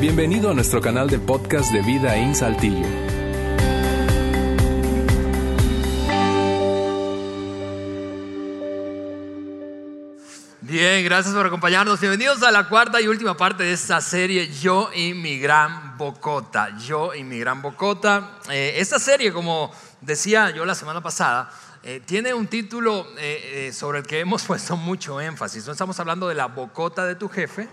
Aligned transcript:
Bienvenido 0.00 0.50
a 0.50 0.54
nuestro 0.54 0.80
canal 0.80 1.10
de 1.10 1.18
podcast 1.18 1.70
de 1.74 1.82
Vida 1.82 2.16
en 2.16 2.34
Saltillo. 2.34 2.86
Bien, 10.62 11.04
gracias 11.04 11.34
por 11.34 11.44
acompañarnos. 11.44 12.00
Bienvenidos 12.00 12.42
a 12.42 12.50
la 12.50 12.66
cuarta 12.66 12.98
y 13.02 13.08
última 13.08 13.36
parte 13.36 13.64
de 13.64 13.74
esta 13.74 14.00
serie 14.00 14.50
Yo 14.50 14.88
y 14.94 15.12
mi 15.12 15.38
gran 15.38 15.98
Bocota. 15.98 16.74
Yo 16.78 17.14
y 17.14 17.22
mi 17.22 17.38
gran 17.38 17.60
Bocota. 17.60 18.38
Eh, 18.50 18.76
esta 18.76 18.98
serie, 18.98 19.34
como 19.34 19.70
decía 20.00 20.48
yo 20.48 20.64
la 20.64 20.74
semana 20.74 21.02
pasada, 21.02 21.52
eh, 21.82 22.00
tiene 22.06 22.32
un 22.32 22.46
título 22.46 23.06
eh, 23.18 23.70
sobre 23.74 23.98
el 23.98 24.06
que 24.06 24.20
hemos 24.20 24.44
puesto 24.46 24.78
mucho 24.78 25.20
énfasis. 25.20 25.66
No 25.66 25.72
estamos 25.72 26.00
hablando 26.00 26.26
de 26.26 26.36
la 26.36 26.46
bocota 26.46 27.04
de 27.04 27.16
tu 27.16 27.28
jefe, 27.28 27.68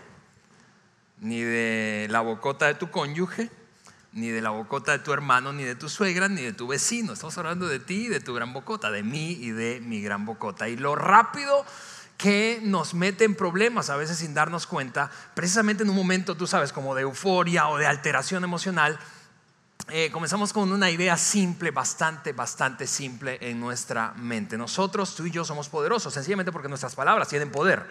ni 1.19 1.41
de 1.41 2.07
la 2.09 2.21
bocota 2.21 2.67
de 2.67 2.75
tu 2.75 2.91
cónyuge, 2.91 3.49
ni 4.13 4.29
de 4.29 4.41
la 4.41 4.49
bocota 4.49 4.93
de 4.93 4.99
tu 4.99 5.13
hermano, 5.13 5.53
ni 5.53 5.63
de 5.63 5.75
tu 5.75 5.89
suegra, 5.89 6.27
ni 6.27 6.41
de 6.41 6.53
tu 6.53 6.67
vecino. 6.67 7.13
Estamos 7.13 7.37
hablando 7.37 7.67
de 7.67 7.79
ti 7.79 8.05
y 8.05 8.07
de 8.07 8.19
tu 8.19 8.33
gran 8.33 8.53
bocota, 8.53 8.91
de 8.91 9.03
mí 9.03 9.31
y 9.31 9.51
de 9.51 9.79
mi 9.79 10.01
gran 10.01 10.25
bocota. 10.25 10.69
Y 10.69 10.77
lo 10.77 10.95
rápido 10.95 11.65
que 12.17 12.59
nos 12.63 12.95
mete 12.95 13.25
en 13.25 13.35
problemas 13.35 13.89
a 13.89 13.95
veces 13.95 14.17
sin 14.17 14.33
darnos 14.33 14.65
cuenta, 14.65 15.11
precisamente 15.35 15.83
en 15.83 15.89
un 15.89 15.95
momento, 15.95 16.35
tú 16.35 16.47
sabes, 16.47 16.73
como 16.73 16.95
de 16.95 17.03
euforia 17.03 17.67
o 17.67 17.77
de 17.77 17.85
alteración 17.85 18.43
emocional, 18.43 18.99
eh, 19.89 20.09
comenzamos 20.11 20.51
con 20.51 20.71
una 20.71 20.89
idea 20.89 21.15
simple, 21.15 21.71
bastante, 21.71 22.33
bastante 22.33 22.87
simple 22.87 23.37
en 23.39 23.59
nuestra 23.59 24.13
mente. 24.17 24.57
Nosotros, 24.57 25.15
tú 25.15 25.27
y 25.27 25.31
yo, 25.31 25.45
somos 25.45 25.69
poderosos, 25.69 26.13
sencillamente 26.13 26.51
porque 26.51 26.67
nuestras 26.67 26.95
palabras 26.95 27.29
tienen 27.29 27.51
poder. 27.51 27.85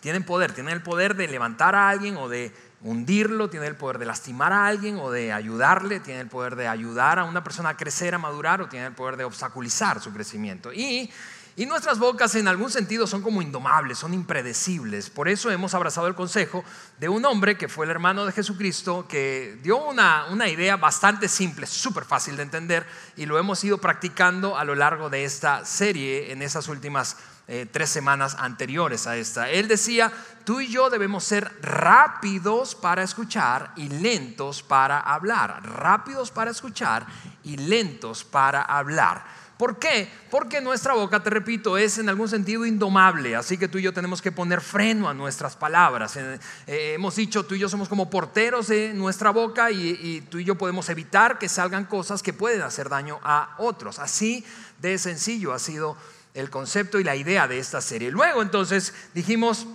Tienen 0.00 0.24
poder, 0.24 0.52
tienen 0.52 0.74
el 0.74 0.82
poder 0.82 1.16
de 1.16 1.28
levantar 1.28 1.74
a 1.74 1.88
alguien 1.88 2.16
o 2.16 2.28
de 2.28 2.54
hundirlo, 2.82 3.50
tienen 3.50 3.68
el 3.68 3.76
poder 3.76 3.98
de 3.98 4.06
lastimar 4.06 4.52
a 4.52 4.66
alguien 4.66 4.96
o 4.96 5.10
de 5.10 5.32
ayudarle, 5.32 6.00
tienen 6.00 6.22
el 6.22 6.28
poder 6.28 6.54
de 6.54 6.68
ayudar 6.68 7.18
a 7.18 7.24
una 7.24 7.42
persona 7.42 7.70
a 7.70 7.76
crecer, 7.76 8.14
a 8.14 8.18
madurar 8.18 8.62
o 8.62 8.68
tienen 8.68 8.88
el 8.88 8.94
poder 8.94 9.16
de 9.16 9.24
obstaculizar 9.24 10.00
su 10.00 10.12
crecimiento. 10.12 10.72
Y 10.72 11.10
y 11.58 11.66
nuestras 11.66 11.98
bocas 11.98 12.36
en 12.36 12.46
algún 12.46 12.70
sentido 12.70 13.08
son 13.08 13.20
como 13.20 13.42
indomables, 13.42 13.98
son 13.98 14.14
impredecibles. 14.14 15.10
Por 15.10 15.28
eso 15.28 15.50
hemos 15.50 15.74
abrazado 15.74 16.06
el 16.06 16.14
consejo 16.14 16.64
de 17.00 17.08
un 17.08 17.24
hombre 17.24 17.58
que 17.58 17.66
fue 17.66 17.84
el 17.84 17.90
hermano 17.90 18.24
de 18.24 18.30
Jesucristo, 18.30 19.08
que 19.08 19.58
dio 19.60 19.76
una, 19.78 20.26
una 20.26 20.48
idea 20.48 20.76
bastante 20.76 21.26
simple, 21.26 21.66
súper 21.66 22.04
fácil 22.04 22.36
de 22.36 22.44
entender, 22.44 22.86
y 23.16 23.26
lo 23.26 23.40
hemos 23.40 23.64
ido 23.64 23.78
practicando 23.78 24.56
a 24.56 24.62
lo 24.62 24.76
largo 24.76 25.10
de 25.10 25.24
esta 25.24 25.64
serie 25.64 26.30
en 26.30 26.42
esas 26.42 26.68
últimas 26.68 27.16
eh, 27.50 27.66
tres 27.70 27.88
semanas 27.88 28.36
anteriores 28.38 29.06
a 29.06 29.16
esta. 29.16 29.48
Él 29.48 29.68
decía, 29.68 30.12
tú 30.44 30.60
y 30.60 30.68
yo 30.68 30.90
debemos 30.90 31.24
ser 31.24 31.50
rápidos 31.62 32.74
para 32.74 33.02
escuchar 33.02 33.72
y 33.74 33.88
lentos 33.88 34.62
para 34.62 35.00
hablar. 35.00 35.62
Rápidos 35.66 36.30
para 36.30 36.50
escuchar 36.50 37.06
y 37.44 37.56
lentos 37.56 38.22
para 38.22 38.60
hablar. 38.60 39.24
¿Por 39.56 39.78
qué? 39.78 40.08
Porque 40.30 40.60
nuestra 40.60 40.92
boca, 40.94 41.20
te 41.20 41.30
repito, 41.30 41.78
es 41.78 41.98
en 41.98 42.08
algún 42.08 42.28
sentido 42.28 42.64
indomable, 42.64 43.34
así 43.34 43.58
que 43.58 43.66
tú 43.66 43.78
y 43.78 43.82
yo 43.82 43.92
tenemos 43.92 44.22
que 44.22 44.30
poner 44.30 44.60
freno 44.60 45.08
a 45.08 45.14
nuestras 45.14 45.56
palabras. 45.56 46.16
Eh, 46.16 46.38
eh, 46.66 46.92
hemos 46.94 47.16
dicho, 47.16 47.44
tú 47.44 47.56
y 47.56 47.58
yo 47.58 47.68
somos 47.68 47.88
como 47.88 48.08
porteros 48.08 48.68
de 48.68 48.92
nuestra 48.94 49.30
boca 49.30 49.72
y, 49.72 49.98
y 50.00 50.20
tú 50.20 50.38
y 50.38 50.44
yo 50.44 50.54
podemos 50.56 50.88
evitar 50.90 51.38
que 51.38 51.48
salgan 51.48 51.86
cosas 51.86 52.22
que 52.22 52.32
pueden 52.32 52.62
hacer 52.62 52.88
daño 52.88 53.18
a 53.24 53.56
otros. 53.58 53.98
Así 53.98 54.44
de 54.80 54.96
sencillo 54.96 55.52
ha 55.52 55.58
sido 55.58 55.96
el 56.34 56.50
concepto 56.50 56.98
y 56.98 57.04
la 57.04 57.16
idea 57.16 57.48
de 57.48 57.58
esta 57.58 57.80
serie. 57.80 58.10
Luego 58.10 58.42
entonces 58.42 58.94
dijimos, 59.14 59.66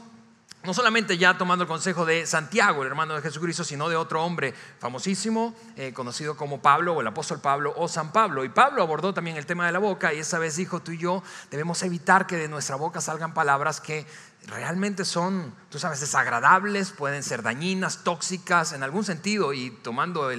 no 0.63 0.73
solamente 0.73 1.17
ya 1.17 1.37
tomando 1.37 1.63
el 1.63 1.67
consejo 1.67 2.05
de 2.05 2.25
Santiago, 2.25 2.83
el 2.83 2.87
hermano 2.87 3.15
de 3.15 3.21
Jesucristo, 3.21 3.65
sino 3.65 3.89
de 3.89 3.97
otro 3.97 4.23
hombre 4.23 4.53
famosísimo, 4.79 5.53
eh, 5.75 5.91
conocido 5.91 6.37
como 6.37 6.61
Pablo 6.61 6.93
o 6.93 7.01
el 7.01 7.07
apóstol 7.07 7.41
Pablo 7.41 7.73
o 7.75 7.89
San 7.89 8.13
Pablo. 8.13 8.45
Y 8.45 8.49
Pablo 8.49 8.81
abordó 8.81 9.13
también 9.13 9.35
el 9.35 9.45
tema 9.45 9.65
de 9.65 9.73
la 9.73 9.79
boca 9.79 10.13
y 10.13 10.19
esa 10.19 10.39
vez 10.39 10.55
dijo, 10.55 10.81
tú 10.81 10.93
y 10.93 10.97
yo 10.97 11.21
debemos 11.51 11.83
evitar 11.83 12.27
que 12.27 12.37
de 12.37 12.47
nuestra 12.47 12.77
boca 12.77 13.01
salgan 13.01 13.33
palabras 13.33 13.81
que 13.81 14.05
realmente 14.47 15.03
son, 15.03 15.53
tú 15.69 15.79
sabes, 15.79 15.99
desagradables, 15.99 16.91
pueden 16.91 17.23
ser 17.23 17.43
dañinas, 17.43 18.05
tóxicas 18.05 18.71
en 18.71 18.83
algún 18.83 19.03
sentido. 19.03 19.51
Y 19.51 19.69
tomando 19.69 20.29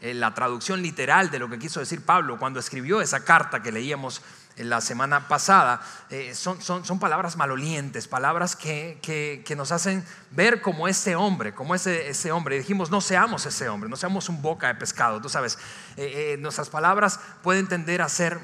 la 0.00 0.34
traducción 0.34 0.80
literal 0.80 1.30
de 1.30 1.38
lo 1.38 1.50
que 1.50 1.58
quiso 1.58 1.80
decir 1.80 2.02
Pablo 2.02 2.38
cuando 2.38 2.58
escribió 2.58 3.02
esa 3.02 3.22
carta 3.22 3.62
que 3.62 3.70
leíamos 3.70 4.22
la 4.56 4.80
semana 4.80 5.26
pasada, 5.26 5.80
eh, 6.10 6.34
son, 6.34 6.62
son, 6.62 6.84
son, 6.84 7.00
palabras 7.00 7.36
malolientes, 7.36 8.06
palabras 8.06 8.54
que, 8.54 8.98
que, 9.02 9.56
nos 9.56 9.72
hacen 9.72 10.04
ver 10.30 10.62
como 10.62 10.86
ese 10.86 11.16
hombre, 11.16 11.54
como 11.54 11.74
ese, 11.74 12.08
ese 12.08 12.30
hombre. 12.30 12.56
Y 12.56 12.58
dijimos, 12.60 12.90
no 12.90 13.00
seamos 13.00 13.46
ese 13.46 13.68
hombre, 13.68 13.90
no 13.90 13.96
seamos 13.96 14.28
un 14.28 14.42
boca 14.42 14.68
de 14.68 14.76
pescado. 14.76 15.20
Tú 15.20 15.28
sabes, 15.28 15.58
eh, 15.96 16.34
eh, 16.34 16.36
nuestras 16.38 16.68
palabras 16.68 17.18
pueden 17.42 17.66
tender 17.66 18.00
a 18.00 18.08
ser 18.08 18.38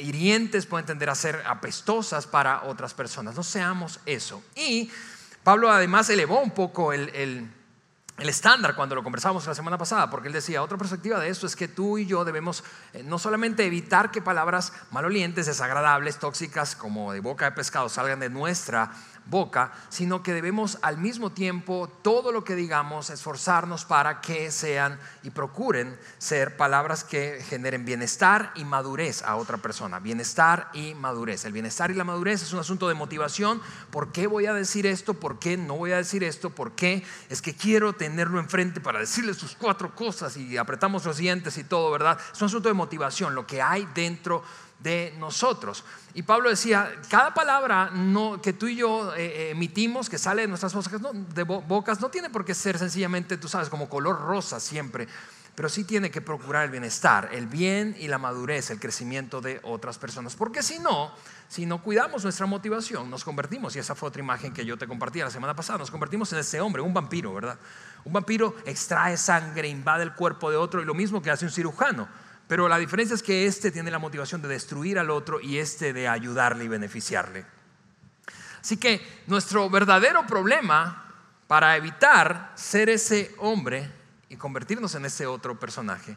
hirientes, 0.00 0.66
pueden 0.66 0.84
tender 0.84 1.08
a 1.08 1.14
ser 1.14 1.42
apestosas 1.46 2.26
para 2.26 2.64
otras 2.64 2.92
personas. 2.92 3.34
No 3.34 3.42
seamos 3.42 4.00
eso. 4.04 4.42
Y 4.54 4.90
Pablo 5.42 5.70
además 5.70 6.10
elevó 6.10 6.40
un 6.40 6.50
poco 6.50 6.92
el, 6.92 7.08
el 7.10 7.50
el 8.18 8.28
estándar 8.30 8.74
cuando 8.74 8.94
lo 8.94 9.02
conversábamos 9.02 9.46
la 9.46 9.54
semana 9.54 9.76
pasada, 9.76 10.08
porque 10.08 10.28
él 10.28 10.32
decía, 10.32 10.62
otra 10.62 10.78
perspectiva 10.78 11.20
de 11.20 11.28
esto 11.28 11.46
es 11.46 11.54
que 11.54 11.68
tú 11.68 11.98
y 11.98 12.06
yo 12.06 12.24
debemos 12.24 12.64
eh, 12.94 13.02
no 13.02 13.18
solamente 13.18 13.66
evitar 13.66 14.10
que 14.10 14.22
palabras 14.22 14.72
malolientes, 14.90 15.46
desagradables, 15.46 16.18
tóxicas, 16.18 16.76
como 16.76 17.12
de 17.12 17.20
boca 17.20 17.44
de 17.44 17.52
pescado 17.52 17.88
salgan 17.88 18.20
de 18.20 18.30
nuestra 18.30 18.90
boca, 19.26 19.72
sino 19.88 20.22
que 20.22 20.32
debemos 20.32 20.78
al 20.82 20.98
mismo 20.98 21.30
tiempo 21.30 21.90
todo 22.02 22.32
lo 22.32 22.44
que 22.44 22.54
digamos 22.54 23.10
esforzarnos 23.10 23.84
para 23.84 24.20
que 24.20 24.50
sean 24.50 24.98
y 25.22 25.30
procuren 25.30 25.98
ser 26.18 26.56
palabras 26.56 27.04
que 27.04 27.42
generen 27.48 27.84
bienestar 27.84 28.52
y 28.54 28.64
madurez 28.64 29.22
a 29.22 29.36
otra 29.36 29.58
persona. 29.58 29.98
Bienestar 29.98 30.70
y 30.72 30.94
madurez. 30.94 31.44
El 31.44 31.52
bienestar 31.52 31.90
y 31.90 31.94
la 31.94 32.04
madurez 32.04 32.42
es 32.42 32.52
un 32.52 32.60
asunto 32.60 32.88
de 32.88 32.94
motivación. 32.94 33.60
¿Por 33.90 34.12
qué 34.12 34.26
voy 34.26 34.46
a 34.46 34.54
decir 34.54 34.86
esto? 34.86 35.14
¿Por 35.14 35.38
qué 35.38 35.56
no 35.56 35.76
voy 35.76 35.92
a 35.92 35.96
decir 35.96 36.22
esto? 36.24 36.50
¿Por 36.50 36.72
qué? 36.72 37.04
Es 37.28 37.42
que 37.42 37.54
quiero 37.54 37.92
tenerlo 37.92 38.38
enfrente 38.38 38.80
para 38.80 39.00
decirle 39.00 39.34
sus 39.34 39.56
cuatro 39.56 39.94
cosas 39.94 40.36
y 40.36 40.56
apretamos 40.56 41.04
los 41.04 41.16
dientes 41.16 41.58
y 41.58 41.64
todo, 41.64 41.90
¿verdad? 41.90 42.18
Es 42.32 42.40
un 42.40 42.46
asunto 42.46 42.68
de 42.68 42.74
motivación, 42.74 43.34
lo 43.34 43.46
que 43.46 43.60
hay 43.62 43.88
dentro 43.94 44.42
de 44.42 44.65
nosotros. 45.18 45.84
Y 46.14 46.22
Pablo 46.22 46.48
decía, 46.48 46.92
cada 47.10 47.34
palabra 47.34 47.90
que 48.42 48.52
tú 48.52 48.68
y 48.68 48.76
yo 48.76 49.14
eh, 49.14 49.26
eh, 49.26 49.50
emitimos, 49.50 50.08
que 50.08 50.18
sale 50.18 50.42
de 50.42 50.48
nuestras 50.48 50.74
bocas 50.74 51.00
no, 51.00 51.12
de 51.12 51.42
bocas, 51.42 52.00
no 52.00 52.08
tiene 52.08 52.30
por 52.30 52.44
qué 52.44 52.54
ser 52.54 52.78
sencillamente, 52.78 53.36
tú 53.36 53.48
sabes, 53.48 53.68
como 53.68 53.88
color 53.88 54.20
rosa 54.20 54.60
siempre, 54.60 55.08
pero 55.56 55.68
sí 55.68 55.84
tiene 55.84 56.10
que 56.10 56.20
procurar 56.20 56.64
el 56.64 56.70
bienestar, 56.70 57.30
el 57.32 57.46
bien 57.46 57.96
y 57.98 58.08
la 58.08 58.18
madurez, 58.18 58.70
el 58.70 58.78
crecimiento 58.78 59.40
de 59.40 59.58
otras 59.64 59.98
personas. 59.98 60.36
Porque 60.36 60.62
si 60.62 60.78
no, 60.78 61.10
si 61.48 61.66
no 61.66 61.82
cuidamos 61.82 62.22
nuestra 62.22 62.46
motivación, 62.46 63.10
nos 63.10 63.24
convertimos, 63.24 63.74
y 63.74 63.80
esa 63.80 63.94
fue 63.94 64.08
otra 64.08 64.22
imagen 64.22 64.52
que 64.52 64.64
yo 64.64 64.78
te 64.78 64.86
compartí 64.86 65.18
la 65.18 65.30
semana 65.30 65.56
pasada, 65.56 65.78
nos 65.78 65.90
convertimos 65.90 66.32
en 66.32 66.38
ese 66.38 66.60
hombre, 66.60 66.82
un 66.82 66.94
vampiro, 66.94 67.34
¿verdad? 67.34 67.58
Un 68.04 68.12
vampiro 68.12 68.54
extrae 68.66 69.16
sangre, 69.16 69.66
invade 69.68 70.04
el 70.04 70.14
cuerpo 70.14 70.50
de 70.50 70.56
otro, 70.56 70.80
y 70.80 70.84
lo 70.84 70.94
mismo 70.94 71.20
que 71.20 71.30
hace 71.30 71.44
un 71.44 71.50
cirujano 71.50 72.06
pero 72.48 72.68
la 72.68 72.78
diferencia 72.78 73.14
es 73.14 73.22
que 73.22 73.46
este 73.46 73.70
tiene 73.70 73.90
la 73.90 73.98
motivación 73.98 74.40
de 74.42 74.48
destruir 74.48 74.98
al 74.98 75.10
otro 75.10 75.40
y 75.40 75.58
este 75.58 75.92
de 75.92 76.08
ayudarle 76.08 76.64
y 76.64 76.68
beneficiarle. 76.68 77.44
Así 78.60 78.76
que 78.76 79.00
nuestro 79.26 79.68
verdadero 79.70 80.26
problema 80.26 81.04
para 81.46 81.76
evitar 81.76 82.52
ser 82.56 82.88
ese 82.88 83.34
hombre 83.38 83.90
y 84.28 84.36
convertirnos 84.36 84.94
en 84.94 85.04
ese 85.04 85.26
otro 85.26 85.58
personaje 85.58 86.16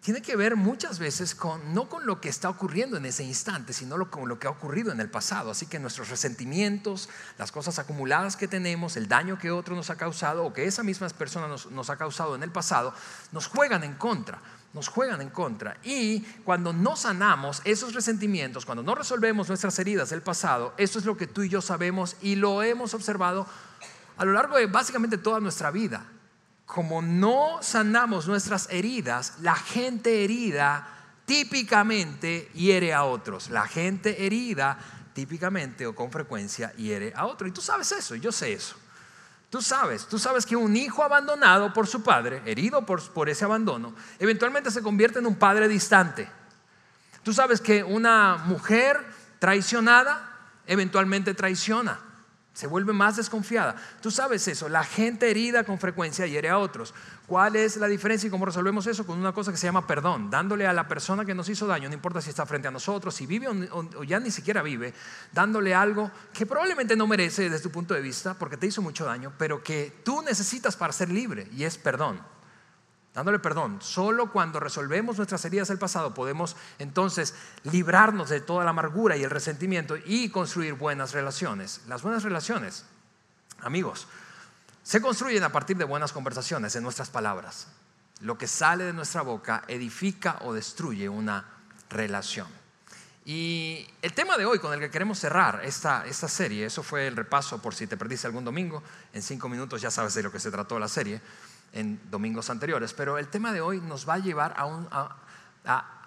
tiene 0.00 0.20
que 0.20 0.36
ver 0.36 0.54
muchas 0.54 0.98
veces 0.98 1.34
con 1.34 1.72
no 1.72 1.88
con 1.88 2.04
lo 2.04 2.20
que 2.20 2.28
está 2.28 2.50
ocurriendo 2.50 2.98
en 2.98 3.06
ese 3.06 3.24
instante, 3.24 3.72
sino 3.72 4.10
con 4.10 4.28
lo 4.28 4.38
que 4.38 4.46
ha 4.46 4.50
ocurrido 4.50 4.92
en 4.92 5.00
el 5.00 5.08
pasado. 5.08 5.50
Así 5.50 5.64
que 5.64 5.78
nuestros 5.78 6.10
resentimientos, 6.10 7.08
las 7.38 7.50
cosas 7.50 7.78
acumuladas 7.78 8.36
que 8.36 8.46
tenemos, 8.46 8.98
el 8.98 9.08
daño 9.08 9.38
que 9.38 9.50
otro 9.50 9.74
nos 9.74 9.88
ha 9.88 9.96
causado 9.96 10.44
o 10.44 10.52
que 10.52 10.66
esa 10.66 10.82
misma 10.82 11.08
persona 11.08 11.48
nos, 11.48 11.70
nos 11.70 11.88
ha 11.88 11.96
causado 11.96 12.34
en 12.34 12.42
el 12.42 12.50
pasado, 12.50 12.92
nos 13.32 13.46
juegan 13.46 13.82
en 13.82 13.94
contra 13.94 14.42
nos 14.74 14.88
juegan 14.88 15.20
en 15.22 15.30
contra. 15.30 15.78
Y 15.84 16.20
cuando 16.44 16.72
no 16.72 16.96
sanamos 16.96 17.62
esos 17.64 17.94
resentimientos, 17.94 18.66
cuando 18.66 18.82
no 18.82 18.94
resolvemos 18.94 19.48
nuestras 19.48 19.78
heridas 19.78 20.10
del 20.10 20.20
pasado, 20.20 20.74
eso 20.76 20.98
es 20.98 21.04
lo 21.04 21.16
que 21.16 21.28
tú 21.28 21.42
y 21.42 21.48
yo 21.48 21.62
sabemos 21.62 22.16
y 22.20 22.34
lo 22.34 22.62
hemos 22.62 22.92
observado 22.92 23.46
a 24.16 24.24
lo 24.24 24.32
largo 24.32 24.56
de 24.56 24.66
básicamente 24.66 25.16
toda 25.16 25.40
nuestra 25.40 25.70
vida. 25.70 26.04
Como 26.66 27.02
no 27.02 27.58
sanamos 27.62 28.26
nuestras 28.26 28.68
heridas, 28.70 29.34
la 29.40 29.54
gente 29.54 30.24
herida 30.24 30.88
típicamente 31.24 32.50
hiere 32.54 32.92
a 32.92 33.04
otros. 33.04 33.50
La 33.50 33.66
gente 33.66 34.26
herida 34.26 34.78
típicamente 35.12 35.86
o 35.86 35.94
con 35.94 36.10
frecuencia 36.10 36.72
hiere 36.72 37.12
a 37.14 37.26
otro. 37.26 37.46
Y 37.46 37.52
tú 37.52 37.60
sabes 37.60 37.92
eso, 37.92 38.14
yo 38.16 38.32
sé 38.32 38.52
eso. 38.52 38.76
Tú 39.54 39.62
sabes, 39.62 40.06
tú 40.06 40.18
sabes 40.18 40.46
que 40.46 40.56
un 40.56 40.76
hijo 40.76 41.04
abandonado 41.04 41.72
por 41.72 41.86
su 41.86 42.02
padre, 42.02 42.42
herido 42.44 42.84
por, 42.84 43.00
por 43.12 43.28
ese 43.28 43.44
abandono, 43.44 43.94
eventualmente 44.18 44.68
se 44.72 44.82
convierte 44.82 45.20
en 45.20 45.26
un 45.26 45.36
padre 45.36 45.68
distante. 45.68 46.28
Tú 47.22 47.32
sabes 47.32 47.60
que 47.60 47.84
una 47.84 48.36
mujer 48.46 49.00
traicionada 49.38 50.28
eventualmente 50.66 51.34
traiciona. 51.34 52.00
Se 52.54 52.68
vuelve 52.68 52.92
más 52.92 53.16
desconfiada. 53.16 53.74
Tú 54.00 54.10
sabes 54.10 54.46
eso, 54.46 54.68
la 54.68 54.84
gente 54.84 55.28
herida 55.28 55.64
con 55.64 55.78
frecuencia 55.78 56.26
hiere 56.26 56.48
a 56.48 56.58
otros. 56.58 56.94
¿Cuál 57.26 57.56
es 57.56 57.76
la 57.76 57.88
diferencia 57.88 58.28
y 58.28 58.30
cómo 58.30 58.46
resolvemos 58.46 58.86
eso? 58.86 59.04
Con 59.04 59.18
una 59.18 59.32
cosa 59.32 59.50
que 59.50 59.58
se 59.58 59.66
llama 59.66 59.86
perdón, 59.86 60.30
dándole 60.30 60.66
a 60.66 60.72
la 60.72 60.86
persona 60.86 61.24
que 61.24 61.34
nos 61.34 61.48
hizo 61.48 61.66
daño, 61.66 61.88
no 61.88 61.94
importa 61.94 62.20
si 62.20 62.30
está 62.30 62.46
frente 62.46 62.68
a 62.68 62.70
nosotros, 62.70 63.14
si 63.14 63.26
vive 63.26 63.48
o, 63.48 64.04
ya 64.04 64.20
ni 64.20 64.30
siquiera 64.30 64.62
vive, 64.62 64.94
dándole 65.32 65.74
algo 65.74 66.10
que 66.32 66.46
probablemente 66.46 66.94
no 66.94 67.08
merece 67.08 67.50
desde 67.50 67.62
tu 67.62 67.70
punto 67.70 67.92
de 67.92 68.00
vista, 68.00 68.34
porque 68.34 68.56
te 68.56 68.68
hizo 68.68 68.82
mucho 68.82 69.04
daño, 69.04 69.32
pero 69.36 69.62
que 69.62 70.00
tú 70.04 70.22
necesitas 70.22 70.76
para 70.76 70.92
ser 70.92 71.10
libre, 71.10 71.48
y 71.52 71.64
es 71.64 71.76
perdón 71.76 72.20
dándole 73.14 73.38
perdón. 73.38 73.78
Solo 73.80 74.30
cuando 74.30 74.60
resolvemos 74.60 75.16
nuestras 75.16 75.44
heridas 75.44 75.68
del 75.68 75.78
pasado 75.78 76.12
podemos 76.12 76.56
entonces 76.78 77.34
librarnos 77.62 78.28
de 78.28 78.40
toda 78.40 78.64
la 78.64 78.70
amargura 78.70 79.16
y 79.16 79.22
el 79.22 79.30
resentimiento 79.30 79.96
y 79.96 80.28
construir 80.30 80.74
buenas 80.74 81.12
relaciones. 81.12 81.82
Las 81.86 82.02
buenas 82.02 82.24
relaciones, 82.24 82.84
amigos, 83.60 84.08
se 84.82 85.00
construyen 85.00 85.44
a 85.44 85.52
partir 85.52 85.76
de 85.76 85.84
buenas 85.84 86.12
conversaciones 86.12 86.74
en 86.76 86.82
nuestras 86.82 87.08
palabras. 87.08 87.68
Lo 88.20 88.36
que 88.36 88.48
sale 88.48 88.84
de 88.84 88.92
nuestra 88.92 89.22
boca 89.22 89.62
edifica 89.68 90.38
o 90.42 90.52
destruye 90.52 91.08
una 91.08 91.44
relación. 91.88 92.48
Y 93.26 93.88
el 94.02 94.12
tema 94.12 94.36
de 94.36 94.44
hoy 94.44 94.58
con 94.58 94.74
el 94.74 94.80
que 94.80 94.90
queremos 94.90 95.18
cerrar 95.18 95.62
esta, 95.64 96.04
esta 96.06 96.28
serie, 96.28 96.66
eso 96.66 96.82
fue 96.82 97.06
el 97.06 97.16
repaso 97.16 97.62
por 97.62 97.74
si 97.74 97.86
te 97.86 97.96
perdiste 97.96 98.26
algún 98.26 98.44
domingo, 98.44 98.82
en 99.14 99.22
cinco 99.22 99.48
minutos 99.48 99.80
ya 99.80 99.90
sabes 99.90 100.12
de 100.12 100.22
lo 100.22 100.30
que 100.30 100.38
se 100.38 100.50
trató 100.50 100.78
la 100.78 100.88
serie 100.88 101.22
en 101.74 102.00
domingos 102.10 102.48
anteriores, 102.50 102.94
pero 102.94 103.18
el 103.18 103.28
tema 103.28 103.52
de 103.52 103.60
hoy 103.60 103.80
nos 103.80 104.08
va 104.08 104.14
a 104.14 104.18
llevar 104.18 104.54
a, 104.56 104.64
un, 104.64 104.88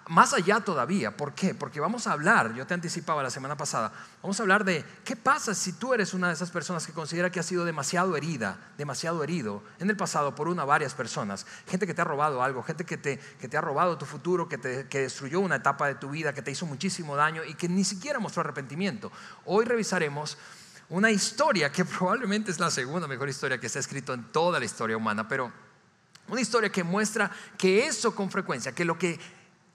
más 0.08 0.32
allá 0.32 0.60
todavía. 0.60 1.14
¿Por 1.14 1.34
qué? 1.34 1.54
Porque 1.54 1.78
vamos 1.78 2.06
a 2.06 2.12
hablar, 2.12 2.54
yo 2.54 2.66
te 2.66 2.72
anticipaba 2.72 3.22
la 3.22 3.28
semana 3.28 3.54
pasada, 3.54 3.92
vamos 4.22 4.40
a 4.40 4.42
hablar 4.42 4.64
de 4.64 4.82
qué 5.04 5.14
pasa 5.14 5.54
si 5.54 5.74
tú 5.74 5.92
eres 5.92 6.14
una 6.14 6.28
de 6.28 6.32
esas 6.32 6.50
personas 6.50 6.86
que 6.86 6.94
considera 6.94 7.30
que 7.30 7.38
ha 7.38 7.42
sido 7.42 7.66
demasiado 7.66 8.16
herida, 8.16 8.58
demasiado 8.78 9.22
herido 9.22 9.62
en 9.78 9.90
el 9.90 9.96
pasado 9.96 10.34
por 10.34 10.48
una 10.48 10.64
o 10.64 10.66
varias 10.66 10.94
personas, 10.94 11.46
gente 11.66 11.86
que 11.86 11.92
te 11.92 12.00
ha 12.00 12.04
robado 12.04 12.42
algo, 12.42 12.62
gente 12.62 12.84
que 12.84 12.96
te, 12.96 13.18
que 13.18 13.48
te 13.48 13.56
ha 13.58 13.60
robado 13.60 13.98
tu 13.98 14.06
futuro, 14.06 14.48
que, 14.48 14.56
te, 14.56 14.88
que 14.88 15.00
destruyó 15.00 15.40
una 15.40 15.56
etapa 15.56 15.86
de 15.86 15.96
tu 15.96 16.08
vida, 16.08 16.32
que 16.32 16.42
te 16.42 16.50
hizo 16.50 16.64
muchísimo 16.64 17.14
daño 17.14 17.44
y 17.44 17.52
que 17.54 17.68
ni 17.68 17.84
siquiera 17.84 18.18
mostró 18.18 18.40
arrepentimiento. 18.40 19.12
Hoy 19.44 19.66
revisaremos 19.66 20.38
una 20.90 21.10
historia 21.10 21.70
que 21.70 21.84
probablemente 21.84 22.50
es 22.50 22.58
la 22.58 22.70
segunda 22.70 23.06
mejor 23.06 23.28
historia 23.28 23.58
que 23.58 23.68
se 23.68 23.78
ha 23.78 23.80
escrito 23.80 24.14
en 24.14 24.24
toda 24.32 24.58
la 24.58 24.64
historia 24.64 24.96
humana, 24.96 25.28
pero 25.28 25.52
una 26.28 26.40
historia 26.40 26.70
que 26.70 26.84
muestra 26.84 27.30
que 27.56 27.86
eso 27.86 28.14
con 28.14 28.30
frecuencia, 28.30 28.72
que 28.72 28.84
lo 28.84 28.98
que 28.98 29.18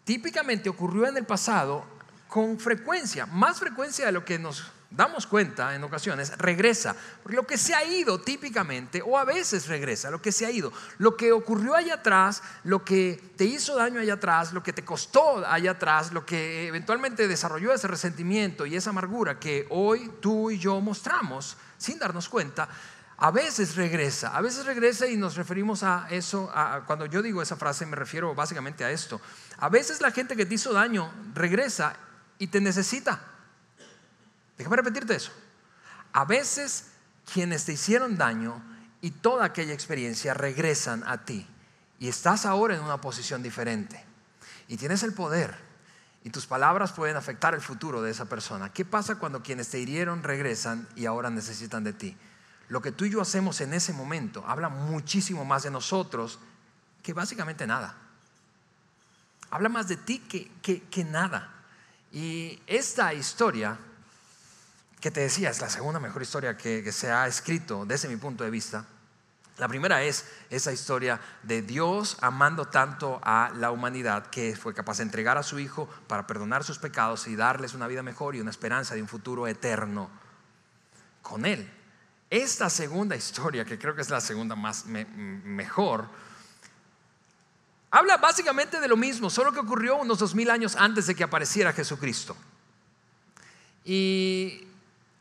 típicamente 0.03 0.69
ocurrió 0.69 1.07
en 1.07 1.17
el 1.17 1.25
pasado, 1.25 1.85
con 2.27 2.59
frecuencia, 2.59 3.25
más 3.25 3.59
frecuencia 3.59 4.05
de 4.05 4.11
lo 4.11 4.25
que 4.25 4.39
nos 4.39 4.63
damos 4.95 5.27
cuenta 5.27 5.75
en 5.75 5.83
ocasiones, 5.83 6.37
regresa. 6.37 6.95
Porque 7.21 7.35
lo 7.35 7.47
que 7.47 7.57
se 7.57 7.73
ha 7.73 7.83
ido 7.83 8.21
típicamente, 8.21 9.01
o 9.05 9.17
a 9.17 9.25
veces 9.25 9.67
regresa, 9.67 10.11
lo 10.11 10.21
que 10.21 10.31
se 10.31 10.45
ha 10.45 10.51
ido, 10.51 10.71
lo 10.99 11.17
que 11.17 11.31
ocurrió 11.31 11.75
allá 11.75 11.95
atrás, 11.95 12.43
lo 12.63 12.83
que 12.85 13.33
te 13.35 13.45
hizo 13.45 13.75
daño 13.75 13.99
allá 13.99 14.13
atrás, 14.13 14.53
lo 14.53 14.63
que 14.63 14.73
te 14.73 14.85
costó 14.85 15.45
allá 15.45 15.71
atrás, 15.71 16.11
lo 16.11 16.25
que 16.25 16.67
eventualmente 16.67 17.27
desarrolló 17.27 17.73
ese 17.73 17.87
resentimiento 17.87 18.65
y 18.65 18.75
esa 18.75 18.91
amargura 18.91 19.39
que 19.39 19.65
hoy 19.69 20.11
tú 20.21 20.51
y 20.51 20.59
yo 20.59 20.79
mostramos 20.79 21.57
sin 21.77 21.99
darnos 21.99 22.29
cuenta, 22.29 22.69
a 23.17 23.31
veces 23.31 23.75
regresa, 23.75 24.35
a 24.35 24.41
veces 24.41 24.65
regresa 24.65 25.07
y 25.07 25.17
nos 25.17 25.35
referimos 25.35 25.83
a 25.83 26.07
eso, 26.09 26.51
cuando 26.85 27.05
yo 27.05 27.21
digo 27.21 27.41
esa 27.41 27.55
frase 27.55 27.85
me 27.85 27.95
refiero 27.95 28.33
básicamente 28.35 28.83
a 28.83 28.91
esto. 28.91 29.21
A 29.57 29.69
veces 29.69 30.01
la 30.01 30.11
gente 30.11 30.35
que 30.35 30.45
te 30.45 30.55
hizo 30.55 30.73
daño 30.73 31.11
regresa 31.33 31.95
y 32.37 32.47
te 32.47 32.59
necesita. 32.59 33.32
Déjame 34.57 34.77
repetirte 34.77 35.15
eso. 35.15 35.31
A 36.11 36.25
veces 36.25 36.87
quienes 37.31 37.65
te 37.65 37.73
hicieron 37.73 38.17
daño 38.17 38.61
y 39.01 39.11
toda 39.11 39.45
aquella 39.45 39.73
experiencia 39.73 40.33
regresan 40.33 41.03
a 41.05 41.25
ti 41.25 41.47
y 41.99 42.07
estás 42.07 42.45
ahora 42.45 42.75
en 42.75 42.81
una 42.81 43.01
posición 43.01 43.41
diferente 43.41 44.03
y 44.67 44.77
tienes 44.77 45.03
el 45.03 45.13
poder 45.13 45.55
y 46.23 46.29
tus 46.29 46.47
palabras 46.47 46.93
pueden 46.93 47.17
afectar 47.17 47.53
el 47.53 47.61
futuro 47.61 48.01
de 48.01 48.11
esa 48.11 48.25
persona. 48.25 48.71
¿Qué 48.71 48.85
pasa 48.85 49.15
cuando 49.15 49.43
quienes 49.43 49.69
te 49.69 49.79
hirieron 49.79 50.23
regresan 50.23 50.87
y 50.95 51.05
ahora 51.05 51.29
necesitan 51.29 51.83
de 51.83 51.93
ti? 51.93 52.17
Lo 52.69 52.81
que 52.81 52.91
tú 52.91 53.05
y 53.05 53.09
yo 53.09 53.21
hacemos 53.21 53.59
en 53.61 53.73
ese 53.73 53.91
momento 53.91 54.43
habla 54.47 54.69
muchísimo 54.69 55.43
más 55.43 55.63
de 55.63 55.71
nosotros 55.71 56.39
que 57.01 57.13
básicamente 57.13 57.67
nada. 57.67 57.97
Habla 59.51 59.69
más 59.69 59.87
de 59.87 59.97
ti 59.97 60.19
que, 60.19 61.03
nada. 61.03 61.51
Y 62.11 62.59
esta 62.65 63.13
historia 63.13 63.77
que 65.03 65.11
te 65.11 65.19
decía, 65.19 65.49
es 65.49 65.59
la 65.59 65.69
segunda 65.69 65.99
mejor 65.99 66.21
historia 66.21 66.55
que, 66.55 66.89
se 66.93 67.11
ha 67.11 67.27
escrito 67.27 67.85
desde 67.85 68.07
mi 68.07 68.15
punto 68.15 68.45
de 68.45 68.49
vista. 68.49 68.85
La 69.57 69.67
primera 69.67 70.01
es 70.01 70.25
esa 70.49 70.71
historia 70.71 71.19
de 71.43 71.61
Dios 71.61 72.15
amando 72.21 72.69
tanto 72.69 73.19
a 73.21 73.51
la 73.53 73.71
humanidad 73.71 74.27
que 74.27 74.55
fue 74.55 74.73
capaz 74.73 74.99
de 74.99 75.03
entregar 75.03 75.37
a 75.37 75.43
su 75.43 75.59
Hijo 75.59 75.89
para 76.07 76.25
perdonar 76.25 76.63
sus 76.63 76.77
pecados 76.77 77.27
y 77.27 77.35
darles 77.35 77.73
una 77.73 77.87
vida 77.87 78.01
mejor 78.01 78.37
y 78.37 78.39
una 78.39 78.49
esperanza 78.49 78.95
de 78.95 79.01
un 79.01 79.09
futuro 79.09 79.45
eterno 79.45 80.09
con 81.21 81.45
Él. 81.45 81.69
Esta 82.29 82.69
segunda 82.69 83.17
historia, 83.17 83.65
que 83.65 83.77
creo 83.77 83.95
que 83.95 84.03
es 84.03 84.09
la 84.09 84.21
segunda 84.21 84.55
más 84.55 84.85
mejor, 84.85 86.07
habla 87.91 88.15
básicamente 88.15 88.79
de 88.79 88.87
lo 88.87 88.95
mismo, 88.95 89.29
solo 89.29 89.51
que 89.51 89.59
ocurrió 89.59 89.97
unos 89.97 90.19
dos 90.19 90.33
mil 90.33 90.49
años 90.49 90.77
antes 90.77 91.07
de 91.07 91.13
que 91.13 91.25
apareciera 91.25 91.73
Jesucristo. 91.73 92.37
Y 93.83 94.69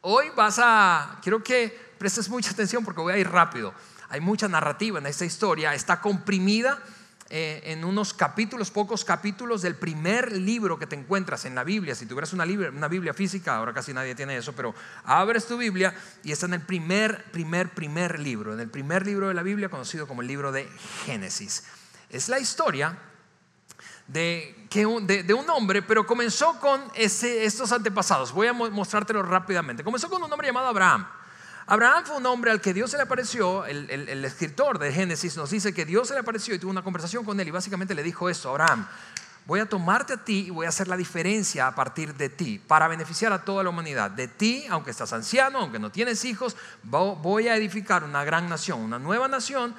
Hoy 0.04 0.30
vas 0.34 0.58
a, 0.60 1.20
quiero 1.22 1.44
que 1.44 1.92
prestes 1.96 2.28
mucha 2.28 2.50
atención 2.50 2.84
porque 2.84 3.00
voy 3.00 3.12
a 3.12 3.18
ir 3.18 3.30
rápido. 3.30 3.72
Hay 4.08 4.20
mucha 4.20 4.48
narrativa 4.48 4.98
en 4.98 5.06
esta 5.06 5.24
historia, 5.24 5.74
está 5.74 6.00
comprimida 6.00 6.82
eh, 7.30 7.62
en 7.66 7.84
unos 7.84 8.12
capítulos, 8.12 8.72
pocos 8.72 9.04
capítulos 9.04 9.62
del 9.62 9.76
primer 9.76 10.32
libro 10.32 10.76
que 10.76 10.88
te 10.88 10.96
encuentras 10.96 11.44
en 11.44 11.54
la 11.54 11.62
Biblia. 11.62 11.94
Si 11.94 12.06
tuvieras 12.06 12.32
una, 12.32 12.42
una 12.42 12.88
Biblia 12.88 13.14
física, 13.14 13.54
ahora 13.54 13.72
casi 13.72 13.94
nadie 13.94 14.16
tiene 14.16 14.36
eso, 14.36 14.52
pero 14.54 14.74
abres 15.04 15.46
tu 15.46 15.56
Biblia 15.56 15.94
y 16.24 16.32
está 16.32 16.46
en 16.46 16.54
el 16.54 16.62
primer, 16.62 17.22
primer, 17.30 17.70
primer 17.70 18.18
libro, 18.18 18.52
en 18.54 18.58
el 18.58 18.70
primer 18.70 19.06
libro 19.06 19.28
de 19.28 19.34
la 19.34 19.44
Biblia 19.44 19.68
conocido 19.68 20.08
como 20.08 20.22
el 20.22 20.26
libro 20.26 20.50
de 20.50 20.68
Génesis. 21.06 21.62
Es 22.10 22.28
la 22.28 22.40
historia 22.40 22.98
de, 24.08 24.66
que 24.68 24.86
un, 24.86 25.06
de, 25.06 25.34
un 25.34 25.48
hombre, 25.50 25.82
pero 25.82 26.06
comenzó 26.06 26.58
con 26.60 26.82
ese, 26.94 27.44
estos 27.44 27.72
antepasados. 27.72 28.32
Voy 28.32 28.46
a 28.46 28.52
mostrártelo 28.52 29.22
rápidamente. 29.22 29.84
Comenzó 29.84 30.08
con 30.08 30.22
un 30.22 30.32
hombre 30.32 30.48
llamado 30.48 30.68
Abraham. 30.68 31.06
Abraham 31.66 32.04
fue 32.04 32.16
un 32.16 32.26
hombre 32.26 32.50
al 32.50 32.60
que 32.60 32.74
Dios 32.74 32.90
se 32.90 32.96
le 32.96 33.04
apareció, 33.04 33.64
el, 33.64 33.88
el, 33.88 34.24
escritor 34.24 34.78
de 34.78 34.92
Génesis 34.92 35.36
nos 35.36 35.50
dice 35.50 35.72
que 35.72 35.84
Dios 35.84 36.08
se 36.08 36.14
le 36.14 36.20
apareció 36.20 36.54
y 36.54 36.58
tuvo 36.58 36.72
una 36.72 36.82
conversación 36.82 37.24
con 37.24 37.38
él 37.38 37.46
y 37.46 37.50
básicamente 37.52 37.94
le 37.94 38.02
dijo 38.02 38.28
esto, 38.28 38.50
Abraham, 38.50 38.86
voy 39.46 39.60
a 39.60 39.66
tomarte 39.66 40.14
a 40.14 40.16
ti 40.16 40.46
y 40.46 40.50
voy 40.50 40.66
a 40.66 40.70
hacer 40.70 40.88
la 40.88 40.96
diferencia 40.96 41.66
a 41.66 41.74
partir 41.74 42.14
de 42.14 42.28
ti, 42.28 42.58
para 42.58 42.88
beneficiar 42.88 43.32
a 43.32 43.44
toda 43.44 43.62
la 43.62 43.70
humanidad. 43.70 44.10
De 44.10 44.28
ti, 44.28 44.66
aunque 44.70 44.90
estás 44.90 45.12
anciano, 45.12 45.60
aunque 45.60 45.78
no 45.78 45.90
tienes 45.90 46.24
hijos, 46.24 46.56
voy 46.82 47.48
a 47.48 47.56
edificar 47.56 48.04
una 48.04 48.24
gran 48.24 48.48
nación, 48.48 48.80
una 48.80 48.98
nueva 48.98 49.28
nación 49.28 49.74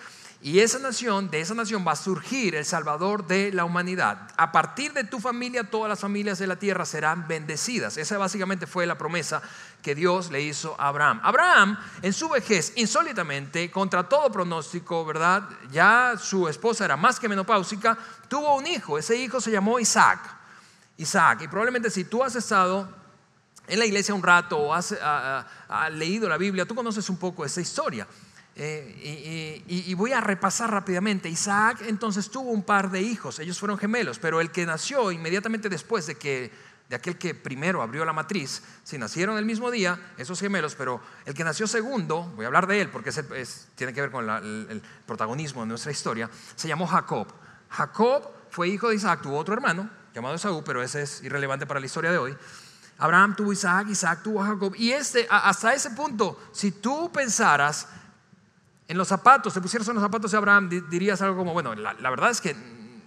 y 0.46 0.60
esa 0.60 0.78
nación, 0.78 1.30
de 1.30 1.40
esa 1.40 1.54
nación 1.54 1.86
va 1.88 1.94
a 1.94 1.96
surgir 1.96 2.56
el 2.56 2.66
Salvador 2.66 3.26
de 3.26 3.54
la 3.54 3.64
humanidad. 3.64 4.30
A 4.36 4.52
partir 4.52 4.92
de 4.92 5.06
tu 5.06 5.22
familia, 5.22 5.64
todas 5.64 5.88
las 5.88 6.02
familias 6.02 6.38
de 6.38 6.48
la 6.48 6.58
tierra 6.58 6.86
serán 6.86 7.30
bendecidas. 7.30 7.96
Esa 7.96 8.18
básicamente 8.18 8.68
fue 8.68 8.86
la 8.86 8.98
promesa 8.98 9.42
que 9.82 9.96
Dios 9.96 10.32
le 10.32 10.42
hizo 10.42 10.76
a 10.78 10.90
Abraham. 10.90 11.22
Abraham, 11.24 11.80
en 12.02 12.12
su 12.12 12.28
vejez, 12.28 12.74
insólitamente, 12.76 13.72
contra 13.72 14.10
todo 14.10 14.30
pronóstico, 14.34 15.06
¿verdad? 15.06 15.44
Ya 15.72 16.16
su 16.20 16.50
esposa 16.50 16.84
era 16.84 16.98
más 16.98 17.22
que 17.22 17.30
menopáusica, 17.30 17.98
tuvo 18.28 18.58
un 18.58 18.68
hijo. 18.68 18.98
Ese 18.98 19.16
hijo 19.16 19.40
se 19.40 19.50
llamó 19.50 19.80
Isaac. 19.80 20.20
Isaac. 20.98 21.44
Y 21.44 21.48
probablemente 21.48 21.90
si 21.90 22.04
tú 22.04 22.22
has 22.22 22.36
estado 22.36 22.94
en 23.66 23.80
la 23.80 23.86
iglesia 23.86 24.14
un 24.14 24.22
rato 24.22 24.58
o 24.58 24.74
has 24.74 24.94
leído 25.92 26.28
la 26.28 26.36
Biblia, 26.36 26.66
tú 26.66 26.76
conoces 26.76 27.10
un 27.10 27.16
poco 27.16 27.46
esa 27.46 27.62
historia. 27.62 28.06
Eh, 28.56 29.64
y, 29.68 29.94
voy 29.96 30.12
a 30.12 30.22
repasar 30.22 30.72
rápidamente. 30.72 31.30
Isaac 31.30 31.82
entonces 31.88 32.30
tuvo 32.30 32.52
un 32.52 32.64
par 32.64 32.92
de 32.92 33.02
hijos, 33.02 33.40
ellos 33.40 33.60
fueron 33.60 33.78
gemelos, 33.78 34.20
pero 34.20 34.42
el 34.42 34.52
que 34.52 34.66
nació 34.66 35.12
inmediatamente 35.12 35.70
después 35.70 36.06
de 36.06 36.16
que 36.16 36.52
de 36.90 36.98
aquel 36.98 37.18
que 37.18 37.34
primero 37.34 37.82
abrió 37.82 38.06
la 38.06 38.14
matriz, 38.14 38.62
si 38.84 38.98
nacieron 38.98 39.38
el 39.38 39.46
mismo 39.46 39.72
día, 39.72 40.00
esos 40.18 40.40
gemelos, 40.40 40.76
pero 40.76 41.02
el 41.26 41.34
que 41.34 41.44
nació 41.44 41.66
segundo, 41.66 42.32
voy 42.36 42.46
a 42.46 42.48
hablar 42.48 42.68
de 42.68 42.82
él 42.82 42.90
porque 42.90 43.12
tiene 43.76 43.94
que 43.94 44.02
ver 44.02 44.12
con 44.12 44.30
el, 44.30 44.82
protagonismo 45.08 45.62
de 45.62 45.68
nuestra 45.68 45.92
historia, 45.92 46.30
se 46.56 46.68
llamó 46.68 46.86
Jacob. 46.86 47.28
Jacob 47.70 48.30
fue 48.52 48.68
hijo 48.68 48.90
de 48.90 48.96
Isaac, 48.96 49.22
tuvo 49.24 49.38
otro 49.38 49.56
hermano 49.56 49.90
llamado 50.14 50.36
Esaú, 50.36 50.64
pero 50.64 50.84
ese 50.84 51.02
es 51.02 51.24
irrelevante 51.24 51.66
para 51.66 51.80
la 51.80 51.86
historia 51.86 52.12
de 52.12 52.18
hoy. 52.18 52.38
Abraham 53.00 53.36
tuvo 53.36 53.52
Isaac, 53.52 53.88
Isaac 53.90 54.22
tuvo 54.22 54.44
Jacob. 54.44 54.76
Y 54.78 54.92
este, 54.92 55.26
hasta 55.30 55.74
ese 55.74 55.92
punto, 55.92 56.40
si 56.52 56.72
tú 56.72 57.12
pensaras 57.12 57.88
en 58.88 58.98
los 58.98 59.08
zapatos, 59.08 59.54
te 59.54 59.62
pusieras 59.62 59.88
en 59.88 59.96
los 59.96 60.04
zapatos 60.04 60.32
de 60.32 60.38
Abraham, 60.38 60.70
dirías 60.90 61.22
algo 61.22 61.38
como, 61.38 61.54
bueno, 61.54 61.74
la, 61.76 62.10
verdad 62.10 62.32
es 62.32 62.42
que 62.42 62.54
mm, 62.54 63.02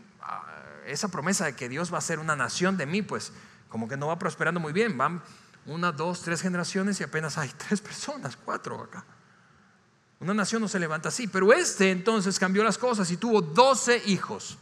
esa 0.87 1.09
promesa 1.09 1.47
de 1.47 1.54
que 1.54 1.68
Dios 1.68 1.92
va 1.92 1.99
a 1.99 2.02
ser 2.02 2.18
una 2.18 2.37
nación 2.37 2.76
de 2.76 2.87
mí, 2.87 3.02
pues 3.02 3.33
como 3.68 3.88
que 3.88 3.97
no 3.97 4.06
va 4.06 4.18
prosperando 4.18 4.61
muy 4.61 4.73
bien, 4.73 4.97
van 4.97 5.23
una, 5.66 5.92
dos, 5.92 6.23
tres 6.23 6.40
generaciones 6.40 7.00
y 7.00 7.04
apenas 7.04 7.38
hay 7.38 7.50
tres 7.68 7.80
personas, 7.80 8.37
cuatro 8.37 8.83
acá. 8.83 9.04
Una 10.18 10.33
nación 10.33 10.62
no 10.62 10.68
se 10.68 10.78
levanta 10.78 11.11
así, 11.11 11.26
pero 11.26 11.52
este 11.52 11.90
entonces 11.90 12.38
cambió 12.38 12.64
las 12.64 12.78
cosas 12.78 13.11
y 13.11 13.18
tuvo 13.18 13.42
doce 13.42 14.02
hijos. 14.06 14.56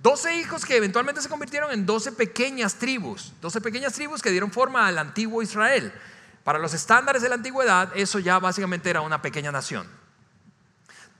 Doce 0.00 0.36
hijos 0.36 0.64
que 0.64 0.76
eventualmente 0.76 1.22
se 1.22 1.28
convirtieron 1.28 1.72
en 1.72 1.86
doce 1.86 2.12
pequeñas 2.12 2.74
tribus, 2.76 3.32
doce 3.40 3.60
pequeñas 3.60 3.94
tribus 3.94 4.22
que 4.22 4.30
dieron 4.30 4.52
forma 4.52 4.86
al 4.86 4.98
antiguo 4.98 5.42
Israel. 5.42 5.92
Para 6.44 6.58
los 6.58 6.74
estándares 6.74 7.22
de 7.22 7.30
la 7.30 7.36
antigüedad, 7.36 7.90
eso 7.96 8.18
ya 8.18 8.38
básicamente 8.38 8.90
era 8.90 9.00
una 9.00 9.22
pequeña 9.22 9.50
nación. 9.50 9.88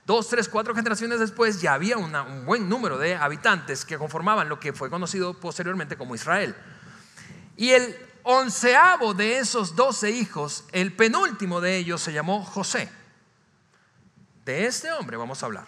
Dos, 0.05 0.29
tres, 0.29 0.47
cuatro 0.47 0.75
generaciones 0.75 1.19
después 1.19 1.59
ya 1.59 1.73
había 1.73 1.97
un 1.97 2.45
buen 2.45 2.69
número 2.69 2.99
de 2.99 3.15
habitantes 3.15 3.83
que 3.85 3.97
conformaban 3.97 4.47
lo 4.47 4.59
que 4.59 4.71
fue 4.71 4.91
conocido 4.91 5.33
posteriormente 5.39 5.97
como 5.97 6.13
Israel. 6.13 6.55
Y 7.57 7.71
el 7.71 7.97
onceavo 8.21 9.15
de 9.15 9.39
esos 9.39 9.75
doce 9.75 10.11
hijos, 10.11 10.65
el 10.71 10.93
penúltimo 10.95 11.59
de 11.59 11.77
ellos 11.77 12.01
se 12.01 12.13
llamó 12.13 12.45
José. 12.45 12.91
De 14.45 14.67
este 14.67 14.91
hombre 14.91 15.17
vamos 15.17 15.41
a 15.41 15.47
hablar. 15.47 15.65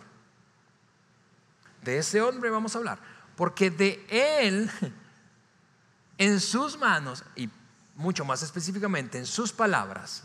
De 1.81 1.97
ese 1.97 2.21
hombre 2.21 2.51
vamos 2.51 2.75
a 2.75 2.77
hablar. 2.77 2.99
Porque 3.35 3.71
de 3.71 4.05
él, 4.07 4.69
en 6.19 6.39
sus 6.39 6.77
manos, 6.77 7.23
y 7.35 7.49
mucho 7.97 8.23
más 8.23 8.43
específicamente 8.43 9.17
en 9.17 9.25
sus 9.25 9.51
palabras, 9.51 10.23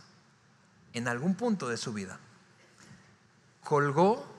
en 0.93 1.09
algún 1.09 1.35
punto 1.35 1.69
de 1.69 1.77
su 1.77 1.93
vida, 1.93 2.21
colgó 3.65 4.31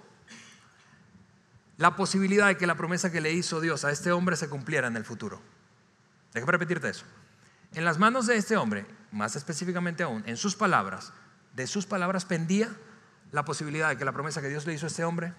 la 1.77 1.95
posibilidad 1.95 2.47
de 2.47 2.57
que 2.57 2.67
la 2.67 2.75
promesa 2.75 3.11
que 3.11 3.21
le 3.21 3.33
hizo 3.33 3.59
Dios 3.59 3.83
a 3.83 3.91
este 3.91 4.11
hombre 4.11 4.37
se 4.37 4.47
cumpliera 4.47 4.87
en 4.87 4.95
el 4.95 5.03
futuro. 5.03 5.41
Déjame 6.33 6.51
repetirte 6.51 6.89
eso. 6.89 7.05
En 7.73 7.85
las 7.85 7.97
manos 7.97 8.27
de 8.27 8.37
este 8.37 8.55
hombre, 8.55 8.85
más 9.11 9.35
específicamente 9.35 10.03
aún, 10.03 10.23
en 10.27 10.37
sus 10.37 10.55
palabras, 10.55 11.11
de 11.55 11.65
sus 11.65 11.87
palabras 11.87 12.25
pendía 12.25 12.69
la 13.31 13.43
posibilidad 13.45 13.89
de 13.89 13.97
que 13.97 14.05
la 14.05 14.11
promesa 14.11 14.41
que 14.41 14.49
Dios 14.49 14.67
le 14.67 14.73
hizo 14.73 14.85
a 14.85 14.87
este 14.87 15.03
hombre 15.03 15.33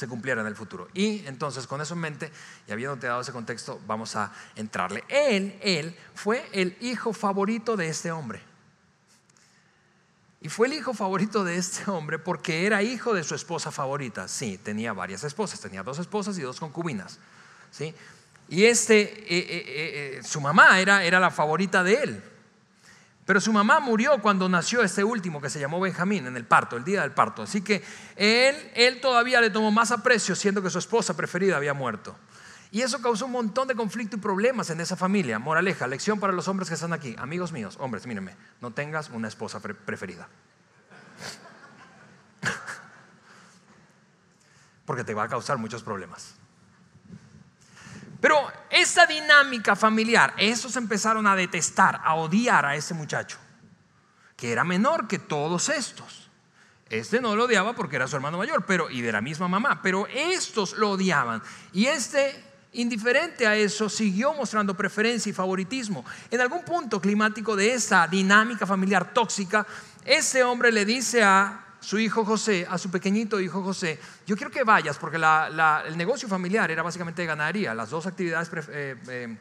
se 0.00 0.08
cumpliera 0.08 0.40
en 0.40 0.46
el 0.46 0.56
futuro. 0.56 0.88
Y 0.94 1.26
entonces, 1.26 1.66
con 1.66 1.80
eso 1.82 1.92
en 1.92 2.00
mente, 2.00 2.32
y 2.66 2.72
habiéndote 2.72 3.06
dado 3.06 3.20
ese 3.20 3.32
contexto, 3.32 3.78
vamos 3.86 4.16
a 4.16 4.32
entrarle. 4.56 5.04
Él, 5.08 5.58
él 5.60 5.94
fue 6.14 6.48
el 6.52 6.74
hijo 6.80 7.12
favorito 7.12 7.76
de 7.76 7.88
este 7.88 8.10
hombre. 8.10 8.40
Y 10.40 10.48
fue 10.48 10.68
el 10.68 10.72
hijo 10.72 10.94
favorito 10.94 11.44
de 11.44 11.56
este 11.56 11.90
hombre 11.90 12.18
porque 12.18 12.64
era 12.64 12.82
hijo 12.82 13.12
de 13.12 13.22
su 13.22 13.34
esposa 13.34 13.70
favorita. 13.70 14.26
Sí, 14.26 14.56
tenía 14.56 14.94
varias 14.94 15.22
esposas, 15.22 15.60
tenía 15.60 15.82
dos 15.82 15.98
esposas 15.98 16.38
y 16.38 16.40
dos 16.40 16.58
concubinas. 16.58 17.18
¿sí? 17.70 17.94
Y 18.48 18.64
este, 18.64 19.02
eh, 19.02 19.26
eh, 19.28 19.64
eh, 20.16 20.22
su 20.24 20.40
mamá 20.40 20.80
era, 20.80 21.04
era 21.04 21.20
la 21.20 21.30
favorita 21.30 21.84
de 21.84 21.94
él. 21.94 22.24
Pero 23.26 23.40
su 23.40 23.52
mamá 23.52 23.80
murió 23.80 24.20
cuando 24.20 24.48
nació 24.48 24.82
este 24.82 25.04
último 25.04 25.40
que 25.40 25.50
se 25.50 25.60
llamó 25.60 25.78
Benjamín 25.78 26.26
en 26.26 26.36
el 26.36 26.44
parto, 26.44 26.76
el 26.76 26.84
día 26.84 27.02
del 27.02 27.12
parto. 27.12 27.42
Así 27.42 27.62
que 27.62 27.82
él, 28.16 28.56
él 28.74 29.00
todavía 29.00 29.40
le 29.40 29.50
tomó 29.50 29.70
más 29.70 29.92
aprecio 29.92 30.34
siendo 30.34 30.62
que 30.62 30.70
su 30.70 30.78
esposa 30.78 31.16
preferida 31.16 31.56
había 31.56 31.74
muerto. 31.74 32.16
Y 32.72 32.82
eso 32.82 33.02
causó 33.02 33.26
un 33.26 33.32
montón 33.32 33.66
de 33.68 33.74
conflicto 33.74 34.16
y 34.16 34.20
problemas 34.20 34.70
en 34.70 34.80
esa 34.80 34.96
familia. 34.96 35.38
Moraleja, 35.38 35.86
lección 35.86 36.20
para 36.20 36.32
los 36.32 36.48
hombres 36.48 36.68
que 36.68 36.74
están 36.74 36.92
aquí. 36.92 37.16
Amigos 37.18 37.52
míos, 37.52 37.76
hombres, 37.80 38.06
mírenme, 38.06 38.36
no 38.60 38.70
tengas 38.72 39.10
una 39.10 39.28
esposa 39.28 39.60
preferida. 39.60 40.28
Porque 44.86 45.04
te 45.04 45.14
va 45.14 45.24
a 45.24 45.28
causar 45.28 45.58
muchos 45.58 45.82
problemas. 45.82 46.39
Pero 48.20 48.52
esa 48.68 49.06
dinámica 49.06 49.74
familiar, 49.74 50.34
esos 50.36 50.76
empezaron 50.76 51.26
a 51.26 51.34
detestar, 51.34 52.00
a 52.04 52.14
odiar 52.14 52.66
a 52.66 52.76
ese 52.76 52.94
muchacho, 52.94 53.38
que 54.36 54.52
era 54.52 54.64
menor 54.64 55.08
que 55.08 55.18
todos 55.18 55.68
estos. 55.68 56.30
Este 56.88 57.20
no 57.20 57.36
lo 57.36 57.44
odiaba 57.44 57.72
porque 57.74 57.96
era 57.96 58.08
su 58.08 58.16
hermano 58.16 58.38
mayor, 58.38 58.66
pero 58.66 58.90
y 58.90 59.00
de 59.00 59.12
la 59.12 59.20
misma 59.20 59.48
mamá, 59.48 59.80
pero 59.80 60.06
estos 60.08 60.72
lo 60.74 60.90
odiaban. 60.90 61.42
Y 61.72 61.86
este 61.86 62.44
indiferente 62.72 63.46
a 63.46 63.56
eso, 63.56 63.88
siguió 63.88 64.34
mostrando 64.34 64.76
preferencia 64.76 65.30
y 65.30 65.32
favoritismo. 65.32 66.04
En 66.30 66.40
algún 66.40 66.64
punto 66.64 67.00
climático 67.00 67.56
de 67.56 67.74
esa 67.74 68.06
dinámica 68.06 68.66
familiar 68.66 69.12
tóxica, 69.12 69.66
ese 70.04 70.44
hombre 70.44 70.70
le 70.70 70.84
dice 70.84 71.22
a 71.22 71.64
su 71.80 71.98
hijo 71.98 72.24
José, 72.24 72.66
a 72.68 72.78
su 72.78 72.90
pequeñito 72.90 73.40
hijo 73.40 73.62
José, 73.62 73.98
yo 74.26 74.36
quiero 74.36 74.50
que 74.50 74.64
vayas 74.64 74.98
porque 74.98 75.16
el 75.16 75.96
negocio 75.96 76.28
familiar 76.28 76.70
era 76.70 76.82
básicamente 76.82 77.22
de 77.22 77.26
ganadería, 77.26 77.74
las 77.74 77.90
dos 77.90 78.06
actividades 78.06 78.50
eh, 78.68 78.96
eh, 79.08 79.36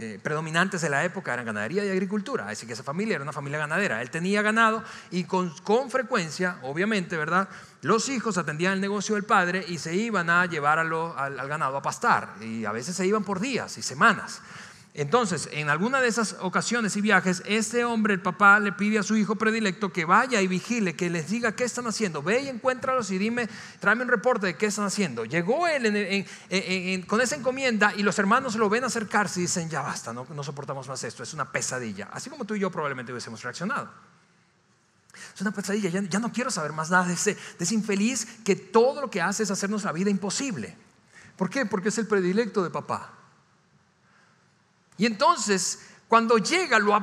eh, 0.00 0.20
predominantes 0.22 0.80
de 0.80 0.88
la 0.88 1.04
época 1.04 1.34
eran 1.34 1.46
ganadería 1.46 1.84
y 1.84 1.90
agricultura, 1.90 2.48
así 2.48 2.68
que 2.68 2.74
esa 2.74 2.84
familia 2.84 3.16
era 3.16 3.24
una 3.24 3.32
familia 3.32 3.58
ganadera, 3.58 4.00
él 4.00 4.10
tenía 4.10 4.42
ganado 4.42 4.84
y 5.10 5.24
con, 5.24 5.50
frecuencia, 5.90 6.58
obviamente, 6.62 7.16
¿verdad? 7.16 7.48
Los 7.82 8.08
hijos 8.08 8.38
atendían 8.38 8.74
el 8.74 8.80
negocio 8.80 9.16
del 9.16 9.24
padre 9.24 9.64
y 9.66 9.78
se 9.78 9.96
iban 9.96 10.30
a 10.30 10.46
llevar 10.46 10.78
al 10.78 11.48
ganado 11.48 11.76
a 11.76 11.82
pastar. 11.82 12.34
Y 12.40 12.64
a 12.64 12.70
veces 12.70 12.94
se 12.94 13.06
iban 13.06 13.24
por 13.24 13.40
días 13.40 13.76
y 13.78 13.82
semanas. 13.82 14.40
Entonces, 14.98 15.48
en 15.52 15.70
alguna 15.70 16.00
de 16.00 16.08
esas 16.08 16.34
ocasiones 16.40 16.96
y 16.96 17.00
viajes, 17.00 17.44
este 17.46 17.84
hombre, 17.84 18.14
el 18.14 18.20
papá, 18.20 18.58
le 18.58 18.72
pide 18.72 18.98
a 18.98 19.04
su 19.04 19.16
hijo 19.16 19.36
predilecto 19.36 19.92
que 19.92 20.04
vaya 20.04 20.42
y 20.42 20.48
vigile, 20.48 20.96
que 20.96 21.08
les 21.08 21.30
diga 21.30 21.54
qué 21.54 21.62
están 21.62 21.86
haciendo. 21.86 22.20
Ve 22.20 22.40
y 22.40 22.48
encuéntralos 22.48 23.12
y 23.12 23.18
dime, 23.18 23.48
tráeme 23.78 24.02
un 24.02 24.08
reporte 24.08 24.48
de 24.48 24.56
qué 24.56 24.66
están 24.66 24.86
haciendo. 24.86 25.24
Llegó 25.24 25.68
él 25.68 26.26
con 27.06 27.20
esa 27.20 27.36
encomienda 27.36 27.94
y 27.96 28.02
los 28.02 28.18
hermanos 28.18 28.56
lo 28.56 28.68
ven 28.68 28.82
acercarse 28.82 29.38
y 29.38 29.42
dicen, 29.42 29.70
ya 29.70 29.82
basta, 29.82 30.12
no, 30.12 30.26
soportamos 30.42 30.88
más 30.88 31.04
esto, 31.04 31.22
es 31.22 31.32
una 31.32 31.52
pesadilla. 31.52 32.08
Así 32.12 32.28
como 32.28 32.44
tú 32.44 32.56
y 32.56 32.58
yo 32.58 32.68
probablemente 32.72 33.12
hubiésemos 33.12 33.40
reaccionado. 33.44 33.88
Es 35.32 35.40
una 35.40 35.52
pesadilla, 35.52 35.90
ya, 35.90 36.18
no 36.18 36.32
quiero 36.32 36.50
saber 36.50 36.72
más 36.72 36.90
nada 36.90 37.06
de 37.06 37.14
ese, 37.14 37.34
de 37.34 37.64
ese 37.64 37.74
infeliz 37.74 38.26
que 38.44 38.56
todo 38.56 39.00
lo 39.00 39.08
que 39.08 39.22
hace 39.22 39.44
es 39.44 39.50
hacernos 39.52 39.84
la 39.84 39.92
vida 39.92 40.10
imposible. 40.10 40.76
¿Por 41.36 41.50
qué? 41.50 41.66
Porque 41.66 41.90
es 41.90 41.98
el 41.98 42.08
predilecto 42.08 42.64
de 42.64 42.70
papá. 42.70 43.14
Y 44.98 45.06
entonces 45.06 45.78
cuando 46.08 46.38
llega, 46.38 46.78
lo, 46.78 46.94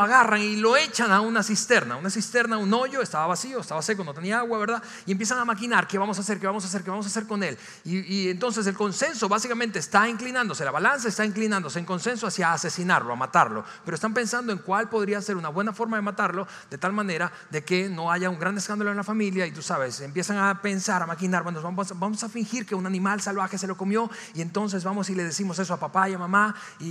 agarran 0.00 0.40
y 0.40 0.56
lo 0.56 0.78
echan 0.78 1.12
a 1.12 1.20
una 1.20 1.42
cisterna. 1.42 1.96
Una 1.96 2.08
cisterna, 2.08 2.56
un 2.56 2.72
hoyo, 2.72 3.02
estaba 3.02 3.26
vacío, 3.26 3.60
estaba 3.60 3.82
seco, 3.82 4.02
no 4.02 4.14
tenía 4.14 4.38
agua, 4.38 4.58
¿verdad? 4.58 4.82
Y 5.04 5.12
empiezan 5.12 5.38
a 5.38 5.44
maquinar 5.44 5.86
qué 5.86 5.98
vamos 5.98 6.16
a 6.16 6.22
hacer, 6.22 6.40
qué 6.40 6.46
vamos 6.46 6.64
a 6.64 6.68
hacer, 6.68 6.82
qué 6.82 6.88
vamos 6.88 7.04
a 7.04 7.10
hacer 7.10 7.26
con 7.26 7.42
él. 7.42 7.58
Y, 7.84 8.30
entonces 8.30 8.66
el 8.66 8.74
consenso 8.74 9.28
básicamente 9.28 9.78
está 9.78 10.08
inclinándose, 10.08 10.64
la 10.64 10.70
balanza 10.70 11.08
está 11.08 11.26
inclinándose 11.26 11.78
en 11.78 11.84
consenso 11.84 12.26
hacia 12.26 12.54
asesinarlo, 12.54 13.12
a 13.12 13.16
matarlo. 13.16 13.62
Pero 13.84 13.94
están 13.94 14.14
pensando 14.14 14.52
en 14.52 14.58
cuál 14.58 14.88
podría 14.88 15.20
ser 15.20 15.36
una 15.36 15.50
buena 15.50 15.74
forma 15.74 15.98
de 15.98 16.02
matarlo, 16.02 16.48
de 16.70 16.78
tal 16.78 16.94
manera 16.94 17.30
de 17.50 17.62
que 17.62 17.90
no 17.90 18.10
haya 18.10 18.30
un 18.30 18.38
gran 18.38 18.56
escándalo 18.56 18.90
en 18.90 18.96
la 18.96 19.04
familia. 19.04 19.46
Y 19.46 19.52
tú 19.52 19.60
sabes, 19.60 20.00
empiezan 20.00 20.38
a 20.38 20.62
pensar, 20.62 21.02
a 21.02 21.06
maquinar, 21.06 21.42
bueno, 21.42 21.60
vamos, 21.60 21.92
vamos 21.98 22.24
a 22.24 22.28
fingir 22.30 22.64
que 22.64 22.74
un 22.74 22.86
animal 22.86 23.20
salvaje 23.20 23.58
se 23.58 23.66
lo 23.66 23.76
comió. 23.76 24.10
Y 24.32 24.40
entonces 24.40 24.82
vamos 24.82 25.10
y 25.10 25.14
le 25.14 25.24
decimos 25.24 25.58
eso 25.58 25.74
a 25.74 25.76
papá 25.78 26.08
y 26.08 26.14
a 26.14 26.18
mamá. 26.18 26.54
Y, 26.80 26.86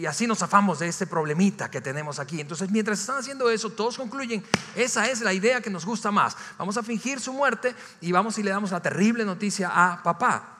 y 0.00 0.06
así 0.06 0.26
nos 0.26 0.45
zafamos 0.46 0.78
de 0.78 0.86
este 0.86 1.06
problemita 1.06 1.68
que 1.68 1.80
tenemos 1.80 2.20
aquí. 2.20 2.40
Entonces, 2.40 2.70
mientras 2.70 3.00
están 3.00 3.18
haciendo 3.18 3.50
eso, 3.50 3.70
todos 3.70 3.96
concluyen, 3.96 4.44
esa 4.76 5.08
es 5.10 5.20
la 5.20 5.32
idea 5.32 5.60
que 5.60 5.70
nos 5.70 5.84
gusta 5.84 6.12
más. 6.12 6.36
Vamos 6.56 6.76
a 6.76 6.84
fingir 6.84 7.18
su 7.18 7.32
muerte 7.32 7.74
y 8.00 8.12
vamos 8.12 8.38
y 8.38 8.44
le 8.44 8.50
damos 8.50 8.70
la 8.70 8.80
terrible 8.80 9.24
noticia 9.24 9.70
a 9.74 10.02
papá. 10.02 10.52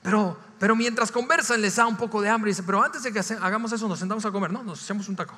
Pero, 0.00 0.38
pero 0.60 0.76
mientras 0.76 1.10
conversan 1.10 1.60
les 1.60 1.74
da 1.74 1.86
un 1.86 1.96
poco 1.96 2.22
de 2.22 2.28
hambre 2.28 2.50
y 2.50 2.52
dicen, 2.52 2.66
pero 2.66 2.82
antes 2.82 3.02
de 3.02 3.12
que 3.12 3.18
hagamos 3.18 3.72
eso 3.72 3.88
nos 3.88 3.98
sentamos 3.98 4.24
a 4.24 4.30
comer, 4.30 4.52
no, 4.52 4.62
nos 4.62 4.82
echamos 4.84 5.08
un 5.08 5.16
taco. 5.16 5.36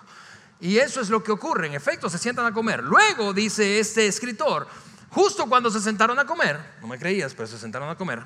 Y 0.60 0.76
eso 0.76 1.00
es 1.00 1.08
lo 1.08 1.22
que 1.22 1.32
ocurre, 1.32 1.66
en 1.66 1.75
efecto, 1.75 2.10
se 2.10 2.18
sientan 2.18 2.44
a 2.44 2.52
comer. 2.52 2.82
Luego, 2.82 3.32
dice 3.32 3.78
este 3.78 4.06
escritor, 4.06 4.66
justo 5.08 5.46
cuando 5.46 5.70
se 5.70 5.80
sentaron 5.80 6.18
a 6.18 6.26
comer, 6.26 6.58
no 6.82 6.88
me 6.88 6.98
creías, 6.98 7.32
pero 7.34 7.46
se 7.46 7.58
sentaron 7.58 7.88
a 7.88 7.96
comer, 7.96 8.22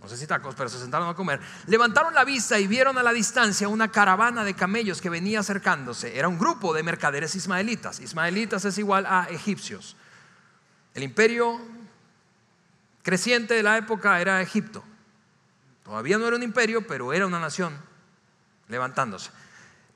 no 0.00 0.08
sé 0.08 0.16
si 0.16 0.26
tacos, 0.26 0.54
pero 0.54 0.68
se 0.68 0.78
sentaron 0.78 1.08
a 1.08 1.14
comer, 1.14 1.40
levantaron 1.66 2.14
la 2.14 2.24
vista 2.24 2.58
y 2.58 2.68
vieron 2.68 2.96
a 2.98 3.02
la 3.02 3.12
distancia 3.12 3.68
una 3.68 3.90
caravana 3.90 4.44
de 4.44 4.54
camellos 4.54 5.00
que 5.00 5.10
venía 5.10 5.40
acercándose. 5.40 6.16
Era 6.16 6.28
un 6.28 6.38
grupo 6.38 6.72
de 6.72 6.84
mercaderes 6.84 7.34
ismaelitas. 7.34 7.98
Ismaelitas 7.98 8.64
es 8.64 8.78
igual 8.78 9.06
a 9.06 9.26
egipcios. 9.30 9.96
El 10.94 11.02
imperio 11.02 11.60
creciente 13.02 13.54
de 13.54 13.62
la 13.62 13.76
época 13.76 14.20
era 14.20 14.40
Egipto. 14.40 14.84
Todavía 15.82 16.18
no 16.18 16.26
era 16.26 16.36
un 16.36 16.42
imperio, 16.42 16.86
pero 16.86 17.12
era 17.12 17.26
una 17.26 17.40
nación 17.40 17.76
levantándose. 18.68 19.30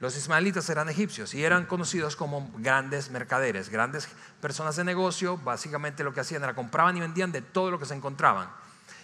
Los 0.01 0.17
ismaelitas 0.17 0.69
eran 0.69 0.89
egipcios 0.89 1.33
y 1.33 1.45
eran 1.45 1.67
conocidos 1.67 2.17
como 2.17 2.51
grandes 2.57 3.11
mercaderes, 3.11 3.69
grandes 3.69 4.09
personas 4.41 4.75
de 4.75 4.83
negocio. 4.83 5.37
Básicamente 5.37 6.03
lo 6.03 6.13
que 6.13 6.21
hacían 6.21 6.43
era 6.43 6.55
compraban 6.55 6.97
y 6.97 7.01
vendían 7.01 7.31
de 7.31 7.41
todo 7.41 7.71
lo 7.71 7.79
que 7.79 7.87
se 7.87 7.95
encontraban 7.95 8.49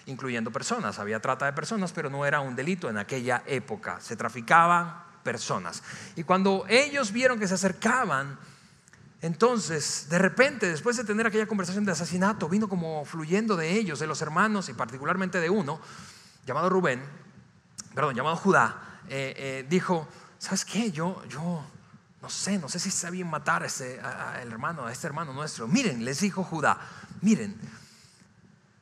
incluyendo 0.09 0.50
personas. 0.50 0.99
Había 0.99 1.21
trata 1.21 1.47
de 1.47 1.53
personas, 1.53 1.93
pero 1.93 2.11
no 2.11 2.27
era 2.27 2.41
un 2.41 2.57
delito 2.57 2.91
en 2.91 2.99
aquella 2.99 3.43
época. 3.47 4.00
Se 4.00 4.17
traficaban 4.17 5.05
personas. 5.23 5.83
Y 6.17 6.25
cuando 6.25 6.65
ellos 6.69 7.12
vieron 7.12 7.38
que 7.38 7.47
se 7.47 7.55
acercaban, 7.55 8.38
entonces, 9.21 10.07
de 10.09 10.19
repente, 10.19 10.69
después 10.69 10.97
de 10.97 11.05
tener 11.05 11.27
aquella 11.27 11.47
conversación 11.47 11.85
de 11.85 11.93
asesinato, 11.93 12.49
vino 12.49 12.69
como 12.69 13.05
fluyendo 13.05 13.57
de 13.57 13.73
ellos, 13.73 13.99
de 13.99 14.07
los 14.07 14.23
hermanos 14.23 14.69
y 14.69 14.75
particularmente 14.75 15.41
de 15.41 15.50
uno, 15.50 15.81
llamado 16.47 16.71
Rubén, 16.71 17.03
perdón, 17.95 18.15
llamado 18.15 18.37
Judá, 18.37 19.00
eh, 19.09 19.35
eh, 19.37 19.67
dijo, 19.69 20.09
¿sabes 20.38 20.65
qué? 20.65 20.91
Yo, 20.91 21.23
yo, 21.29 21.65
no 22.23 22.31
sé, 22.31 22.59
no 22.59 22.69
sé 22.69 22.79
si 22.79 22.88
está 22.88 23.11
bien 23.11 23.29
matar 23.29 23.62
a 23.65 23.67
este, 23.67 24.00
hermano, 24.41 24.87
a 24.87 24.93
este 24.93 25.07
hermano 25.07 25.33
nuestro. 25.33 25.69
Miren, 25.69 26.05
les 26.05 26.21
dijo 26.21 26.45
Judá, 26.45 26.79
miren, 27.21 27.59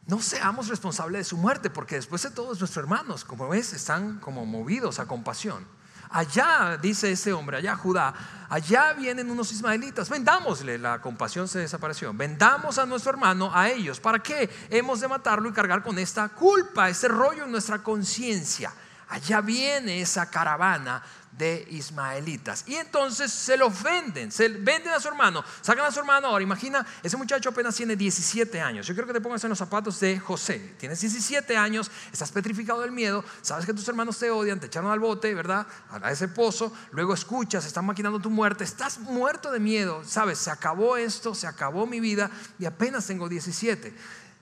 no 0.07 0.21
seamos 0.21 0.69
responsables 0.69 1.21
de 1.21 1.25
su 1.25 1.37
muerte, 1.37 1.69
porque 1.69 1.97
después 1.97 2.23
de 2.23 2.31
todos 2.31 2.61
nuestros 2.61 2.77
hermanos, 2.77 3.25
como 3.25 3.49
ves, 3.49 3.73
están 3.73 4.19
como 4.21 4.47
movidos 4.47 5.01
a 5.01 5.07
compasión. 5.07 5.67
Allá, 6.09 6.79
dice 6.81 7.11
ese 7.11 7.33
hombre, 7.33 7.57
allá 7.57 7.75
Judá, 7.75 8.15
allá 8.49 8.93
vienen 8.93 9.29
unos 9.29 9.51
ismaelitas, 9.51 10.09
vendámosle, 10.09 10.79
la 10.79 11.01
compasión 11.01 11.49
se 11.49 11.59
desapareció, 11.59 12.15
vendamos 12.15 12.79
a 12.79 12.87
nuestro 12.87 13.11
hermano, 13.11 13.51
a 13.53 13.69
ellos, 13.69 13.99
¿para 13.99 14.21
qué? 14.21 14.49
Hemos 14.71 15.01
de 15.01 15.09
matarlo 15.09 15.49
y 15.49 15.53
cargar 15.53 15.83
con 15.83 15.99
esta 15.99 16.29
culpa, 16.29 16.89
ese 16.89 17.09
rollo 17.09 17.45
en 17.45 17.51
nuestra 17.51 17.83
conciencia. 17.83 18.73
Allá 19.09 19.41
viene 19.41 20.01
esa 20.01 20.29
caravana 20.31 21.03
de 21.37 21.67
ismaelitas. 21.71 22.65
Y 22.67 22.77
entonces 22.77 23.31
se 23.31 23.57
los 23.57 23.83
venden, 23.83 24.33
se 24.33 24.49
venden 24.49 24.93
a 24.93 25.01
su 25.01 25.09
hermano, 25.09 25.45
sacan 25.61 25.85
a 25.85 25.93
su 25.93 26.01
hermano. 26.01 26.29
Ahora 26.29 26.43
imagina, 26.43 26.85
ese 27.03 27.17
muchacho 27.17 27.51
apenas 27.51 27.77
tiene 27.77 27.95
17 27.95 28.61
años. 28.61 28.87
Yo 28.87 28.95
quiero 28.95 29.07
que 29.07 29.13
te 29.13 29.21
pongas 29.21 29.45
en 29.45 29.51
los 29.51 29.59
zapatos 29.59 30.01
de 30.01 30.19
José. 30.19 30.75
Tienes 30.79 31.01
17 31.01 31.57
años, 31.57 31.91
estás 32.11 32.33
petrificado 32.33 32.81
del 32.81 32.91
miedo, 32.91 33.23
sabes 33.43 33.67
que 33.67 33.75
tus 33.75 33.87
hermanos 33.87 34.19
te 34.19 34.31
odian, 34.31 34.59
te 34.59 34.67
echaron 34.67 34.91
al 34.91 35.01
bote, 35.01 35.35
¿verdad? 35.35 35.67
A 35.91 36.11
ese 36.11 36.29
pozo, 36.29 36.73
luego 36.93 37.13
escuchas, 37.13 37.67
están 37.67 37.85
maquinando 37.85 38.19
tu 38.19 38.31
muerte, 38.31 38.65
estás 38.65 38.99
muerto 38.99 39.53
de 39.53 39.61
miedo, 39.61 40.03
sabes, 40.05 40.39
se 40.39 40.51
acabó 40.51 40.97
esto, 40.97 41.35
se 41.35 41.47
acabó 41.47 41.87
mi 41.87 42.01
vida 42.01 42.31
y 42.59 42.65
apenas 42.65 43.07
tengo 43.07 43.29
17. 43.29 43.95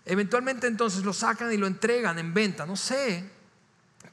Eventualmente 0.06 0.68
entonces 0.68 1.02
lo 1.02 1.12
sacan 1.12 1.52
y 1.52 1.56
lo 1.56 1.66
entregan 1.66 2.18
en 2.18 2.32
venta, 2.32 2.66
no 2.66 2.76
sé, 2.76 3.33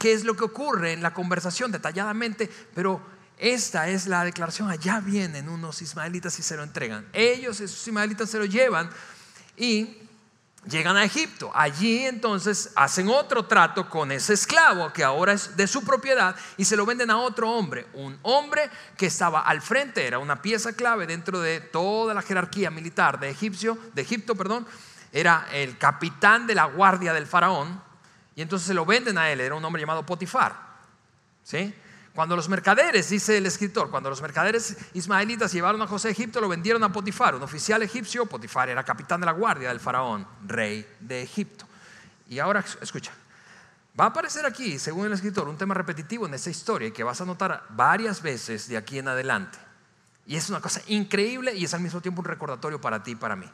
qué 0.02 0.12
es 0.12 0.24
lo 0.24 0.34
que 0.34 0.42
ocurre 0.42 0.92
en 0.92 1.00
la 1.00 1.14
conversación 1.14 1.70
detalladamente, 1.70 2.50
pero 2.74 3.00
esta 3.38 3.88
es 3.88 4.08
la 4.08 4.24
declaración. 4.24 4.68
Allá 4.68 4.98
vienen 4.98 5.48
unos 5.48 5.80
ismaelitas 5.80 6.36
y 6.40 6.42
se 6.42 6.56
lo 6.56 6.64
entregan. 6.64 7.06
Ellos, 7.12 7.60
esos 7.60 7.86
ismaelitas, 7.86 8.28
se 8.28 8.40
lo 8.40 8.44
llevan 8.44 8.90
y 9.56 9.98
llegan 10.66 10.96
a 10.96 11.04
Egipto. 11.04 11.52
Allí 11.54 12.04
entonces 12.04 12.72
hacen 12.74 13.08
otro 13.10 13.44
trato 13.44 13.88
con 13.88 14.10
ese 14.10 14.34
esclavo 14.34 14.92
que 14.92 15.04
ahora 15.04 15.34
es 15.34 15.56
de 15.56 15.68
su 15.68 15.84
propiedad 15.84 16.34
y 16.56 16.64
se 16.64 16.76
lo 16.76 16.84
venden 16.84 17.12
a 17.12 17.18
otro 17.18 17.48
hombre. 17.52 17.86
Un 17.92 18.18
hombre 18.22 18.68
que 18.96 19.06
estaba 19.06 19.42
al 19.42 19.62
frente, 19.62 20.04
era 20.04 20.18
una 20.18 20.42
pieza 20.42 20.72
clave 20.72 21.06
dentro 21.06 21.38
de 21.38 21.60
toda 21.60 22.12
la 22.12 22.22
jerarquía 22.22 22.72
militar 22.72 23.20
de, 23.20 23.30
Egipcio, 23.30 23.78
de 23.94 24.02
Egipto. 24.02 24.34
Perdón, 24.34 24.66
era 25.12 25.46
el 25.52 25.78
capitán 25.78 26.48
de 26.48 26.56
la 26.56 26.64
guardia 26.64 27.12
del 27.12 27.28
faraón 27.28 27.91
y 28.34 28.42
entonces 28.42 28.66
se 28.66 28.74
lo 28.74 28.86
venden 28.86 29.18
a 29.18 29.30
él, 29.30 29.40
era 29.40 29.54
un 29.54 29.64
hombre 29.64 29.80
llamado 29.80 30.04
Potifar. 30.04 30.72
¿Sí? 31.42 31.74
Cuando 32.14 32.36
los 32.36 32.48
mercaderes, 32.48 33.08
dice 33.08 33.38
el 33.38 33.46
escritor, 33.46 33.90
cuando 33.90 34.10
los 34.10 34.20
mercaderes 34.20 34.76
ismaelitas 34.92 35.52
llevaron 35.52 35.80
a 35.80 35.86
José 35.86 36.08
a 36.08 36.10
Egipto, 36.10 36.40
lo 36.40 36.48
vendieron 36.48 36.82
a 36.84 36.92
Potifar, 36.92 37.34
un 37.34 37.42
oficial 37.42 37.82
egipcio. 37.82 38.26
Potifar 38.26 38.68
era 38.68 38.84
capitán 38.84 39.20
de 39.20 39.26
la 39.26 39.32
guardia 39.32 39.68
del 39.68 39.80
faraón, 39.80 40.26
rey 40.46 40.86
de 41.00 41.22
Egipto. 41.22 41.66
Y 42.28 42.38
ahora, 42.38 42.62
escucha, 42.82 43.12
va 43.98 44.04
a 44.04 44.08
aparecer 44.08 44.44
aquí, 44.44 44.78
según 44.78 45.06
el 45.06 45.12
escritor, 45.12 45.48
un 45.48 45.56
tema 45.56 45.72
repetitivo 45.72 46.26
en 46.26 46.34
esta 46.34 46.50
historia 46.50 46.92
que 46.92 47.02
vas 47.02 47.20
a 47.22 47.24
notar 47.24 47.64
varias 47.70 48.20
veces 48.20 48.68
de 48.68 48.76
aquí 48.76 48.98
en 48.98 49.08
adelante. 49.08 49.58
Y 50.26 50.36
es 50.36 50.50
una 50.50 50.60
cosa 50.60 50.82
increíble 50.88 51.54
y 51.54 51.64
es 51.64 51.72
al 51.72 51.80
mismo 51.80 52.02
tiempo 52.02 52.20
un 52.20 52.26
recordatorio 52.26 52.80
para 52.80 53.02
ti 53.02 53.12
y 53.12 53.16
para 53.16 53.36
mí. 53.36 53.46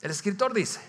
El 0.00 0.10
escritor 0.10 0.54
dice, 0.54 0.80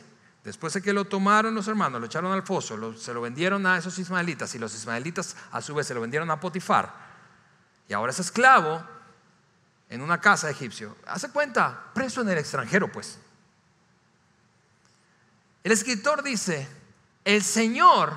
Después 0.46 0.74
de 0.74 0.82
que 0.84 0.94
lo 0.94 1.06
tomaron 1.06 1.56
los 1.56 1.68
hermanos, 1.68 2.00
lo 2.00 2.06
echaron 2.06 2.32
al 2.32 2.44
foso, 2.44 2.96
se 2.96 3.14
lo 3.16 3.22
vendieron 3.22 3.66
a 3.66 3.80
esos 3.80 3.98
ismaelitas 3.98 4.54
y 4.54 4.60
los 4.60 4.76
ismaelitas 4.76 5.36
a 5.52 5.60
su 5.60 5.74
vez 5.74 5.88
se 5.88 5.96
lo 5.96 6.02
vendieron 6.02 6.30
a 6.30 6.40
Potifar. 6.40 6.94
Y 7.90 7.94
ahora 7.94 8.12
es 8.12 8.20
esclavo 8.20 8.84
en 9.90 10.02
una 10.02 10.22
casa 10.22 10.48
egipcio. 10.48 10.98
Hace 11.08 11.32
cuenta, 11.32 11.86
preso 11.96 12.22
en 12.22 12.30
el 12.30 12.38
extranjero, 12.38 12.92
pues. 12.92 13.18
El 15.64 15.72
escritor 15.72 16.22
dice, 16.22 16.70
el 17.24 17.42
Señor 17.42 18.14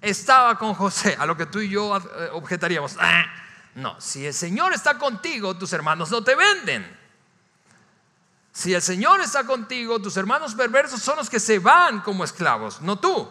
estaba 0.00 0.56
con 0.56 0.72
José, 0.74 1.16
a 1.18 1.26
lo 1.26 1.36
que 1.36 1.46
tú 1.46 1.58
y 1.58 1.68
yo 1.68 1.96
eh, 1.96 2.28
objetaríamos. 2.30 2.96
Ah, 3.00 3.24
no, 3.74 4.00
si 4.00 4.24
el 4.24 4.34
Señor 4.34 4.72
está 4.72 4.98
contigo, 4.98 5.58
tus 5.58 5.72
hermanos 5.72 6.12
no 6.12 6.22
te 6.22 6.36
venden. 6.36 7.03
Si 8.54 8.72
el 8.72 8.80
Señor 8.80 9.20
está 9.20 9.44
contigo, 9.44 10.00
tus 10.00 10.16
hermanos 10.16 10.54
perversos 10.54 11.02
son 11.02 11.16
los 11.16 11.28
que 11.28 11.40
se 11.40 11.58
van 11.58 12.00
como 12.02 12.22
esclavos, 12.22 12.80
no 12.80 13.00
tú. 13.00 13.28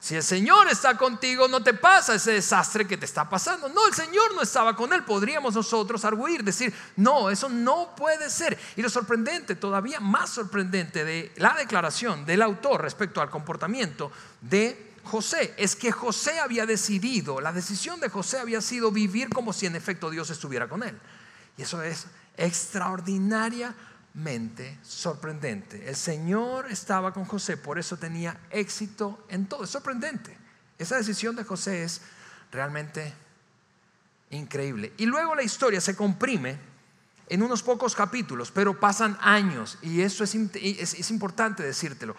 Si 0.00 0.14
el 0.14 0.22
Señor 0.22 0.68
está 0.68 0.96
contigo, 0.96 1.48
no 1.48 1.62
te 1.62 1.74
pasa 1.74 2.14
ese 2.14 2.32
desastre 2.32 2.86
que 2.86 2.96
te 2.96 3.04
está 3.04 3.28
pasando. 3.28 3.68
No, 3.68 3.86
el 3.86 3.94
Señor 3.94 4.34
no 4.34 4.42
estaba 4.42 4.74
con 4.74 4.92
él. 4.92 5.02
Podríamos 5.02 5.54
nosotros 5.54 6.04
arguir, 6.04 6.42
decir, 6.42 6.74
no, 6.96 7.30
eso 7.30 7.48
no 7.48 7.94
puede 7.94 8.28
ser. 8.28 8.58
Y 8.76 8.82
lo 8.82 8.90
sorprendente, 8.90 9.54
todavía 9.54 10.00
más 10.00 10.30
sorprendente 10.30 11.04
de 11.04 11.32
la 11.36 11.54
declaración 11.54 12.26
del 12.26 12.42
autor 12.42 12.82
respecto 12.82 13.20
al 13.20 13.30
comportamiento 13.30 14.12
de 14.42 14.94
José, 15.04 15.54
es 15.56 15.76
que 15.76 15.92
José 15.92 16.38
había 16.38 16.66
decidido, 16.66 17.40
la 17.40 17.52
decisión 17.52 18.00
de 18.00 18.08
José 18.08 18.38
había 18.38 18.60
sido 18.60 18.90
vivir 18.90 19.28
como 19.28 19.52
si 19.52 19.66
en 19.66 19.76
efecto 19.76 20.10
Dios 20.10 20.28
estuviera 20.30 20.68
con 20.68 20.82
él. 20.82 20.98
Y 21.56 21.62
eso 21.62 21.82
es 21.82 22.06
extraordinaria 22.36 23.74
mente 24.14 24.78
sorprendente. 24.82 25.88
El 25.88 25.96
Señor 25.96 26.70
estaba 26.70 27.12
con 27.12 27.24
José, 27.24 27.56
por 27.56 27.78
eso 27.78 27.96
tenía 27.96 28.38
éxito 28.50 29.24
en 29.28 29.46
todo. 29.46 29.64
Es 29.64 29.70
sorprendente. 29.70 30.36
Esa 30.78 30.96
decisión 30.96 31.36
de 31.36 31.44
José 31.44 31.84
es 31.84 32.00
realmente 32.50 33.12
increíble. 34.30 34.92
Y 34.96 35.06
luego 35.06 35.34
la 35.34 35.42
historia 35.42 35.80
se 35.80 35.96
comprime 35.96 36.58
en 37.28 37.42
unos 37.42 37.62
pocos 37.62 37.94
capítulos, 37.94 38.50
pero 38.50 38.78
pasan 38.78 39.16
años, 39.20 39.78
y 39.82 40.02
eso 40.02 40.24
es, 40.24 40.34
es, 40.34 41.10
importante 41.10 41.62
decírtelo. 41.62 42.14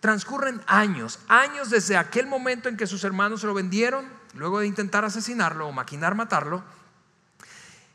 Transcurren 0.00 0.60
años, 0.66 1.20
años 1.28 1.70
desde 1.70 1.96
aquel 1.96 2.26
momento 2.26 2.68
en 2.68 2.76
que 2.76 2.86
sus 2.86 3.04
hermanos 3.04 3.42
lo 3.44 3.54
vendieron, 3.54 4.06
luego 4.34 4.60
de 4.60 4.66
intentar 4.66 5.04
asesinarlo 5.04 5.68
o 5.68 5.72
maquinar 5.72 6.14
matarlo, 6.14 6.64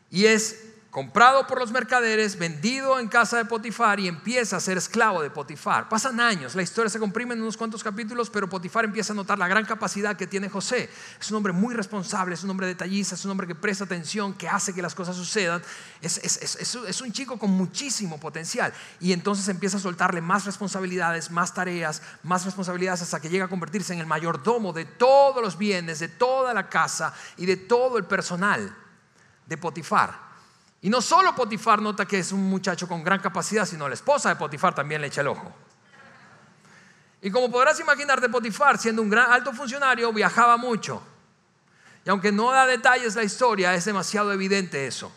y 0.09 0.25
es 0.25 0.72
comprado 0.93 1.47
por 1.47 1.59
los 1.59 1.71
mercaderes, 1.71 2.37
vendido 2.37 2.99
en 2.99 3.07
casa 3.07 3.37
de 3.37 3.45
Potifar 3.45 3.99
y 3.99 4.07
empieza 4.07 4.57
a 4.57 4.59
ser 4.59 4.77
esclavo 4.77 5.23
de 5.23 5.31
Potifar. 5.31 5.89
Pasan 5.89 6.19
años, 6.19 6.53
la 6.53 6.61
historia 6.61 6.87
se 6.87 6.99
comprime 6.99 7.33
en 7.33 7.41
unos 7.41 7.57
cuantos 7.57 7.83
capítulos, 7.83 8.29
pero 8.29 8.47
Potifar 8.47 8.85
empieza 8.85 9.11
a 9.11 9.15
notar 9.15 9.39
la 9.39 9.47
gran 9.47 9.65
capacidad 9.65 10.15
que 10.15 10.27
tiene 10.27 10.49
José. 10.49 10.87
Es 11.19 11.31
un 11.31 11.37
hombre 11.37 11.51
muy 11.51 11.73
responsable, 11.73 12.35
es 12.35 12.43
un 12.43 12.51
hombre 12.51 12.67
detallista, 12.67 13.15
es 13.15 13.25
un 13.25 13.31
hombre 13.31 13.47
que 13.47 13.55
presta 13.55 13.85
atención, 13.85 14.35
que 14.35 14.47
hace 14.47 14.71
que 14.71 14.83
las 14.83 14.93
cosas 14.93 15.15
sucedan. 15.15 15.63
Es, 15.99 16.19
es 16.19 17.01
un 17.01 17.11
chico 17.11 17.39
con 17.39 17.49
muchísimo 17.49 18.19
potencial. 18.19 18.71
Y 18.99 19.13
entonces 19.13 19.47
empieza 19.47 19.77
a 19.77 19.79
soltarle 19.79 20.21
más 20.21 20.45
responsabilidades, 20.45 21.31
más 21.31 21.55
tareas, 21.55 22.03
más 22.21 22.45
responsabilidades 22.45 23.01
hasta 23.01 23.19
que 23.19 23.29
llega 23.29 23.45
a 23.45 23.49
convertirse 23.49 23.93
en 23.93 23.99
el 23.99 24.05
mayordomo 24.05 24.71
de 24.73 24.85
todos 24.85 25.41
los 25.41 25.57
bienes, 25.57 25.97
de 25.97 26.09
toda 26.09 26.53
la 26.53 26.69
casa 26.69 27.15
y 27.35 27.47
de 27.47 27.57
todo 27.57 27.97
el 27.97 28.05
personal 28.05 28.77
de 29.47 29.57
Potifar. 29.57 30.32
Y 30.83 30.89
no 30.89 31.01
solo 31.01 31.33
Potifar 31.33 31.81
nota 31.81 32.05
que 32.05 32.19
es 32.19 32.33
un 32.33 32.43
muchacho 32.43 32.89
con 32.89 33.05
gran 33.05 33.21
capacidad, 33.21 33.65
sino 33.65 33.87
la 33.87 33.93
esposa 33.93 34.27
de 34.27 34.35
Potifar 34.35 34.75
también 34.75 34.99
le 34.99 35.07
echa 35.07 35.21
el 35.21 35.27
ojo. 35.27 35.49
Y 37.21 37.31
como 37.31 37.49
podrás 37.49 37.79
imaginarte, 37.79 38.27
Potifar, 38.27 38.77
siendo 38.77 39.01
un 39.01 39.09
gran 39.09 39.31
alto 39.31 39.53
funcionario, 39.53 40.11
viajaba 40.11 40.57
mucho. 40.57 41.01
Y 42.05 42.09
aunque 42.09 42.33
no 42.33 42.51
da 42.51 42.65
detalles 42.65 43.15
la 43.15 43.23
historia, 43.23 43.73
es 43.73 43.85
demasiado 43.85 44.33
evidente 44.33 44.85
eso. 44.85 45.09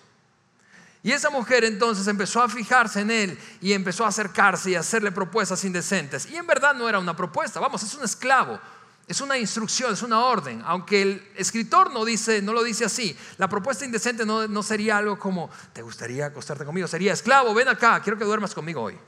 Y 1.02 1.10
esa 1.10 1.30
mujer 1.30 1.64
entonces 1.64 2.06
empezó 2.06 2.40
a 2.40 2.48
fijarse 2.48 3.00
en 3.00 3.10
él 3.10 3.38
y 3.60 3.72
empezó 3.72 4.04
a 4.04 4.08
acercarse 4.08 4.70
y 4.70 4.74
a 4.76 4.80
hacerle 4.80 5.10
propuestas 5.10 5.64
indecentes. 5.64 6.26
Y 6.26 6.36
en 6.36 6.46
verdad 6.46 6.74
no 6.74 6.88
era 6.88 7.00
una 7.00 7.16
propuesta, 7.16 7.58
vamos, 7.58 7.82
es 7.82 7.92
un 7.94 8.04
esclavo. 8.04 8.60
Es 9.08 9.20
una 9.20 9.38
instrucción, 9.38 9.92
es 9.92 10.02
una 10.02 10.20
orden. 10.20 10.62
Aunque 10.66 11.02
el 11.02 11.32
escritor 11.36 11.92
no, 11.92 12.04
dice, 12.04 12.42
no 12.42 12.52
lo 12.52 12.62
dice 12.64 12.84
así, 12.84 13.16
la 13.38 13.48
propuesta 13.48 13.84
indecente 13.84 14.26
no, 14.26 14.48
no 14.48 14.62
sería 14.62 14.98
algo 14.98 15.18
como, 15.18 15.48
¿te 15.72 15.82
gustaría 15.82 16.26
acostarte 16.26 16.64
conmigo? 16.64 16.88
Sería, 16.88 17.12
esclavo, 17.12 17.54
ven 17.54 17.68
acá, 17.68 18.00
quiero 18.02 18.18
que 18.18 18.24
duermas 18.24 18.54
conmigo 18.54 18.82
hoy. 18.82 18.98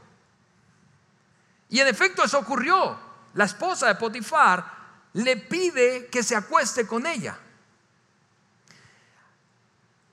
Y 1.70 1.80
en 1.80 1.88
efecto 1.88 2.22
eso 2.22 2.38
ocurrió. 2.38 2.98
La 3.34 3.44
esposa 3.44 3.88
de 3.88 3.96
Potifar 3.96 4.78
le 5.14 5.36
pide 5.36 6.06
que 6.06 6.22
se 6.22 6.36
acueste 6.36 6.86
con 6.86 7.06
ella. 7.06 7.38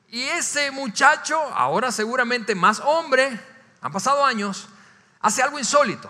Y 0.09 0.23
ese 0.23 0.71
muchacho, 0.71 1.39
ahora 1.53 1.91
seguramente 1.91 2.55
más 2.55 2.79
hombre, 2.79 3.39
han 3.81 3.91
pasado 3.91 4.25
años, 4.25 4.67
hace 5.19 5.43
algo 5.43 5.59
insólito. 5.59 6.09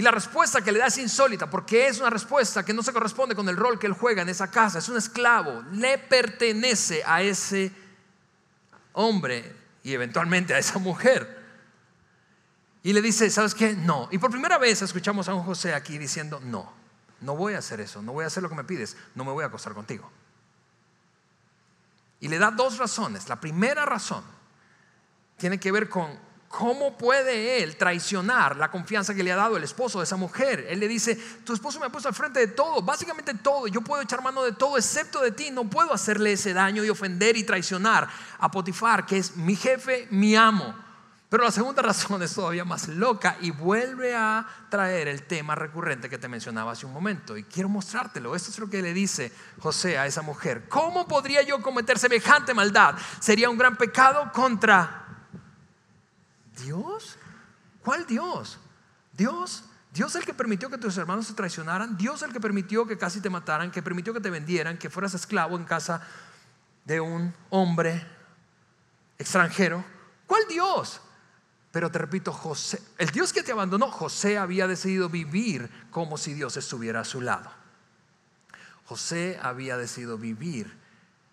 Y 0.00 0.02
la 0.02 0.12
respuesta 0.12 0.62
que 0.62 0.72
le 0.72 0.78
da 0.78 0.86
es 0.86 0.96
insólita, 0.96 1.50
porque 1.50 1.86
es 1.86 2.00
una 2.00 2.08
respuesta 2.08 2.64
que 2.64 2.72
no 2.72 2.82
se 2.82 2.90
corresponde 2.90 3.34
con 3.34 3.46
el 3.50 3.56
rol 3.58 3.78
que 3.78 3.86
él 3.86 3.92
juega 3.92 4.22
en 4.22 4.30
esa 4.30 4.50
casa. 4.50 4.78
Es 4.78 4.88
un 4.88 4.96
esclavo, 4.96 5.62
le 5.72 5.98
pertenece 5.98 7.02
a 7.04 7.20
ese 7.20 7.70
hombre 8.94 9.54
y 9.82 9.92
eventualmente 9.92 10.54
a 10.54 10.58
esa 10.58 10.78
mujer. 10.78 11.38
Y 12.82 12.94
le 12.94 13.02
dice, 13.02 13.28
¿sabes 13.28 13.54
qué? 13.54 13.74
No. 13.74 14.08
Y 14.10 14.16
por 14.16 14.30
primera 14.30 14.56
vez 14.56 14.80
escuchamos 14.80 15.28
a 15.28 15.34
un 15.34 15.42
José 15.42 15.74
aquí 15.74 15.98
diciendo, 15.98 16.40
no, 16.42 16.72
no 17.20 17.36
voy 17.36 17.52
a 17.52 17.58
hacer 17.58 17.82
eso, 17.82 18.00
no 18.00 18.14
voy 18.14 18.24
a 18.24 18.28
hacer 18.28 18.42
lo 18.42 18.48
que 18.48 18.54
me 18.54 18.64
pides, 18.64 18.96
no 19.14 19.26
me 19.26 19.32
voy 19.32 19.44
a 19.44 19.48
acostar 19.48 19.74
contigo. 19.74 20.10
Y 22.20 22.28
le 22.28 22.38
da 22.38 22.50
dos 22.50 22.78
razones. 22.78 23.28
La 23.28 23.38
primera 23.38 23.84
razón 23.84 24.24
tiene 25.36 25.60
que 25.60 25.70
ver 25.70 25.90
con 25.90 26.18
cómo 26.50 26.98
puede 26.98 27.62
él 27.62 27.76
traicionar 27.76 28.56
la 28.56 28.72
confianza 28.72 29.14
que 29.14 29.22
le 29.22 29.30
ha 29.30 29.36
dado 29.36 29.56
el 29.56 29.62
esposo 29.62 30.00
de 30.00 30.04
esa 30.04 30.16
mujer. 30.16 30.66
Él 30.68 30.80
le 30.80 30.88
dice, 30.88 31.14
tu 31.44 31.54
esposo 31.54 31.78
me 31.78 31.86
ha 31.86 31.90
puesto 31.90 32.08
al 32.08 32.14
frente 32.14 32.40
de 32.40 32.48
todo, 32.48 32.82
básicamente 32.82 33.34
todo, 33.34 33.68
yo 33.68 33.80
puedo 33.82 34.02
echar 34.02 34.20
mano 34.20 34.42
de 34.42 34.50
todo 34.52 34.76
excepto 34.76 35.20
de 35.20 35.30
ti, 35.30 35.52
no 35.52 35.70
puedo 35.70 35.94
hacerle 35.94 36.32
ese 36.32 36.52
daño 36.52 36.84
y 36.84 36.90
ofender 36.90 37.36
y 37.36 37.44
traicionar 37.44 38.08
a 38.40 38.50
Potifar, 38.50 39.06
que 39.06 39.18
es 39.18 39.36
mi 39.36 39.54
jefe, 39.54 40.08
mi 40.10 40.34
amo. 40.34 40.74
Pero 41.28 41.44
la 41.44 41.52
segunda 41.52 41.82
razón 41.82 42.20
es 42.24 42.34
todavía 42.34 42.64
más 42.64 42.88
loca 42.88 43.36
y 43.40 43.52
vuelve 43.52 44.16
a 44.16 44.44
traer 44.68 45.06
el 45.06 45.22
tema 45.22 45.54
recurrente 45.54 46.10
que 46.10 46.18
te 46.18 46.26
mencionaba 46.26 46.72
hace 46.72 46.84
un 46.84 46.92
momento. 46.92 47.36
Y 47.36 47.44
quiero 47.44 47.68
mostrártelo. 47.68 48.34
Esto 48.34 48.50
es 48.50 48.58
lo 48.58 48.68
que 48.68 48.82
le 48.82 48.92
dice 48.92 49.32
José 49.60 49.96
a 49.96 50.06
esa 50.06 50.22
mujer. 50.22 50.68
¿Cómo 50.68 51.06
podría 51.06 51.42
yo 51.42 51.62
cometer 51.62 51.96
semejante 51.96 52.52
maldad? 52.54 52.96
Sería 53.20 53.48
un 53.48 53.56
gran 53.56 53.76
pecado 53.76 54.32
contra 54.32 54.99
Dios. 56.60 57.16
¿Cuál 57.82 58.06
Dios? 58.06 58.58
Dios. 59.12 59.64
Dios 59.92 60.14
el 60.14 60.24
que 60.24 60.34
permitió 60.34 60.70
que 60.70 60.78
tus 60.78 60.96
hermanos 60.96 61.26
se 61.26 61.34
traicionaran. 61.34 61.96
Dios 61.96 62.22
el 62.22 62.32
que 62.32 62.40
permitió 62.40 62.86
que 62.86 62.96
casi 62.96 63.20
te 63.20 63.30
mataran, 63.30 63.70
que 63.70 63.82
permitió 63.82 64.12
que 64.14 64.20
te 64.20 64.30
vendieran, 64.30 64.78
que 64.78 64.90
fueras 64.90 65.14
esclavo 65.14 65.56
en 65.56 65.64
casa 65.64 66.02
de 66.84 67.00
un 67.00 67.34
hombre 67.50 68.06
extranjero. 69.18 69.84
¿Cuál 70.26 70.42
Dios? 70.48 71.00
Pero 71.72 71.90
te 71.90 71.98
repito, 71.98 72.32
José, 72.32 72.82
el 72.98 73.10
Dios 73.10 73.32
que 73.32 73.42
te 73.42 73.52
abandonó, 73.52 73.90
José 73.90 74.38
había 74.38 74.66
decidido 74.66 75.08
vivir 75.08 75.70
como 75.90 76.18
si 76.18 76.34
Dios 76.34 76.56
estuviera 76.56 77.00
a 77.00 77.04
su 77.04 77.20
lado. 77.20 77.50
José 78.86 79.38
había 79.40 79.76
decidido 79.76 80.18
vivir 80.18 80.76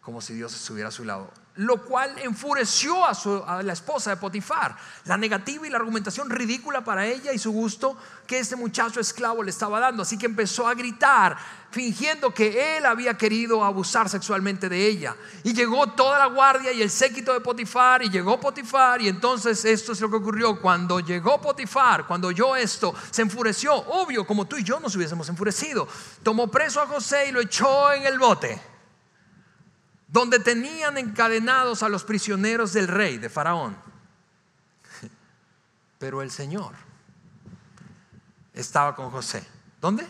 como 0.02 0.22
si 0.22 0.34
Dios 0.36 0.54
estuviera 0.56 0.90
a 0.90 0.92
su 0.92 1.04
lado 1.04 1.32
lo 1.58 1.84
cual 1.84 2.14
enfureció 2.20 3.04
a, 3.06 3.64
la 3.64 3.74
esposa 3.74 4.12
de 4.12 4.18
Potifar. 4.18 4.76
La 5.06 5.18
negativa 5.18 5.66
y 5.66 5.70
la 5.70 5.78
argumentación 5.78 6.30
ridícula 6.30 6.84
para 6.84 7.06
ella 7.06 7.34
y 7.34 7.40
su 7.40 7.52
gusto 7.52 7.98
que 8.28 8.40
este 8.40 8.56
muchacho 8.56 9.00
esclavo 9.00 9.42
le 9.42 9.50
estaba 9.50 9.80
dando. 9.80 10.04
Así 10.04 10.18
que 10.18 10.28
empezó 10.28 10.68
a 10.68 10.76
gritar, 10.76 11.36
fingiendo 11.72 12.32
que 12.32 12.78
él 12.78 12.86
había 12.86 13.18
querido 13.18 13.64
abusar 13.64 14.08
sexualmente 14.08 14.70
de 14.70 14.86
ella. 14.86 15.16
Y 15.44 15.54
llegó 15.54 15.88
toda 15.88 16.20
la 16.20 16.28
guardia 16.28 16.72
y 16.72 16.82
el 16.82 16.92
séquito 16.92 17.34
de 17.34 17.40
Potifar, 17.40 18.04
y 18.04 18.10
llegó 18.10 18.40
Potifar, 18.40 19.02
y 19.02 19.08
entonces 19.08 19.66
esto 19.66 19.94
es 19.94 20.02
lo 20.02 20.12
que 20.12 20.18
ocurrió. 20.18 20.62
Cuando 20.62 21.00
llegó 21.00 21.42
Potifar, 21.42 22.06
cuando 22.06 22.28
oyó 22.28 22.56
esto, 22.56 22.94
se 23.10 23.24
enfureció, 23.24 23.74
obvio, 23.74 24.28
como 24.28 24.46
tú 24.46 24.58
y 24.58 24.64
yo 24.64 24.80
nos 24.80 24.96
hubiésemos 24.96 25.28
enfurecido. 25.30 25.88
Tomó 26.22 26.50
preso 26.50 26.82
a 26.82 26.88
José 26.88 27.30
y 27.30 27.32
lo 27.32 27.42
echó 27.42 27.92
en 27.94 28.06
el 28.06 28.20
bote 28.20 28.77
donde 30.18 30.40
tenían 30.40 30.98
encadenados 30.98 31.84
a 31.84 31.90
los 31.90 32.04
prisioneros 32.04 32.74
del 32.74 32.88
rey, 32.88 33.20
de 33.20 33.30
Faraón. 33.30 33.78
Pero 36.00 36.24
el 36.24 36.32
Señor 36.32 36.74
estaba 38.52 38.96
con 38.96 39.12
José. 39.12 39.46
¿Dónde? 39.80 40.08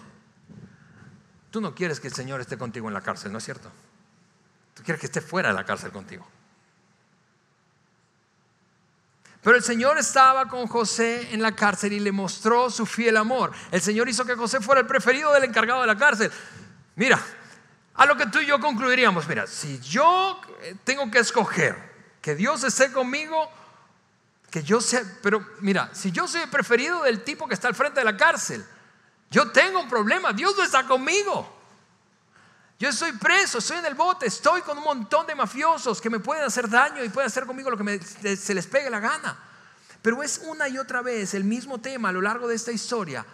Tú 1.52 1.60
no 1.60 1.76
quieres 1.76 2.00
que 2.00 2.08
el 2.08 2.14
Señor 2.14 2.40
esté 2.40 2.58
contigo 2.58 2.88
en 2.88 2.94
la 2.94 3.02
cárcel, 3.02 3.34
¿no 3.34 3.40
es 3.40 3.44
cierto? 3.44 3.70
Tú 4.76 4.84
quieres 4.84 5.02
que 5.02 5.08
esté 5.08 5.20
fuera 5.20 5.50
de 5.50 5.56
la 5.56 5.66
cárcel 5.66 5.92
contigo. 5.92 6.26
Pero 9.44 9.58
el 9.58 9.64
Señor 9.64 9.98
estaba 9.98 10.48
con 10.48 10.68
José 10.68 11.34
en 11.34 11.42
la 11.42 11.54
cárcel 11.54 11.92
y 11.92 12.00
le 12.00 12.14
mostró 12.14 12.70
su 12.70 12.86
fiel 12.86 13.18
amor. 13.18 13.52
El 13.72 13.82
Señor 13.82 14.08
hizo 14.08 14.24
que 14.24 14.36
José 14.36 14.62
fuera 14.62 14.80
el 14.80 14.88
preferido 14.88 15.34
del 15.34 15.44
encargado 15.44 15.82
de 15.82 15.88
la 15.88 15.98
cárcel. 15.98 16.32
Mira, 16.96 17.20
a 17.98 18.06
lo 18.06 18.16
que 18.16 18.28
tú 18.28 18.40
y 18.40 18.46
yo 18.46 18.60
concluiríamos, 18.60 19.28
mira, 19.28 19.48
si 19.48 19.80
yo 19.80 20.40
eh, 20.62 20.76
tengo 20.84 21.10
que 21.10 21.18
escoger 21.20 21.76
que 22.22 22.36
Dios 22.36 22.64
esté 22.64 22.92
conmigo, 22.92 23.52
que 24.52 24.62
yo 24.62 24.80
sea, 24.80 25.02
pero 25.24 25.46
mira, 25.62 25.90
si 25.94 26.12
yo 26.12 26.28
soy 26.28 26.42
el 26.42 26.50
preferido 26.50 27.02
del 27.04 27.24
tipo 27.24 27.48
que 27.48 27.56
está 27.56 27.68
al 27.68 27.76
frente 27.76 28.00
de 28.00 28.06
la 28.06 28.16
cárcel, 28.16 28.64
yo 29.32 29.52
tengo 29.52 29.80
un 29.80 29.90
problema, 29.90 30.32
Dios 30.32 30.56
no 30.56 30.64
está 30.64 30.86
conmigo. 30.86 31.56
Yo 32.80 32.90
estoy 32.90 33.14
preso, 33.14 33.58
estoy 33.58 33.80
en 33.80 33.86
el 33.88 33.96
bote, 33.96 34.28
estoy 34.28 34.62
con 34.62 34.78
un 34.78 34.84
montón 34.84 35.26
de 35.26 35.34
mafiosos 35.34 36.00
que 36.00 36.12
me 36.12 36.20
pueden 36.20 36.44
hacer 36.44 36.70
daño 36.70 37.04
y 37.04 37.10
pueden 37.10 37.28
hacer 37.28 37.48
conmigo 37.48 37.72
lo 37.72 37.78
que 37.78 38.00
se 38.38 38.54
les 38.54 38.68
pegue 38.68 38.92
la 38.92 39.00
gana. 39.00 39.36
Pero 40.04 40.22
es 40.22 40.42
una 40.46 40.70
y 40.70 40.78
otra 40.78 41.02
vez 41.02 41.34
el 41.34 41.44
mismo 41.44 41.82
tema 41.82 42.10
a 42.10 42.12
lo 42.12 42.22
largo 42.22 42.48
de 42.48 42.54
esta 42.54 42.72
historia. 42.72 43.26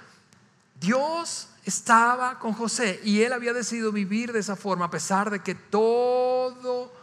Dios 0.84 1.48
estaba 1.64 2.40
con 2.40 2.52
José 2.52 3.00
y 3.06 3.22
él 3.22 3.32
había 3.32 3.54
decidido 3.54 3.94
vivir 3.94 4.34
de 4.34 4.40
esa 4.40 4.58
forma 4.58 4.84
a 4.84 4.92
pesar 4.92 5.30
de 5.30 5.40
que 5.40 5.56
todo 5.56 6.94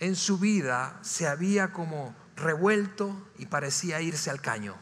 en 0.00 0.16
su 0.16 0.38
vida 0.38 0.98
se 1.02 1.28
había 1.28 1.74
como 1.74 2.16
revuelto 2.36 3.14
y 3.36 3.44
parecía 3.44 4.00
irse 4.00 4.30
al 4.30 4.40
caño. 4.40 4.74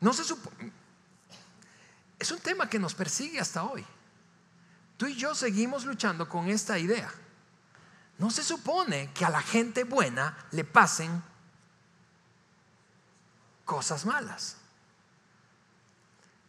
No 0.00 0.14
se 0.14 0.24
supone. 0.24 0.72
Es 2.18 2.30
un 2.30 2.40
tema 2.40 2.70
que 2.70 2.78
nos 2.78 2.94
persigue 2.94 3.38
hasta 3.38 3.64
hoy. 3.64 3.84
Tú 4.96 5.04
y 5.08 5.14
yo 5.14 5.34
seguimos 5.34 5.84
luchando 5.84 6.26
con 6.26 6.48
esta 6.48 6.78
idea. 6.78 7.12
No 8.16 8.30
se 8.30 8.42
supone 8.42 9.10
que 9.12 9.26
a 9.26 9.30
la 9.30 9.42
gente 9.42 9.84
buena 9.84 10.38
le 10.52 10.64
pasen 10.64 11.22
cosas 13.66 14.06
malas. 14.06 14.56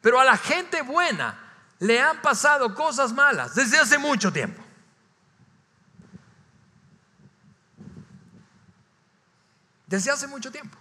Pero 0.02 0.22
a 0.22 0.24
la 0.24 0.38
gente 0.38 0.82
buena 0.82 1.38
le 1.80 2.00
han 2.00 2.22
pasado 2.22 2.74
cosas 2.74 3.12
malas 3.12 3.56
desde 3.56 3.78
hace 3.78 3.98
mucho 3.98 4.32
tiempo. 4.32 4.64
Desde 9.86 10.12
hace 10.12 10.28
mucho 10.28 10.52
tiempo. 10.52 10.78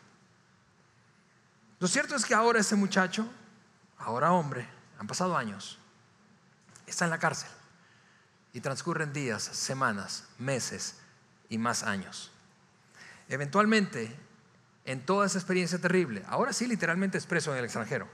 Lo 1.78 1.88
cierto 1.88 2.14
es 2.14 2.24
que 2.24 2.34
ahora 2.34 2.60
ese 2.60 2.76
muchacho, 2.76 3.28
ahora 3.98 4.32
hombre, 4.32 4.68
han 4.98 5.06
pasado 5.06 5.36
años, 5.36 5.78
está 6.86 7.04
en 7.04 7.10
la 7.10 7.18
cárcel 7.18 7.50
y 8.52 8.60
transcurren 8.60 9.12
días, 9.12 9.42
semanas, 9.42 10.24
meses 10.38 10.96
y 11.48 11.58
más 11.58 11.82
años. 11.82 12.32
Eventualmente, 13.28 14.16
en 14.86 15.04
toda 15.04 15.26
esa 15.26 15.38
experiencia 15.38 15.78
terrible, 15.78 16.24
ahora 16.28 16.54
sí 16.54 16.66
literalmente 16.66 17.18
expreso 17.18 17.52
en 17.52 17.58
el 17.58 17.64
extranjero, 17.64 18.08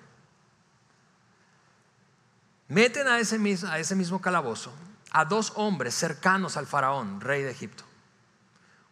Meten 2.69 3.07
a 3.07 3.19
ese, 3.19 3.39
mismo, 3.39 3.69
a 3.69 3.79
ese 3.79 3.95
mismo 3.95 4.23
calabozo 4.23 4.73
a 5.11 5.27
dos 5.27 5.53
hombres 5.57 5.95
cercanos 5.95 6.57
al 6.57 6.67
faraón, 6.67 7.21
rey 7.21 7.43
de 7.43 7.51
Egipto. 7.51 7.85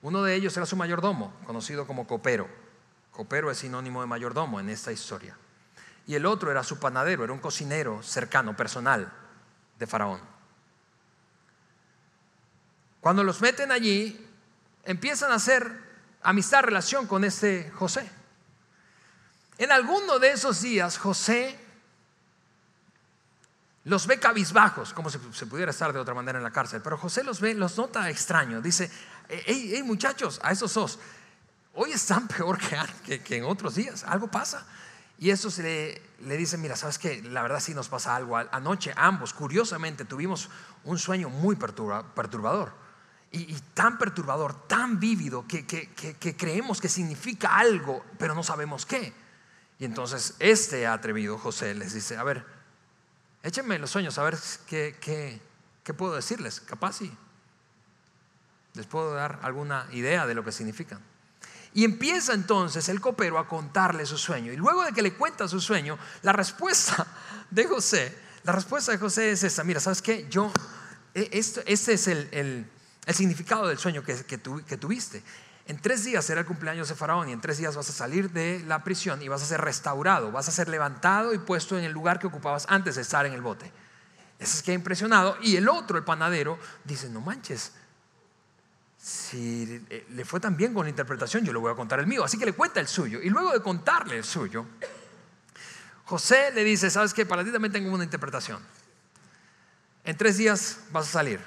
Uno 0.03 0.23
de 0.23 0.35
ellos 0.35 0.55
era 0.55 0.67
su 0.67 0.77
mayordomo, 0.77 1.33
conocido 1.47 1.87
como 1.87 2.07
copero. 2.07 2.47
Copero 3.11 3.51
es 3.51 3.57
sinónimo 3.59 4.03
de 4.03 4.07
mayordomo 4.07 4.61
en 4.61 4.69
esta 4.69 4.93
historia. 4.93 5.35
Y 6.07 6.15
el 6.15 6.27
otro 6.27 6.51
era 6.51 6.63
su 6.63 6.79
panadero, 6.79 7.25
era 7.25 7.33
un 7.33 7.39
cocinero 7.39 8.03
cercano, 8.03 8.55
personal 8.55 9.11
de 9.79 9.87
faraón. 9.87 10.21
Cuando 13.01 13.25
los 13.25 13.41
meten 13.41 13.73
allí, 13.73 14.29
empiezan 14.85 15.33
a 15.33 15.37
hacer 15.37 15.90
amistad, 16.23 16.63
relación 16.63 17.07
con 17.07 17.25
este 17.25 17.71
José. 17.71 18.09
En 19.59 19.73
alguno 19.73 20.19
de 20.19 20.33
esos 20.33 20.63
días, 20.63 20.99
José 20.99 21.59
los 23.85 24.07
ve 24.07 24.19
cabizbajos, 24.19 24.93
como 24.93 25.11
si 25.11 25.19
se 25.33 25.47
pudiera 25.47 25.71
estar 25.71 25.93
de 25.93 25.99
otra 25.99 26.15
manera 26.15 26.39
en 26.39 26.45
la 26.45 26.51
cárcel. 26.51 26.83
Pero 26.83 26.99
José 26.99 27.25
los 27.25 27.41
ve, 27.41 27.55
los 27.55 27.77
nota 27.77 28.09
extraños. 28.11 28.63
Dice, 28.63 28.91
hey, 29.29 29.73
hey 29.75 29.83
muchachos, 29.83 30.39
a 30.43 30.53
esos 30.53 30.73
dos, 30.75 30.99
hoy 31.75 31.93
están 31.93 32.29
peor 32.37 32.59
que, 33.05 33.23
que, 33.23 33.37
en 33.37 33.45
otros 33.45 33.75
días. 33.75 34.05
Algo 34.05 34.31
pasa. 34.31 34.67
Y 35.19 35.31
eso 35.31 35.51
le, 35.63 36.01
le 36.21 36.37
dice, 36.37 36.57
mira, 36.57 36.77
¿sabes 36.77 36.99
qué? 36.99 37.23
La 37.23 37.43
verdad 37.43 37.61
sí 37.61 37.75
nos 37.75 37.89
pasa 37.89 38.17
algo. 38.17 38.37
Anoche 38.37 38.93
ambos, 38.97 39.35
curiosamente, 39.35 40.05
tuvimos 40.05 40.49
un 40.85 40.99
sueño 40.99 41.29
muy 41.29 41.57
perturbador. 41.57 42.73
Y, 43.33 43.55
y, 43.55 43.61
tan 43.75 43.97
perturbador, 43.97 44.67
tan 44.67 44.99
vívido, 44.99 45.47
que, 45.47 45.65
que, 45.65 46.37
creemos 46.37 46.81
que 46.81 46.89
significa 46.89 47.57
algo, 47.57 48.05
pero 48.19 48.35
no 48.35 48.43
sabemos 48.43 48.85
qué. 48.87 49.13
Y 49.79 49.85
entonces 49.85 50.35
este 50.41 50.87
atrevido, 50.87 51.39
José, 51.39 51.75
les 51.75 51.95
dice, 51.95 52.17
a 52.17 52.25
ver, 52.25 52.45
Échenme 53.43 53.79
los 53.79 53.91
sueños 53.91 54.19
a 54.19 54.23
ver 54.23 54.37
qué, 54.67 54.97
qué, 55.83 55.95
puedo 55.95 56.15
decirles. 56.15 56.61
Capaz 56.61 56.99
sí. 56.99 57.13
Les 58.75 58.87
puedo 58.87 59.15
dar 59.15 59.41
alguna 59.43 59.89
idea 59.93 60.27
de 60.27 60.35
lo 60.35 60.45
que 60.45 60.53
significan. 60.53 61.01
Y 61.73 61.85
empieza 61.85 62.35
entonces 62.35 62.89
el 62.89 63.01
copero 63.01 63.39
a 63.39 63.49
contarle 63.49 64.05
su 64.07 64.19
sueño. 64.19 64.53
Y 64.53 64.57
luego 64.57 64.85
de 64.85 64.93
que 64.93 65.03
le 65.03 65.15
cuenta 65.15 65.49
su 65.49 65.61
sueño, 65.61 65.99
la 66.23 66.33
respuesta 66.33 67.07
de 67.51 67.67
José, 67.67 68.17
la 68.45 68.53
respuesta 68.53 68.93
de 68.93 68.99
José 68.99 69.33
es 69.33 69.43
esa. 69.43 69.65
Mira, 69.65 69.81
¿sabes 69.81 70.03
qué? 70.03 70.27
Yo, 70.29 70.53
e, 71.15 71.31
esto, 71.33 71.61
este 71.67 71.95
es 71.95 72.07
el, 72.07 72.29
el, 72.33 72.71
significado 73.15 73.67
del 73.69 73.79
sueño 73.79 74.03
que, 74.03 74.25
que, 74.25 74.41
que 74.41 74.77
tuviste. 74.77 75.23
En 75.67 75.81
tres 75.81 76.05
días 76.05 76.25
será 76.25 76.41
el 76.41 76.47
cumpleaños 76.47 76.89
de 76.89 76.95
Faraón 76.95 77.29
y 77.29 77.33
en 77.33 77.41
tres 77.41 77.59
días 77.59 77.77
vas 77.77 77.89
a 77.89 77.93
salir 77.93 78.31
de 78.31 78.63
la 78.67 78.83
prisión 78.83 79.23
y 79.23 79.29
vas 79.29 79.43
a 79.43 79.47
ser 79.47 79.61
restaurado, 79.61 80.33
vas 80.33 80.49
a 80.49 80.51
ser 80.51 80.69
levantado 80.69 81.33
y 81.33 81.39
puesto 81.39 81.79
en 81.79 81.85
el 81.85 81.93
lugar 81.93 82.19
que 82.19 82.27
ocupabas 82.27 82.67
antes 82.69 82.97
de 82.97 83.03
estar 83.03 83.25
en 83.25 83.35
el 83.35 83.41
bote. 83.41 83.71
Ese 84.41 84.57
es 84.57 84.63
que 84.63 84.73
impresionado. 84.73 85.37
Y 85.43 85.57
el 85.57 85.69
otro, 85.69 85.97
el 85.97 86.03
panadero, 86.05 86.59
dice, 86.85 87.09
no 87.09 87.21
manches, 87.21 87.73
si 88.99 89.87
le 90.11 90.25
fue 90.25 90.41
tan 90.41 90.57
bien 90.57 90.75
con 90.75 90.85
la 90.85 90.91
interpretación, 90.91 91.45
yo 91.45 91.53
le 91.53 91.59
voy 91.59 91.71
a 91.71 91.77
contar 91.77 92.01
el 92.01 92.07
mío. 92.07 92.25
Así 92.25 92.39
que 92.39 92.47
le 92.47 92.53
cuenta 92.53 92.81
el 92.81 92.89
suyo. 92.89 93.21
Y 93.23 93.31
luego 93.31 93.53
de 93.53 93.63
contarle 93.63 94.17
el 94.17 94.25
suyo, 94.25 94.67
José 96.05 96.51
le 96.53 96.65
dice, 96.65 96.91
¿sabes 96.91 97.15
qué? 97.15 97.25
Para 97.27 97.45
ti 97.45 97.53
también 97.53 97.73
tengo 97.73 97.95
una 97.95 98.03
interpretación. 98.03 98.61
En 100.05 100.17
tres 100.17 100.37
días 100.37 100.81
vas 100.91 101.07
a 101.09 101.13
salir 101.13 101.41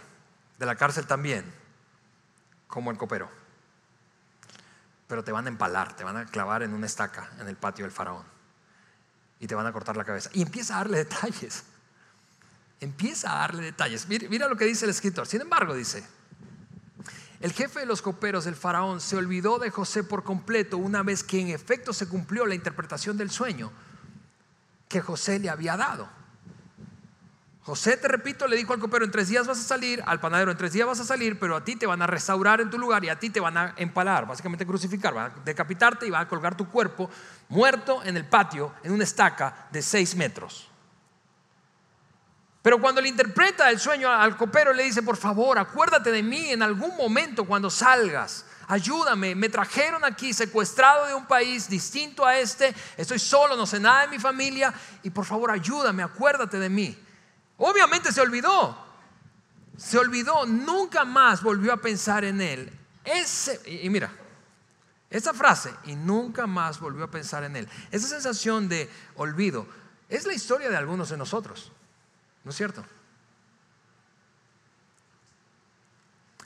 de 0.58 0.66
la 0.66 0.76
cárcel 0.76 1.06
también, 1.08 1.46
como 2.68 2.92
el 2.92 2.98
copero. 2.98 3.30
Pero 5.08 5.24
te 5.24 5.32
van 5.32 5.46
a 5.46 5.50
empalar, 5.50 5.96
te 5.96 6.04
van 6.04 6.18
a 6.18 6.26
clavar 6.26 6.64
en 6.64 6.74
una 6.74 6.86
estaca 6.86 7.30
en 7.40 7.48
el 7.48 7.56
patio 7.56 7.86
del 7.86 7.92
faraón. 7.92 8.26
Y 9.40 9.48
te 9.48 9.56
van 9.56 9.66
a 9.68 9.74
cortar 9.74 9.98
la 9.98 10.06
cabeza. 10.06 10.30
Y 10.34 10.42
empieza 10.42 10.76
a 10.76 10.78
darle 10.78 11.00
detalles. 11.00 11.64
Empieza 12.80 13.34
a 13.34 13.40
darle 13.40 13.64
detalles. 13.64 14.08
Mira, 14.08 14.28
mira 14.30 14.48
lo 14.48 14.56
que 14.56 14.66
dice 14.66 14.86
el 14.86 14.92
escritor. 14.92 15.28
Sin 15.28 15.42
embargo, 15.42 15.74
dice, 15.74 16.06
el 17.44 17.52
jefe 17.52 17.82
de 17.82 17.86
los 17.86 18.02
coperos, 18.02 18.46
el 18.46 18.56
faraón, 18.56 19.02
se 19.02 19.18
olvidó 19.18 19.60
de 19.60 19.70
José 19.70 20.04
por 20.04 20.24
completo 20.24 20.78
una 20.78 21.04
vez 21.04 21.24
que 21.24 21.42
en 21.42 21.50
efecto 21.50 21.92
se 21.92 22.08
cumplió 22.08 22.46
la 22.46 22.56
interpretación 22.56 23.18
del 23.18 23.30
sueño 23.30 23.70
que 24.88 25.02
José 25.02 25.40
le 25.40 25.50
había 25.50 25.76
dado. 25.76 26.08
José, 27.66 27.96
te 27.96 28.10
repito, 28.10 28.46
le 28.46 28.58
dijo 28.58 28.74
al 28.74 28.80
copero, 28.80 29.06
en 29.06 29.12
tres 29.12 29.30
días 29.30 29.48
vas 29.48 29.58
a 29.58 29.64
salir, 29.64 30.04
al 30.06 30.20
panadero, 30.20 30.52
en 30.52 30.58
tres 30.58 30.74
días 30.74 30.86
vas 30.86 31.00
a 31.00 31.06
salir, 31.06 31.40
pero 31.40 31.56
a 31.56 31.64
ti 31.64 31.78
te 31.78 31.86
van 31.86 32.02
a 32.02 32.08
restaurar 32.08 32.60
en 32.60 32.70
tu 32.70 32.78
lugar 32.78 33.06
y 33.06 33.10
a 33.10 33.18
ti 33.18 33.30
te 33.30 33.40
van 33.40 33.56
a 33.58 33.74
empalar, 33.78 34.28
básicamente 34.28 34.66
crucificar, 34.66 35.14
van 35.14 35.32
a 35.32 35.36
decapitarte 35.46 36.06
y 36.06 36.10
van 36.10 36.24
a 36.24 36.28
colgar 36.28 36.58
tu 36.58 36.68
cuerpo 36.68 37.10
muerto 37.48 38.04
en 38.04 38.18
el 38.18 38.26
patio, 38.26 38.74
en 38.84 38.92
una 38.92 39.06
estaca 39.06 39.68
de 39.72 39.82
seis 39.82 40.14
metros. 40.14 40.70
Pero 42.62 42.82
cuando 42.82 43.00
le 43.00 43.08
interpreta 43.08 43.70
el 43.70 43.80
sueño 43.80 44.12
al 44.12 44.36
copero, 44.36 44.74
le 44.74 44.84
dice, 44.84 45.02
por 45.02 45.16
favor, 45.16 45.58
acuérdate 45.58 46.12
de 46.12 46.22
mí 46.22 46.50
en 46.50 46.64
algún 46.64 46.98
momento 46.98 47.46
cuando 47.46 47.70
salgas. 47.70 48.46
Ayúdame, 48.68 49.36
me 49.36 49.48
trajeron 49.48 50.04
aquí 50.04 50.34
secuestrado 50.34 51.06
de 51.06 51.14
un 51.14 51.26
país 51.28 51.70
distinto 51.70 52.26
a 52.26 52.38
este, 52.38 52.76
estoy 52.98 53.20
solo, 53.20 53.56
no 53.56 53.66
sé 53.66 53.80
nada 53.80 54.02
de 54.02 54.10
mi 54.10 54.20
familia, 54.20 54.74
y 55.02 55.10
por 55.10 55.24
favor 55.24 55.50
ayúdame, 55.50 56.04
acuérdate 56.04 56.60
de 56.60 56.70
mí. 56.70 56.98
Obviamente 57.58 58.12
se 58.12 58.22
olvidó, 58.22 58.78
se 59.78 59.98
olvidó, 59.98 60.46
nunca 60.46 61.06
más 61.06 61.42
volvió 61.42 61.74
a 61.74 61.78
pensar 61.78 62.24
en 62.24 62.42
él. 62.42 62.80
Ese, 63.04 63.62
y 63.70 63.90
mira, 63.90 64.12
esa 65.10 65.34
frase, 65.34 65.74
y 65.86 65.96
nunca 65.96 66.48
más 66.48 66.80
volvió 66.80 67.04
a 67.06 67.12
pensar 67.12 67.44
en 67.44 67.56
él, 67.56 67.70
esa 67.92 68.08
sensación 68.08 68.68
de 68.70 68.90
olvido, 69.16 69.68
es 70.10 70.26
la 70.26 70.34
historia 70.34 70.70
de 70.70 70.78
algunos 70.78 71.10
de 71.10 71.18
nosotros. 71.18 71.72
¿No 72.44 72.52
es 72.52 72.58
cierto? 72.58 72.84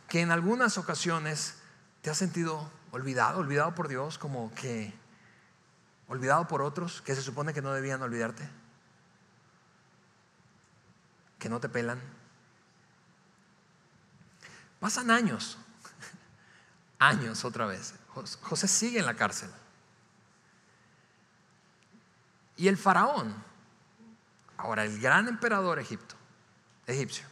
Que 0.08 0.22
en 0.22 0.32
algunas 0.32 0.78
ocasiones 0.78 1.56
te 2.02 2.10
has 2.10 2.18
sentido 2.18 2.70
olvidado, 2.92 3.40
olvidado 3.40 3.74
por 3.76 3.88
Dios, 3.88 4.18
como 4.18 4.54
que 4.54 4.94
olvidado 6.08 6.48
por 6.48 6.62
otros 6.62 7.02
que 7.02 7.16
se 7.16 7.22
supone 7.22 7.54
que 7.54 7.62
no 7.62 7.74
debían 7.74 8.02
olvidarte, 8.02 8.50
que 11.40 11.50
no 11.50 11.60
te 11.60 11.70
pelan. 11.70 12.02
Pasan 14.80 15.12
años, 15.12 15.58
años 17.00 17.44
otra 17.46 17.66
vez. 17.66 17.94
José 18.42 18.68
sigue 18.68 19.00
en 19.00 19.06
la 19.06 19.16
cárcel. 19.16 19.50
Y 22.56 22.68
el 22.68 22.78
faraón 22.78 23.48
Ahora, 24.58 24.84
el 24.84 25.00
gran 25.00 25.28
emperador 25.28 25.80
Egipto, 25.80 26.16
egipcio 26.88 27.26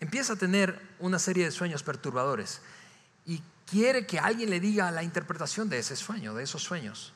empieza 0.00 0.34
a 0.34 0.36
tener 0.36 0.80
una 1.00 1.18
serie 1.18 1.44
de 1.44 1.50
sueños 1.50 1.82
perturbadores 1.82 2.60
y 3.26 3.42
quiere 3.66 4.06
que 4.06 4.18
alguien 4.18 4.50
le 4.50 4.60
diga 4.60 4.90
la 4.90 5.02
interpretación 5.02 5.68
de 5.68 5.78
ese 5.78 5.96
sueño, 5.96 6.34
de 6.34 6.44
esos 6.44 6.62
sueños. 6.62 7.12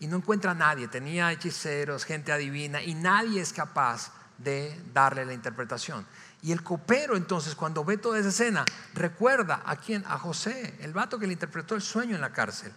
Y 0.00 0.08
no 0.08 0.16
encuentra 0.16 0.50
a 0.50 0.54
nadie, 0.54 0.88
tenía 0.88 1.30
hechiceros, 1.30 2.04
gente 2.04 2.32
adivina, 2.32 2.82
y 2.82 2.94
nadie 2.94 3.40
es 3.40 3.52
capaz 3.52 4.12
de 4.38 4.80
darle 4.92 5.24
la 5.24 5.32
interpretación. 5.32 6.06
Y 6.42 6.52
el 6.52 6.62
copero 6.62 7.16
entonces 7.16 7.54
cuando 7.54 7.84
ve 7.84 7.96
toda 7.96 8.18
esa 8.18 8.28
escena 8.28 8.64
recuerda 8.92 9.62
a 9.64 9.76
quién, 9.76 10.04
a 10.06 10.18
José, 10.18 10.76
el 10.80 10.92
vato 10.92 11.18
que 11.18 11.26
le 11.26 11.32
interpretó 11.32 11.74
el 11.74 11.82
sueño 11.82 12.14
en 12.14 12.20
la 12.20 12.32
cárcel. 12.32 12.72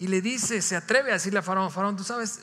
Y 0.00 0.06
le 0.06 0.22
dice, 0.22 0.62
se 0.62 0.76
atreve 0.76 1.10
a 1.10 1.14
decirle 1.14 1.40
a 1.40 1.42
Faraón, 1.42 1.70
Faraón, 1.70 1.94
tú 1.94 2.04
sabes, 2.04 2.40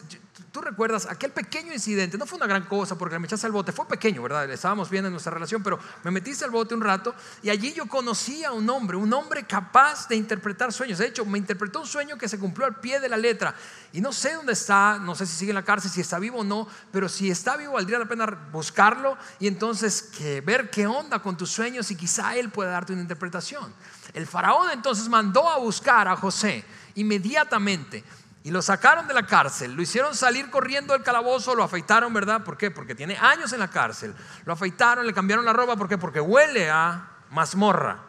tú 0.51 0.61
recuerdas 0.61 1.07
aquel 1.09 1.31
pequeño 1.31 1.73
incidente, 1.73 2.15
no 2.15 2.27
fue 2.27 2.37
una 2.37 2.45
gran 2.45 2.65
cosa 2.65 2.95
porque 2.95 3.17
me 3.17 3.25
echaste 3.25 3.47
al 3.47 3.51
bote, 3.51 3.71
fue 3.71 3.87
pequeño, 3.87 4.21
¿verdad? 4.21 4.47
Estábamos 4.51 4.91
bien 4.91 5.03
en 5.05 5.11
nuestra 5.11 5.33
relación, 5.33 5.63
pero 5.63 5.79
me 6.03 6.11
metiste 6.11 6.45
al 6.45 6.51
bote 6.51 6.75
un 6.75 6.81
rato 6.81 7.15
y 7.41 7.49
allí 7.49 7.73
yo 7.73 7.87
conocí 7.87 8.43
a 8.43 8.51
un 8.51 8.69
hombre, 8.69 8.95
un 8.95 9.11
hombre 9.11 9.43
capaz 9.47 10.07
de 10.07 10.15
interpretar 10.15 10.71
sueños. 10.71 10.99
De 10.99 11.07
hecho, 11.07 11.25
me 11.25 11.39
interpretó 11.39 11.81
un 11.81 11.87
sueño 11.87 12.15
que 12.15 12.29
se 12.29 12.37
cumplió 12.37 12.67
al 12.67 12.79
pie 12.79 12.99
de 12.99 13.09
la 13.09 13.17
letra 13.17 13.55
y 13.91 14.01
no 14.01 14.13
sé 14.13 14.35
dónde 14.35 14.53
está, 14.53 14.99
no 14.99 15.15
sé 15.15 15.25
si 15.25 15.35
sigue 15.35 15.49
en 15.49 15.55
la 15.55 15.65
cárcel, 15.65 15.89
si 15.89 16.01
está 16.01 16.19
vivo 16.19 16.41
o 16.41 16.43
no, 16.43 16.67
pero 16.91 17.09
si 17.09 17.31
está 17.31 17.57
vivo 17.57 17.73
valdría 17.73 17.97
la 17.97 18.05
pena 18.05 18.27
buscarlo 18.51 19.17
y 19.39 19.47
entonces 19.47 20.03
que 20.15 20.41
ver 20.41 20.69
qué 20.69 20.85
onda 20.85 21.23
con 21.23 21.35
tus 21.35 21.49
sueños 21.49 21.89
y 21.89 21.95
quizá 21.95 22.35
él 22.35 22.51
pueda 22.51 22.69
darte 22.69 22.93
una 22.93 23.01
interpretación. 23.01 23.73
El 24.13 24.27
faraón 24.27 24.69
entonces 24.71 25.09
mandó 25.09 25.49
a 25.49 25.57
buscar 25.57 26.07
a 26.07 26.15
José 26.15 26.63
inmediatamente 26.97 28.03
y 28.43 28.51
lo 28.51 28.61
sacaron 28.61 29.07
de 29.07 29.13
la 29.13 29.25
cárcel, 29.25 29.73
lo 29.73 29.81
hicieron 29.81 30.15
salir 30.15 30.49
corriendo 30.49 30.93
del 30.93 31.03
calabozo, 31.03 31.53
lo 31.53 31.63
afeitaron, 31.63 32.13
¿verdad? 32.13 32.43
¿Por 32.43 32.57
qué? 32.57 32.71
Porque 32.71 32.95
tiene 32.95 33.17
años 33.17 33.51
en 33.51 33.59
la 33.59 33.69
cárcel. 33.69 34.15
Lo 34.45 34.53
afeitaron, 34.53 35.05
le 35.05 35.13
cambiaron 35.13 35.43
la 35.43 35.51
ropa, 35.51 35.75
¿por 35.75 35.89
qué? 35.89 35.97
Porque 35.97 36.21
huele 36.21 36.69
a 36.69 37.09
mazmorra. 37.31 37.99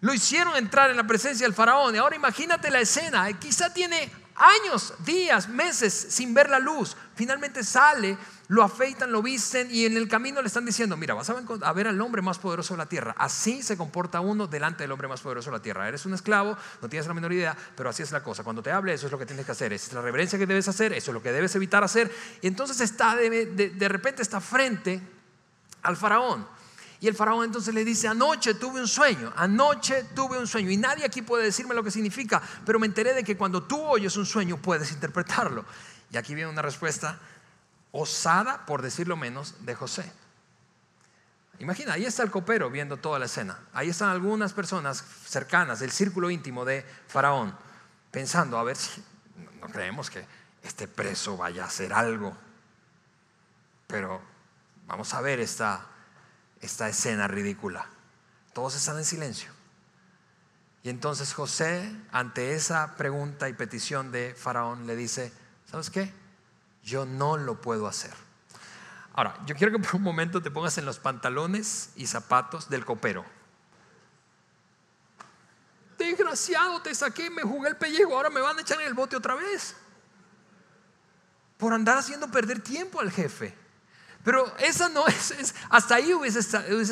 Lo 0.00 0.14
hicieron 0.14 0.56
entrar 0.56 0.90
en 0.90 0.96
la 0.96 1.06
presencia 1.06 1.46
del 1.46 1.54
faraón. 1.54 1.94
Y 1.94 1.98
ahora 1.98 2.16
imagínate 2.16 2.70
la 2.70 2.80
escena. 2.80 3.30
Quizá 3.38 3.72
tiene 3.72 4.10
años, 4.36 4.94
días, 5.04 5.48
meses 5.48 5.92
sin 6.10 6.34
ver 6.34 6.50
la 6.50 6.58
luz. 6.58 6.96
Finalmente 7.14 7.62
sale 7.64 8.16
lo 8.52 8.62
afeitan, 8.62 9.10
lo 9.10 9.22
visten 9.22 9.68
y 9.70 9.86
en 9.86 9.96
el 9.96 10.08
camino 10.08 10.42
le 10.42 10.46
están 10.46 10.66
diciendo, 10.66 10.94
mira, 10.94 11.14
vas 11.14 11.30
a 11.30 11.72
ver 11.72 11.88
al 11.88 11.98
hombre 12.02 12.20
más 12.20 12.38
poderoso 12.38 12.74
de 12.74 12.78
la 12.78 12.86
tierra. 12.86 13.14
Así 13.16 13.62
se 13.62 13.78
comporta 13.78 14.20
uno 14.20 14.46
delante 14.46 14.84
del 14.84 14.92
hombre 14.92 15.08
más 15.08 15.22
poderoso 15.22 15.50
de 15.50 15.56
la 15.56 15.62
tierra. 15.62 15.88
Eres 15.88 16.04
un 16.04 16.12
esclavo, 16.12 16.54
no 16.82 16.88
tienes 16.90 17.06
la 17.06 17.14
menor 17.14 17.32
idea, 17.32 17.56
pero 17.74 17.88
así 17.88 18.02
es 18.02 18.12
la 18.12 18.22
cosa. 18.22 18.44
Cuando 18.44 18.62
te 18.62 18.70
hable, 18.70 18.92
eso 18.92 19.06
es 19.06 19.12
lo 19.12 19.18
que 19.18 19.24
tienes 19.24 19.46
que 19.46 19.52
hacer. 19.52 19.72
es 19.72 19.90
la 19.94 20.02
reverencia 20.02 20.38
que 20.38 20.44
debes 20.46 20.68
hacer, 20.68 20.92
eso 20.92 21.12
es 21.12 21.14
lo 21.14 21.22
que 21.22 21.32
debes 21.32 21.56
evitar 21.56 21.82
hacer. 21.82 22.14
Y 22.42 22.46
entonces 22.46 22.78
está 22.82 23.16
de, 23.16 23.46
de 23.46 23.88
repente 23.88 24.20
está 24.20 24.38
frente 24.38 25.00
al 25.82 25.96
faraón. 25.96 26.46
Y 27.02 27.08
el 27.08 27.16
faraón 27.16 27.44
entonces 27.44 27.74
le 27.74 27.84
dice, 27.84 28.06
anoche 28.06 28.54
tuve 28.54 28.80
un 28.80 28.86
sueño, 28.86 29.32
anoche 29.34 30.04
tuve 30.14 30.38
un 30.38 30.46
sueño. 30.46 30.70
Y 30.70 30.76
nadie 30.76 31.04
aquí 31.04 31.20
puede 31.20 31.42
decirme 31.42 31.74
lo 31.74 31.82
que 31.82 31.90
significa, 31.90 32.40
pero 32.64 32.78
me 32.78 32.86
enteré 32.86 33.12
de 33.12 33.24
que 33.24 33.36
cuando 33.36 33.64
tú 33.64 33.82
oyes 33.82 34.16
un 34.16 34.24
sueño 34.24 34.56
puedes 34.56 34.92
interpretarlo. 34.92 35.64
Y 36.12 36.16
aquí 36.16 36.32
viene 36.36 36.48
una 36.48 36.62
respuesta 36.62 37.18
osada, 37.90 38.64
por 38.66 38.82
decirlo 38.82 39.16
menos, 39.16 39.56
de 39.66 39.74
José. 39.74 40.12
Imagina, 41.58 41.94
ahí 41.94 42.04
está 42.04 42.22
el 42.22 42.30
copero 42.30 42.70
viendo 42.70 42.96
toda 42.96 43.18
la 43.18 43.24
escena. 43.24 43.58
Ahí 43.72 43.88
están 43.88 44.10
algunas 44.10 44.52
personas 44.52 45.04
cercanas, 45.26 45.80
del 45.80 45.90
círculo 45.90 46.30
íntimo 46.30 46.64
de 46.64 46.86
Faraón, 47.08 47.52
pensando, 48.12 48.58
a 48.58 48.62
ver 48.62 48.76
si 48.76 49.02
no 49.60 49.66
creemos 49.66 50.08
que 50.08 50.24
este 50.62 50.86
preso 50.86 51.36
vaya 51.36 51.64
a 51.64 51.66
hacer 51.66 51.92
algo. 51.92 52.32
Pero 53.88 54.20
vamos 54.86 55.12
a 55.14 55.20
ver 55.20 55.40
esta, 55.40 55.84
esta 56.62 56.88
escena 56.88 57.28
ridícula. 57.28 57.86
Todos 58.54 58.74
están 58.76 58.96
en 58.96 59.04
silencio. 59.04 59.50
Y 60.82 60.88
entonces 60.88 61.34
José, 61.34 61.94
ante 62.10 62.54
esa 62.54 62.96
pregunta 62.96 63.48
y 63.48 63.52
petición 63.52 64.10
de 64.10 64.34
Faraón, 64.34 64.86
le 64.86 64.96
dice, 64.96 65.32
¿sabes 65.70 65.90
qué? 65.90 66.12
Yo 66.82 67.04
no 67.04 67.36
lo 67.36 67.60
puedo 67.60 67.86
hacer. 67.86 68.12
Ahora, 69.14 69.36
yo 69.44 69.54
quiero 69.54 69.72
que 69.72 69.78
por 69.78 69.96
un 69.96 70.02
momento 70.02 70.40
te 70.40 70.50
pongas 70.50 70.78
en 70.78 70.86
los 70.86 70.98
pantalones 70.98 71.90
y 71.96 72.06
zapatos 72.06 72.68
del 72.70 72.84
copero. 72.84 73.24
Desgraciado, 75.98 76.80
te 76.80 76.94
saqué, 76.94 77.30
me 77.30 77.42
jugué 77.42 77.68
el 77.68 77.76
pellejo, 77.76 78.16
ahora 78.16 78.30
me 78.30 78.40
van 78.40 78.58
a 78.58 78.62
echar 78.62 78.80
en 78.80 78.86
el 78.86 78.94
bote 78.94 79.16
otra 79.16 79.34
vez. 79.34 79.76
Por 81.58 81.72
andar 81.72 81.98
haciendo 81.98 82.28
perder 82.28 82.60
tiempo 82.60 83.00
al 83.00 83.10
jefe. 83.12 83.61
Pero 84.24 84.54
esa 84.58 84.88
no 84.88 85.06
es, 85.08 85.54
hasta 85.68 85.96
ahí 85.96 86.14
hubiese 86.14 86.40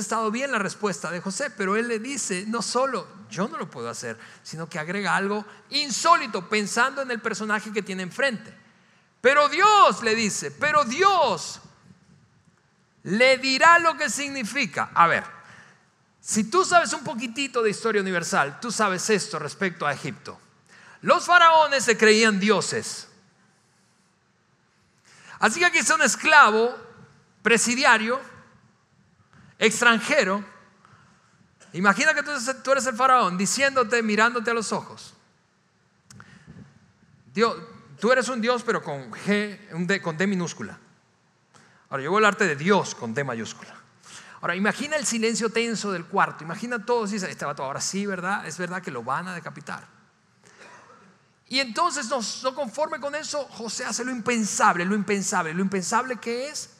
estado 0.00 0.30
bien 0.30 0.50
la 0.50 0.58
respuesta 0.58 1.10
de 1.10 1.20
José, 1.20 1.50
pero 1.50 1.76
él 1.76 1.86
le 1.86 1.98
dice, 1.98 2.44
no 2.48 2.60
solo 2.60 3.06
yo 3.30 3.46
no 3.46 3.56
lo 3.56 3.70
puedo 3.70 3.88
hacer, 3.88 4.18
sino 4.42 4.68
que 4.68 4.78
agrega 4.78 5.14
algo 5.14 5.44
insólito 5.70 6.48
pensando 6.48 7.02
en 7.02 7.10
el 7.10 7.20
personaje 7.20 7.72
que 7.72 7.82
tiene 7.82 8.02
enfrente. 8.02 8.52
Pero 9.20 9.48
Dios 9.48 10.02
le 10.02 10.14
dice, 10.14 10.50
pero 10.50 10.84
Dios 10.84 11.60
le 13.04 13.38
dirá 13.38 13.78
lo 13.78 13.96
que 13.96 14.10
significa. 14.10 14.90
A 14.94 15.06
ver, 15.06 15.24
si 16.20 16.44
tú 16.44 16.64
sabes 16.64 16.92
un 16.92 17.04
poquitito 17.04 17.62
de 17.62 17.70
historia 17.70 18.02
universal, 18.02 18.58
tú 18.60 18.72
sabes 18.72 19.08
esto 19.08 19.38
respecto 19.38 19.86
a 19.86 19.92
Egipto. 19.92 20.38
Los 21.02 21.26
faraones 21.26 21.84
se 21.84 21.96
creían 21.96 22.40
dioses. 22.40 23.08
Así 25.38 25.60
que 25.60 25.66
aquí 25.66 25.78
está 25.78 25.94
un 25.94 26.02
esclavo 26.02 26.89
presidiario 27.42 28.20
extranjero, 29.59 30.44
imagina 31.72 32.14
que 32.14 32.22
tú, 32.22 32.70
eres 32.72 32.87
el 32.87 32.96
faraón 32.96 33.37
diciéndote, 33.37 34.03
mirándote 34.03 34.50
a 34.50 34.55
los 34.55 34.72
ojos. 34.72 35.14
Dios, 37.33 37.57
tú 38.00 38.11
eres 38.11 38.29
un 38.29 38.40
Dios 38.40 38.62
pero 38.62 38.83
con 38.83 39.11
G, 39.12 40.00
con 40.00 40.16
D 40.16 40.26
minúscula. 40.26 40.79
Ahora 41.90 42.03
yo 42.03 42.11
voy 42.11 42.18
a 42.18 42.26
hablarte 42.26 42.46
de 42.46 42.57
Dios 42.57 42.94
con 42.94 43.14
D 43.14 43.24
mayúscula. 43.24 43.81
Ahora, 44.40 44.57
imagina 44.57 44.96
el 44.96 45.05
silencio 45.05 45.50
tenso 45.50 45.92
del 45.92 46.07
cuarto. 46.07 46.44
Imagina 46.44 46.85
todos 46.85 47.11
dice, 47.11 47.31
este 47.31 47.44
vato, 47.44 47.62
ahora 47.62 47.81
sí, 47.81 48.07
¿verdad? 48.07 48.46
Es 48.46 48.57
verdad 48.57 48.81
que 48.81 48.90
lo 48.90 49.03
van 49.03 49.29
a 49.29 49.35
decapitar. 49.35 49.87
Y 51.46 51.59
entonces, 51.59 52.09
no, 52.09 52.20
no 52.42 52.55
conforme 52.55 53.00
con 53.00 53.14
eso, 53.14 53.44
José 53.50 53.85
hace 53.85 54.05
lo 54.05 54.12
impensable, 54.12 54.85
lo 54.85 54.94
impensable. 54.94 55.53
Lo 55.53 55.61
impensable 55.61 56.16
que 56.16 56.48
es, 56.48 56.70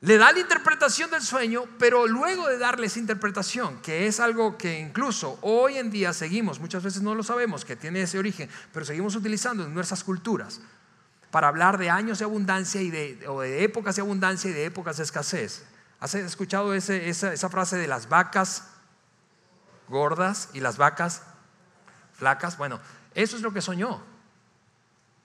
le 0.00 0.18
da 0.18 0.32
la 0.32 0.40
interpretación 0.40 1.10
del 1.10 1.22
sueño, 1.22 1.64
pero 1.78 2.06
luego 2.06 2.46
de 2.48 2.58
darle 2.58 2.86
esa 2.86 2.98
interpretación, 2.98 3.80
que 3.82 4.06
es 4.06 4.20
algo 4.20 4.56
que 4.56 4.78
incluso 4.78 5.38
hoy 5.42 5.78
en 5.78 5.90
día 5.90 6.12
seguimos, 6.12 6.60
muchas 6.60 6.82
veces 6.82 7.02
no 7.02 7.14
lo 7.14 7.22
sabemos, 7.22 7.64
que 7.64 7.76
tiene 7.76 8.02
ese 8.02 8.18
origen, 8.18 8.48
pero 8.72 8.84
seguimos 8.84 9.16
utilizando 9.16 9.64
en 9.64 9.74
nuestras 9.74 10.04
culturas 10.04 10.60
para 11.30 11.48
hablar 11.48 11.76
de 11.78 11.90
años 11.90 12.18
de 12.18 12.24
abundancia 12.24 12.80
y 12.80 12.90
de, 12.90 13.26
o 13.28 13.40
de 13.40 13.64
épocas 13.64 13.96
de 13.96 14.02
abundancia 14.02 14.50
y 14.50 14.54
de 14.54 14.66
épocas 14.66 14.98
de 14.98 15.02
escasez. 15.02 15.64
¿Has 15.98 16.14
escuchado 16.14 16.74
esa, 16.74 17.48
frase 17.48 17.76
de 17.76 17.86
las 17.86 18.08
vacas 18.08 18.68
gordas 19.88 20.50
y 20.52 20.60
las 20.60 20.76
vacas 20.76 21.22
flacas? 22.12 22.58
Bueno, 22.58 22.80
eso 23.14 23.36
es 23.36 23.42
lo 23.42 23.52
que 23.52 23.60
soñó 23.60 24.02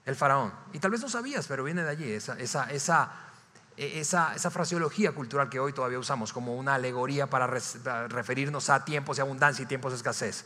el 0.04 0.16
faraón. 0.16 0.52
Y 0.72 0.78
tal 0.78 0.90
vez 0.90 1.00
no 1.00 1.08
sabías, 1.08 1.46
pero 1.46 1.64
viene 1.64 1.82
de 1.82 1.90
allí, 1.90 2.10
esa, 2.10 2.38
esa, 2.38 2.70
esa, 2.70 3.10
esa, 3.76 4.50
fraseología 4.50 5.12
cultural 5.12 5.48
que 5.48 5.60
hoy 5.60 5.72
todavía 5.72 5.98
usamos 5.98 6.32
como 6.32 6.56
una 6.56 6.74
alegoría 6.74 7.28
para 7.28 7.46
referirnos 7.46 8.70
a 8.70 8.84
tiempos 8.84 9.16
de 9.16 9.22
abundancia 9.22 9.62
y 9.62 9.66
tiempos 9.66 9.92
de 9.92 9.96
escasez. 9.96 10.44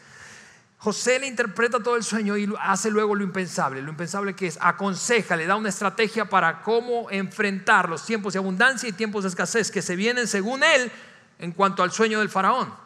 José 0.79 1.19
le 1.19 1.27
interpreta 1.27 1.83
todo 1.83 1.97
el 1.97 2.05
sueño 2.05 2.37
y 2.37 2.53
hace 2.61 2.91
luego 2.91 3.15
lo 3.15 3.25
impensable. 3.25 3.81
Lo 3.81 3.91
impensable 3.91 4.37
que 4.37 4.47
es, 4.47 4.59
aconseja, 4.61 5.35
le 5.35 5.47
da 5.47 5.57
una 5.57 5.71
estrategia 5.71 6.27
para 6.27 6.61
cómo 6.61 7.11
enfrentar 7.11 7.89
los 7.89 8.05
tiempos 8.05 8.35
de 8.35 8.41
abundancia 8.41 8.87
y 8.89 8.93
tiempos 8.93 9.25
de 9.25 9.31
escasez 9.31 9.71
que 9.71 9.81
se 9.81 9.97
vienen 9.97 10.29
según 10.29 10.63
él 10.63 10.93
en 11.39 11.53
cuanto 11.53 11.83
al 11.83 11.93
sueño 11.93 12.19
del 12.19 12.29
faraón. 12.29 12.86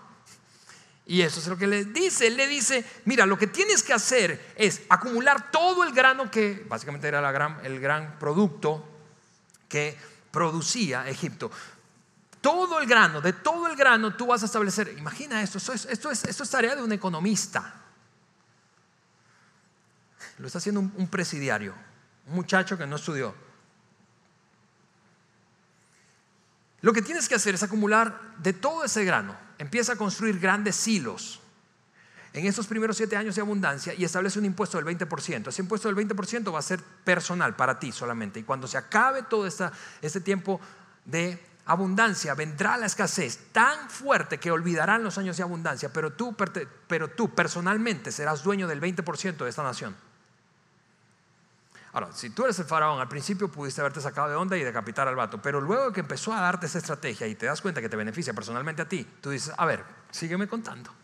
Y 1.10 1.22
eso 1.22 1.40
es 1.40 1.48
lo 1.48 1.58
que 1.58 1.66
le 1.66 1.86
dice. 1.86 2.28
Él 2.28 2.36
le 2.36 2.46
dice, 2.46 2.84
mira, 3.04 3.26
lo 3.26 3.36
que 3.36 3.48
tienes 3.48 3.82
que 3.82 3.92
hacer 3.92 4.52
es 4.54 4.82
acumular 4.88 5.50
todo 5.50 5.82
el 5.82 5.92
grano 5.92 6.30
que 6.30 6.64
básicamente 6.68 7.08
era 7.08 7.18
el 7.64 7.80
gran 7.80 8.16
producto 8.16 8.88
que 9.68 9.98
producía 10.30 11.08
Egipto. 11.08 11.50
Todo 12.40 12.78
el 12.78 12.86
grano, 12.86 13.20
de 13.20 13.32
todo 13.32 13.66
el 13.66 13.74
grano 13.74 14.14
tú 14.14 14.28
vas 14.28 14.44
a 14.44 14.46
establecer. 14.46 14.94
Imagina 14.98 15.42
esto, 15.42 15.58
esto 15.58 16.12
es, 16.12 16.24
es, 16.24 16.48
tarea 16.48 16.76
de 16.76 16.82
un 16.84 16.92
economista. 16.92 17.74
Lo 20.38 20.46
está 20.46 20.58
haciendo 20.58 20.78
un, 20.78 21.08
presidiario, 21.08 21.74
un 22.28 22.36
muchacho 22.36 22.78
que 22.78 22.86
no 22.86 22.94
estudió. 22.94 23.34
Lo 26.82 26.92
que 26.92 27.02
tienes 27.02 27.28
que 27.28 27.34
hacer 27.34 27.56
es 27.56 27.64
acumular 27.64 28.36
de 28.38 28.52
todo 28.52 28.84
ese 28.84 29.04
grano. 29.04 29.49
Empieza 29.60 29.92
a 29.92 29.96
construir 29.96 30.38
grandes 30.38 30.74
silos 30.74 31.38
en 32.32 32.46
estos 32.46 32.66
primeros 32.66 32.96
siete 32.96 33.14
años 33.14 33.34
de 33.34 33.42
abundancia 33.42 33.92
y 33.92 34.04
establece 34.04 34.38
un 34.38 34.46
impuesto 34.46 34.80
del 34.80 34.86
20%. 34.86 35.48
Ese 35.48 35.60
impuesto 35.60 35.92
del 35.92 36.08
20% 36.08 36.54
va 36.54 36.60
a 36.60 36.62
ser 36.62 36.80
personal 36.82 37.54
para 37.54 37.78
ti 37.78 37.92
solamente. 37.92 38.40
Y 38.40 38.44
cuando 38.44 38.66
se 38.66 38.78
acabe 38.78 39.22
todo 39.24 39.46
este 39.46 40.20
tiempo 40.22 40.58
de 41.04 41.38
abundancia, 41.66 42.34
vendrá 42.34 42.78
la 42.78 42.86
escasez 42.86 43.52
tan 43.52 43.90
fuerte 43.90 44.38
que 44.38 44.50
olvidarán 44.50 45.04
los 45.04 45.18
años 45.18 45.36
de 45.36 45.42
abundancia, 45.42 45.92
pero 45.92 46.14
tú, 46.14 46.34
pero 46.88 47.08
tú 47.08 47.34
personalmente 47.34 48.12
serás 48.12 48.42
dueño 48.42 48.66
del 48.66 48.80
20% 48.80 49.44
de 49.44 49.50
esta 49.50 49.62
nación. 49.62 49.94
Ahora, 51.92 52.12
si 52.12 52.30
tú 52.30 52.44
eres 52.44 52.58
el 52.58 52.66
faraón, 52.66 53.00
al 53.00 53.08
principio 53.08 53.48
pudiste 53.48 53.80
haberte 53.80 54.00
sacado 54.00 54.28
de 54.28 54.36
onda 54.36 54.56
y 54.56 54.62
decapitar 54.62 55.08
al 55.08 55.16
vato, 55.16 55.42
pero 55.42 55.60
luego 55.60 55.92
que 55.92 56.00
empezó 56.00 56.32
a 56.32 56.40
darte 56.40 56.66
esa 56.66 56.78
estrategia 56.78 57.26
y 57.26 57.34
te 57.34 57.46
das 57.46 57.60
cuenta 57.60 57.80
que 57.80 57.88
te 57.88 57.96
beneficia 57.96 58.32
personalmente 58.32 58.82
a 58.82 58.88
ti, 58.88 59.04
tú 59.20 59.30
dices, 59.30 59.52
a 59.56 59.66
ver, 59.66 59.84
sígueme 60.10 60.46
contando. 60.46 60.99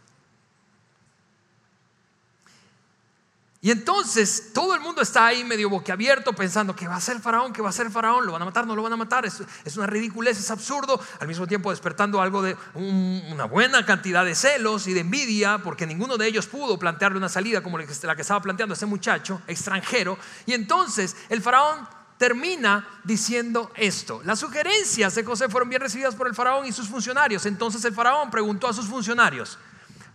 Y 3.67 3.73
entonces 3.73 4.51
todo 4.53 4.77
el 4.77 4.81
mundo 4.81 5.03
está 5.03 5.27
ahí 5.27 5.43
medio 5.43 5.69
boquiabierto 5.69 6.33
pensando 6.33 6.77
que 6.77 6.87
va 6.87 6.95
a 6.95 7.01
ser 7.01 7.17
el 7.17 7.21
faraón, 7.21 7.53
que 7.53 7.61
va 7.61 7.71
a 7.71 7.73
ser 7.73 7.87
el 7.87 7.93
faraón, 7.93 8.25
lo 8.25 8.31
van 8.31 8.43
a 8.43 8.45
matar, 8.45 8.65
no 8.65 8.77
lo 8.77 8.83
van 8.85 8.93
a 8.93 8.97
matar, 8.97 9.27
es, 9.27 9.43
es 9.65 9.77
una 9.77 9.89
ridiculez, 9.89 10.39
es 10.39 10.53
absurdo, 10.53 11.01
al 11.19 11.27
mismo 11.27 11.49
tiempo 11.49 11.71
despertando 11.71 12.21
algo 12.23 12.43
de 12.43 12.57
una 12.75 13.47
buena 13.47 13.85
cantidad 13.85 14.25
de 14.25 14.37
celos 14.37 14.87
y 14.87 14.93
de 14.93 15.01
envidia, 15.01 15.59
porque 15.65 15.85
ninguno 15.85 16.17
de 16.17 16.29
ellos 16.29 16.47
pudo 16.47 16.79
plantearle 16.79 17.19
una 17.19 17.29
salida 17.29 17.61
como 17.61 17.77
la 17.77 17.85
que 18.15 18.21
estaba 18.21 18.41
planteando 18.41 18.77
ese 18.77 18.87
muchacho 18.87 19.43
extranjero. 19.49 20.17
Y 20.47 20.53
entonces 20.53 21.17
el 21.29 21.43
faraón 21.43 21.89
termina 22.19 22.87
diciendo 23.03 23.73
esto. 23.75 24.21
Las 24.25 24.39
sugerencias 24.39 25.13
de 25.17 25.25
José 25.25 25.49
fueron 25.49 25.69
bien 25.69 25.83
recibidas 25.83 26.15
por 26.15 26.29
el 26.29 26.37
faraón 26.37 26.67
y 26.67 26.73
sus 26.73 26.87
funcionarios. 26.87 27.45
Entonces 27.47 27.85
el 27.85 27.95
faraón 27.95 28.31
preguntó 28.31 28.69
a 28.69 28.73
sus 28.73 28.87
funcionarios, 28.87 29.59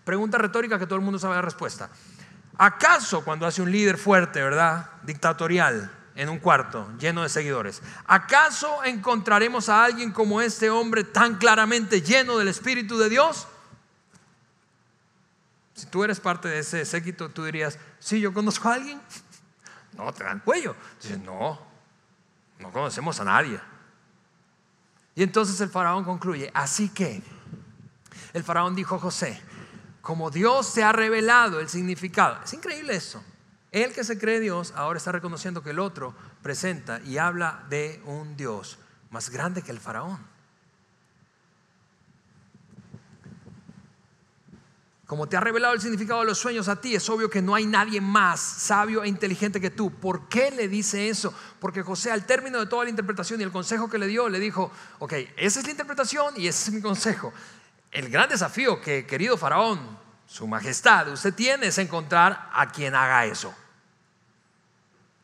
pregunta 0.05 0.37
retórica 0.37 0.79
que 0.79 0.85
todo 0.85 0.95
el 0.95 1.03
mundo 1.03 1.19
sabe 1.19 1.35
la 1.35 1.41
respuesta. 1.41 1.89
¿Acaso 2.63 3.23
cuando 3.23 3.47
hace 3.47 3.63
un 3.63 3.71
líder 3.71 3.97
fuerte, 3.97 4.39
verdad, 4.39 4.91
dictatorial, 5.01 5.89
en 6.13 6.29
un 6.29 6.37
cuarto 6.37 6.87
lleno 6.99 7.23
de 7.23 7.29
seguidores, 7.29 7.81
¿acaso 8.05 8.83
encontraremos 8.83 9.67
a 9.67 9.83
alguien 9.83 10.11
como 10.11 10.41
este 10.41 10.69
hombre 10.69 11.03
tan 11.03 11.39
claramente 11.39 12.03
lleno 12.03 12.37
del 12.37 12.49
Espíritu 12.49 12.99
de 12.99 13.09
Dios? 13.09 13.47
Si 15.73 15.87
tú 15.87 16.03
eres 16.03 16.19
parte 16.19 16.49
de 16.49 16.59
ese 16.59 16.85
séquito, 16.85 17.29
tú 17.29 17.45
dirías, 17.45 17.79
sí, 17.97 18.19
yo 18.19 18.31
conozco 18.31 18.69
a 18.69 18.75
alguien. 18.75 19.01
No, 19.97 20.13
te 20.13 20.23
dan 20.23 20.39
cuello. 20.39 20.75
Dices, 21.01 21.19
no, 21.19 21.59
no 22.59 22.71
conocemos 22.71 23.19
a 23.19 23.25
nadie. 23.25 23.59
Y 25.15 25.23
entonces 25.23 25.59
el 25.61 25.69
faraón 25.69 26.03
concluye, 26.05 26.51
así 26.53 26.89
que 26.89 27.23
el 28.33 28.43
faraón 28.43 28.75
dijo 28.75 28.95
a 28.95 28.99
José, 28.99 29.41
como 30.01 30.31
Dios 30.31 30.67
se 30.67 30.83
ha 30.83 30.91
revelado 30.91 31.59
el 31.59 31.69
significado. 31.69 32.43
Es 32.43 32.53
increíble 32.53 32.95
eso. 32.95 33.23
El 33.71 33.93
que 33.93 34.03
se 34.03 34.17
cree 34.17 34.39
Dios 34.39 34.73
ahora 34.75 34.97
está 34.97 35.11
reconociendo 35.11 35.63
que 35.63 35.69
el 35.69 35.79
otro 35.79 36.13
presenta 36.41 36.99
y 37.05 37.17
habla 37.17 37.63
de 37.69 38.01
un 38.05 38.35
Dios 38.35 38.77
más 39.11 39.29
grande 39.29 39.61
que 39.61 39.71
el 39.71 39.79
faraón. 39.79 40.19
Como 45.05 45.27
te 45.27 45.35
ha 45.35 45.41
revelado 45.41 45.73
el 45.73 45.81
significado 45.81 46.21
de 46.21 46.25
los 46.25 46.37
sueños 46.37 46.69
a 46.69 46.79
ti, 46.79 46.95
es 46.95 47.09
obvio 47.09 47.29
que 47.29 47.41
no 47.41 47.53
hay 47.53 47.65
nadie 47.65 47.99
más 47.99 48.39
sabio 48.39 49.03
e 49.03 49.09
inteligente 49.09 49.59
que 49.59 49.69
tú. 49.69 49.91
¿Por 49.91 50.29
qué 50.29 50.51
le 50.51 50.69
dice 50.69 51.09
eso? 51.09 51.33
Porque 51.59 51.83
José 51.83 52.11
al 52.11 52.25
término 52.25 52.59
de 52.59 52.65
toda 52.65 52.85
la 52.85 52.89
interpretación 52.89 53.39
y 53.41 53.43
el 53.43 53.51
consejo 53.51 53.89
que 53.89 53.97
le 53.97 54.07
dio, 54.07 54.29
le 54.29 54.39
dijo, 54.39 54.71
ok, 54.99 55.13
esa 55.35 55.59
es 55.59 55.65
la 55.65 55.71
interpretación 55.71 56.33
y 56.37 56.47
ese 56.47 56.69
es 56.69 56.75
mi 56.75 56.81
consejo 56.81 57.33
el 57.91 58.09
gran 58.09 58.29
desafío 58.29 58.81
que, 58.81 59.05
querido 59.05 59.37
faraón, 59.37 59.99
su 60.25 60.47
majestad, 60.47 61.09
usted 61.09 61.33
tiene 61.33 61.67
es 61.67 61.77
encontrar 61.77 62.49
a 62.53 62.71
quien 62.71 62.95
haga 62.95 63.25
eso. 63.25 63.53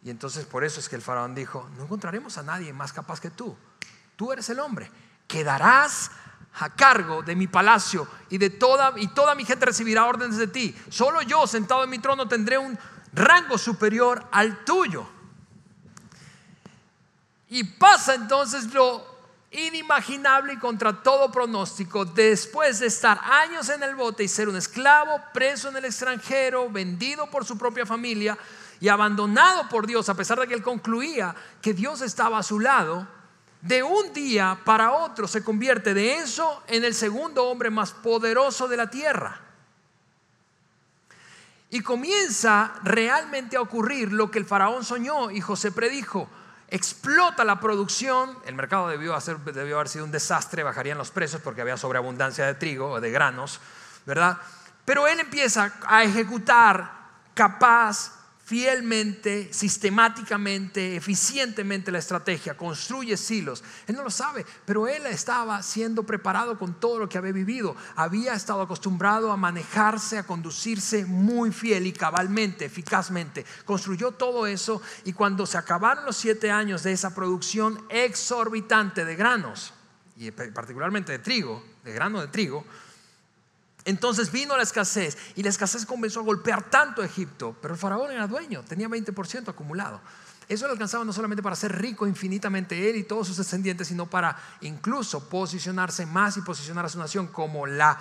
Y 0.04 0.10
entonces 0.10 0.46
por 0.46 0.64
eso 0.64 0.80
es 0.80 0.90
que 0.90 0.96
el 0.96 1.02
faraón 1.02 1.34
dijo, 1.34 1.70
no 1.78 1.84
encontraremos 1.84 2.38
a 2.38 2.44
nadie 2.44 2.74
más 2.74 2.94
capaz 2.94 3.20
que 3.20 3.30
tú. 3.30 3.56
Tú 4.16 4.32
eres 4.32 4.50
el 4.50 4.60
hombre. 4.60 4.92
Quedarás 5.28 6.12
a 6.60 6.70
cargo 6.70 7.22
de 7.22 7.36
mi 7.36 7.48
palacio 7.48 8.08
y 8.30 8.38
de 8.38 8.50
toda 8.50 8.94
y 8.98 9.08
toda 9.10 9.36
mi 9.36 9.46
gente 9.46 9.66
recibirá 9.66 10.06
órdenes 10.06 10.38
de 10.38 10.48
ti. 10.48 10.76
Solo 10.90 11.22
yo 11.22 11.46
sentado 11.46 11.84
en 11.84 11.90
mi 11.90 12.00
trono 12.00 12.28
tendré 12.28 12.58
un 12.58 12.78
rango 13.14 13.58
superior 13.58 14.28
al 14.32 14.64
tuyo. 14.66 15.08
Y 17.50 17.64
pasa 17.64 18.16
entonces 18.16 18.74
lo 18.74 19.17
inimaginable 19.52 20.54
y 20.54 20.58
contra 20.58 21.02
todo 21.02 21.32
pronóstico, 21.32 22.06
después 22.06 22.80
de 22.80 22.88
estar 22.88 23.19
años 23.24 23.69
en 23.69 23.82
el 23.82 23.96
bote 23.96 24.24
y 24.24 24.28
ser 24.28 24.50
un 24.50 24.58
esclavo, 24.58 25.21
preso 25.34 25.69
en 25.69 25.78
el 25.78 25.86
extranjero, 25.86 26.69
vendido 26.69 27.30
por 27.30 27.46
su 27.46 27.58
propia 27.58 27.86
familia 27.86 28.38
y 28.80 28.90
abandonado 28.90 29.69
por 29.69 29.88
Dios, 29.88 30.10
a 30.10 30.15
pesar 30.15 30.40
de 30.40 30.48
que 30.48 30.54
él 30.54 30.62
concluía 30.62 31.34
que 31.62 31.74
Dios 31.74 32.02
estaba 32.02 32.40
a 32.40 32.44
su 32.44 32.60
lado, 32.60 33.08
de 33.62 33.82
un 33.84 34.13
día 34.13 34.60
para 34.63 34.92
otro 34.92 35.28
se 35.28 35.44
convierte 35.44 35.94
de 35.94 36.17
eso 36.17 36.62
en 36.67 36.84
el 36.84 36.94
segundo 36.94 37.46
hombre 37.46 37.69
más 37.69 37.92
poderoso 37.92 38.67
de 38.67 38.78
la 38.78 38.90
tierra. 38.90 39.42
Y 41.69 41.82
comienza 41.82 42.76
realmente 42.84 43.58
a 43.58 43.62
ocurrir 43.62 44.13
lo 44.13 44.30
que 44.32 44.40
el 44.40 44.46
faraón 44.46 44.86
soñó 44.86 45.32
y 45.32 45.42
José 45.42 45.71
predijo 45.71 46.30
explota 46.70 47.46
la 47.46 47.60
producción, 47.60 48.38
el 48.46 48.56
mercado 48.56 48.90
debió, 48.90 49.13
haber 49.13 49.88
sido 49.88 50.06
un 50.06 50.12
desastre, 50.12 50.63
bajarían 50.63 50.98
los 50.98 51.12
precios 51.12 51.42
porque 51.42 51.62
había 51.62 51.78
sobreabundancia 51.78 52.46
de 52.46 52.56
trigo 52.56 52.92
o 52.92 53.02
de 53.02 53.12
granos, 53.12 53.60
¿verdad? 54.06 54.38
Pero 54.86 55.08
él 55.08 55.20
empieza 55.20 55.74
a 55.86 56.04
ejecutar 56.04 56.92
capaz, 57.34 58.17
fielmente, 58.48 59.50
sistemáticamente, 59.52 60.95
eficientemente 60.95 61.91
la 61.91 62.00
estrategia, 62.00 62.56
construye 62.56 63.17
silos. 63.17 63.62
Él 63.85 63.98
no 63.98 64.04
lo 64.04 64.10
sabe, 64.10 64.45
pero 64.63 64.87
él 64.87 65.06
estaba 65.06 65.62
siendo 65.62 66.04
preparado 66.04 66.58
con 66.58 66.79
todo 66.79 66.98
lo 66.98 67.10
que 67.10 67.17
había 67.17 67.33
vivido. 67.33 67.75
Había 67.98 68.35
estado 68.35 68.62
acostumbrado 68.62 69.33
a 69.33 69.37
manejarse, 69.37 70.17
a 70.17 70.25
conducirse 70.25 71.06
muy 71.06 71.52
fiel 71.52 71.87
y 71.87 71.91
cabalmente, 71.91 72.63
eficazmente. 72.63 73.45
Construyó 73.65 74.13
todo 74.13 74.48
eso 74.48 74.81
y 75.04 75.12
cuando 75.12 75.45
se 75.45 75.58
acabaron 75.58 76.06
los 76.06 76.15
siete 76.15 76.50
años 76.50 76.83
de 76.83 76.93
esa 76.93 77.13
producción 77.13 77.83
exorbitante 77.89 79.04
de 79.04 79.17
granos, 79.17 79.73
y 80.15 80.31
particularmente 80.31 81.12
de 81.12 81.19
trigo, 81.19 81.65
de 81.83 81.91
grano 81.91 82.21
de 82.21 82.29
trigo, 82.29 82.65
entonces 83.88 84.33
vino 84.33 84.58
la 84.58 84.63
escasez 84.63 85.17
y 85.38 85.44
la 85.44 85.50
escasez 85.50 85.85
comenzó 85.85 86.19
a 86.19 86.23
golpear 86.23 86.69
tanto 86.69 87.02
a 87.02 87.06
Egipto, 87.06 87.56
pero 87.62 87.73
el 87.73 87.79
faraón 87.79 88.12
era 88.12 88.27
dueño, 88.27 88.62
tenía 88.67 88.90
20% 88.90 89.48
acumulado. 89.48 90.02
Eso 90.50 90.65
le 90.65 90.73
alcanzaba 90.73 91.06
no 91.06 91.13
solamente 91.13 91.42
para 91.42 91.56
ser 91.56 91.73
rico 91.81 92.06
infinitamente 92.06 92.90
él 92.90 92.98
y 92.98 93.04
todos 93.04 93.27
sus 93.27 93.38
descendientes, 93.38 93.88
sino 93.88 94.06
para 94.06 94.38
incluso 94.60 95.29
posicionarse 95.29 96.06
más 96.06 96.35
y 96.35 96.42
posicionar 96.42 96.83
a 96.83 96.90
su 96.90 97.00
nación 97.00 97.27
como 97.27 97.65
la, 97.65 97.98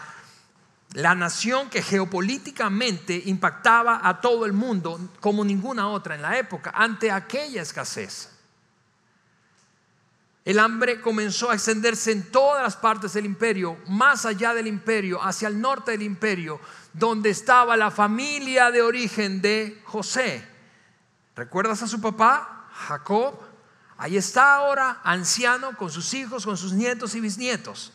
la 0.95 1.15
nación 1.15 1.71
que 1.71 1.83
geopolíticamente 1.83 3.23
impactaba 3.27 4.01
a 4.03 4.21
todo 4.21 4.45
el 4.45 4.53
mundo 4.53 4.99
como 5.21 5.45
ninguna 5.45 5.87
otra 5.87 6.17
en 6.17 6.23
la 6.23 6.37
época, 6.37 6.73
ante 6.75 7.13
aquella 7.13 7.63
escasez. 7.63 8.36
El 10.47 10.61
hambre 10.61 11.01
comenzó 11.01 11.51
a 11.51 11.55
extenderse 11.55 12.13
en 12.13 12.31
todas 12.31 12.63
las 12.63 12.77
partes 12.77 13.15
del 13.15 13.27
imperio, 13.27 13.79
más 13.89 14.25
allá 14.25 14.55
del 14.55 14.69
imperio, 14.69 15.21
hacia 15.21 15.49
el 15.49 15.61
norte 15.61 15.91
del 15.91 16.03
imperio, 16.03 16.61
donde 16.93 17.31
estaba 17.31 17.77
la 17.77 17.91
familia 17.91 18.71
de 18.71 18.81
origen 18.81 19.43
de 19.43 19.83
José. 19.87 20.47
¿Recuerdas 21.35 21.83
a 21.83 21.89
su 21.89 22.01
papá, 22.01 22.69
Jacob? 22.87 23.41
Ahí 23.99 24.17
está 24.17 24.55
ahora, 24.55 25.01
anciano, 25.03 25.77
con 25.77 25.91
sus 25.91 26.15
hijos, 26.15 26.45
con 26.45 26.57
sus 26.57 26.73
nietos 26.73 27.17
y 27.17 27.21
bisnietos. 27.21 27.93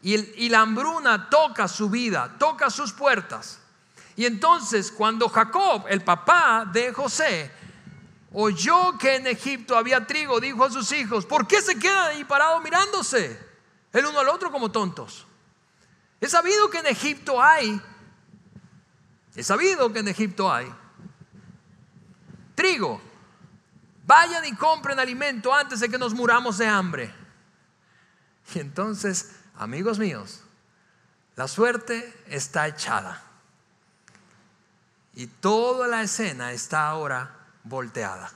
Y, 0.00 0.14
y 0.44 0.50
la 0.50 0.60
hambruna 0.60 1.28
toca 1.28 1.66
su 1.66 1.90
vida, 1.90 2.36
toca 2.38 2.70
sus 2.70 2.92
puertas. 2.92 3.58
Y 4.14 4.24
entonces 4.24 4.92
cuando 4.92 5.28
Jacob, 5.28 5.86
el 5.88 6.02
papá 6.02 6.64
de 6.72 6.92
José, 6.92 7.50
oyó 8.32 8.98
que 8.98 9.16
en 9.16 9.26
Egipto 9.26 9.76
había 9.76 10.06
trigo, 10.06 10.40
dijo 10.40 10.64
a 10.64 10.70
sus 10.70 10.92
hijos, 10.92 11.26
¿por 11.26 11.46
qué 11.46 11.62
se 11.62 11.78
quedan 11.78 12.08
ahí 12.08 12.24
parados 12.24 12.62
mirándose 12.62 13.38
el 13.92 14.06
uno 14.06 14.20
al 14.20 14.28
otro 14.28 14.50
como 14.50 14.70
tontos? 14.70 15.26
He 16.20 16.28
sabido 16.28 16.68
que 16.68 16.78
en 16.78 16.86
Egipto 16.86 17.42
hay, 17.42 17.80
he 19.34 19.42
sabido 19.42 19.92
que 19.92 20.00
en 20.00 20.08
Egipto 20.08 20.52
hay 20.52 20.72
trigo. 22.54 23.00
Vayan 24.04 24.44
y 24.46 24.54
compren 24.56 24.98
alimento 24.98 25.54
antes 25.54 25.80
de 25.80 25.88
que 25.88 25.98
nos 25.98 26.12
muramos 26.12 26.58
de 26.58 26.66
hambre. 26.66 27.14
Y 28.54 28.58
entonces, 28.58 29.32
amigos 29.54 29.98
míos, 29.98 30.42
la 31.36 31.46
suerte 31.46 32.20
está 32.26 32.66
echada. 32.66 33.22
Y 35.14 35.26
toda 35.26 35.86
la 35.86 36.02
escena 36.02 36.52
está 36.52 36.88
ahora 36.88 37.37
volteada. 37.64 38.30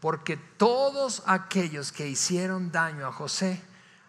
Porque 0.00 0.36
todos 0.36 1.22
aquellos 1.26 1.92
que 1.92 2.08
hicieron 2.08 2.70
daño 2.70 3.06
a 3.06 3.12
José 3.12 3.62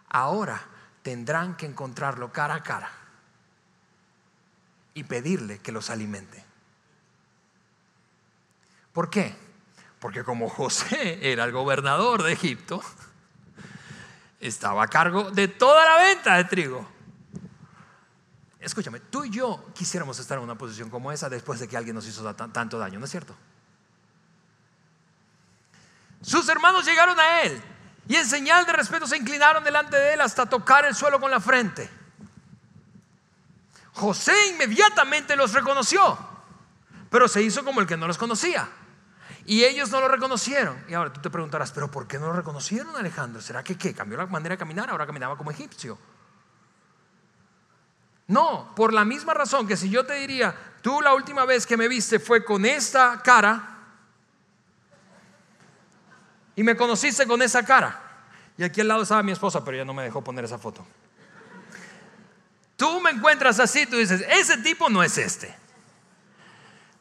ahora 0.09 0.61
tendrán 1.01 1.55
que 1.55 1.65
encontrarlo 1.65 2.31
cara 2.31 2.55
a 2.55 2.63
cara 2.63 2.91
y 4.93 5.03
pedirle 5.03 5.59
que 5.59 5.71
los 5.71 5.89
alimente. 5.89 6.43
¿Por 8.93 9.09
qué? 9.09 9.35
Porque 9.99 10.23
como 10.23 10.49
José 10.49 11.19
era 11.31 11.45
el 11.45 11.51
gobernador 11.51 12.23
de 12.23 12.33
Egipto, 12.33 12.81
estaba 14.39 14.83
a 14.83 14.87
cargo 14.87 15.31
de 15.31 15.47
toda 15.47 15.85
la 15.85 16.03
venta 16.03 16.35
de 16.37 16.43
trigo. 16.45 16.87
Escúchame, 18.59 18.99
tú 18.99 19.23
y 19.23 19.29
yo 19.29 19.71
quisiéramos 19.73 20.19
estar 20.19 20.37
en 20.37 20.43
una 20.43 20.57
posición 20.57 20.89
como 20.89 21.11
esa 21.11 21.29
después 21.29 21.59
de 21.59 21.67
que 21.67 21.77
alguien 21.77 21.95
nos 21.95 22.05
hizo 22.07 22.35
tanto 22.35 22.77
daño, 22.77 22.99
¿no 22.99 23.05
es 23.05 23.11
cierto? 23.11 23.35
Sus 26.21 26.47
hermanos 26.49 26.85
llegaron 26.85 27.19
a 27.19 27.41
él 27.41 27.61
y 28.07 28.15
en 28.15 28.25
señal 28.25 28.65
de 28.65 28.73
respeto 28.73 29.07
se 29.07 29.17
inclinaron 29.17 29.63
delante 29.63 29.95
de 29.95 30.13
él 30.13 30.21
hasta 30.21 30.45
tocar 30.47 30.85
el 30.85 30.95
suelo 30.95 31.19
con 31.19 31.31
la 31.31 31.39
frente. 31.39 31.89
José 33.93 34.33
inmediatamente 34.47 35.35
los 35.35 35.53
reconoció, 35.53 36.17
pero 37.09 37.27
se 37.27 37.41
hizo 37.41 37.63
como 37.63 37.81
el 37.81 37.87
que 37.87 37.97
no 37.97 38.07
los 38.07 38.17
conocía. 38.17 38.67
Y 39.45 39.63
ellos 39.63 39.89
no 39.89 39.99
lo 39.99 40.07
reconocieron. 40.07 40.83
Y 40.87 40.93
ahora 40.93 41.11
tú 41.11 41.21
te 41.21 41.29
preguntarás, 41.29 41.71
¿pero 41.71 41.89
por 41.89 42.07
qué 42.07 42.19
no 42.19 42.27
lo 42.27 42.33
reconocieron, 42.33 42.95
Alejandro? 42.95 43.41
¿Será 43.41 43.63
que 43.63 43.77
qué? 43.77 43.93
¿Cambió 43.93 44.17
la 44.17 44.27
manera 44.27 44.53
de 44.53 44.59
caminar? 44.59 44.89
Ahora 44.89 45.07
caminaba 45.07 45.37
como 45.37 45.51
egipcio. 45.51 45.97
No, 48.27 48.73
por 48.75 48.93
la 48.93 49.05
misma 49.05 49.33
razón 49.33 49.67
que 49.67 49.75
si 49.75 49.89
yo 49.89 50.05
te 50.05 50.13
diría, 50.13 50.55
tú 50.83 51.01
la 51.01 51.15
última 51.15 51.45
vez 51.45 51.65
que 51.65 51.77
me 51.77 51.87
viste 51.87 52.19
fue 52.19 52.45
con 52.45 52.63
esta 52.63 53.21
cara, 53.23 53.78
y 56.59 56.63
me 56.63 56.75
conociste 56.75 57.25
con 57.25 57.41
esa 57.41 57.63
cara. 57.63 57.97
Y 58.57 58.65
aquí 58.65 58.81
al 58.81 58.89
lado 58.89 59.03
estaba 59.03 59.23
mi 59.23 59.31
esposa, 59.31 59.63
pero 59.63 59.77
ella 59.77 59.85
no 59.85 59.93
me 59.93 60.03
dejó 60.03 60.21
poner 60.21 60.43
esa 60.43 60.57
foto. 60.57 60.85
Tú 62.75 62.99
me 62.99 63.11
encuentras 63.11 63.61
así, 63.61 63.85
tú 63.85 63.95
dices, 63.95 64.25
ese 64.29 64.57
tipo 64.57 64.89
no 64.89 65.01
es 65.01 65.17
este. 65.17 65.55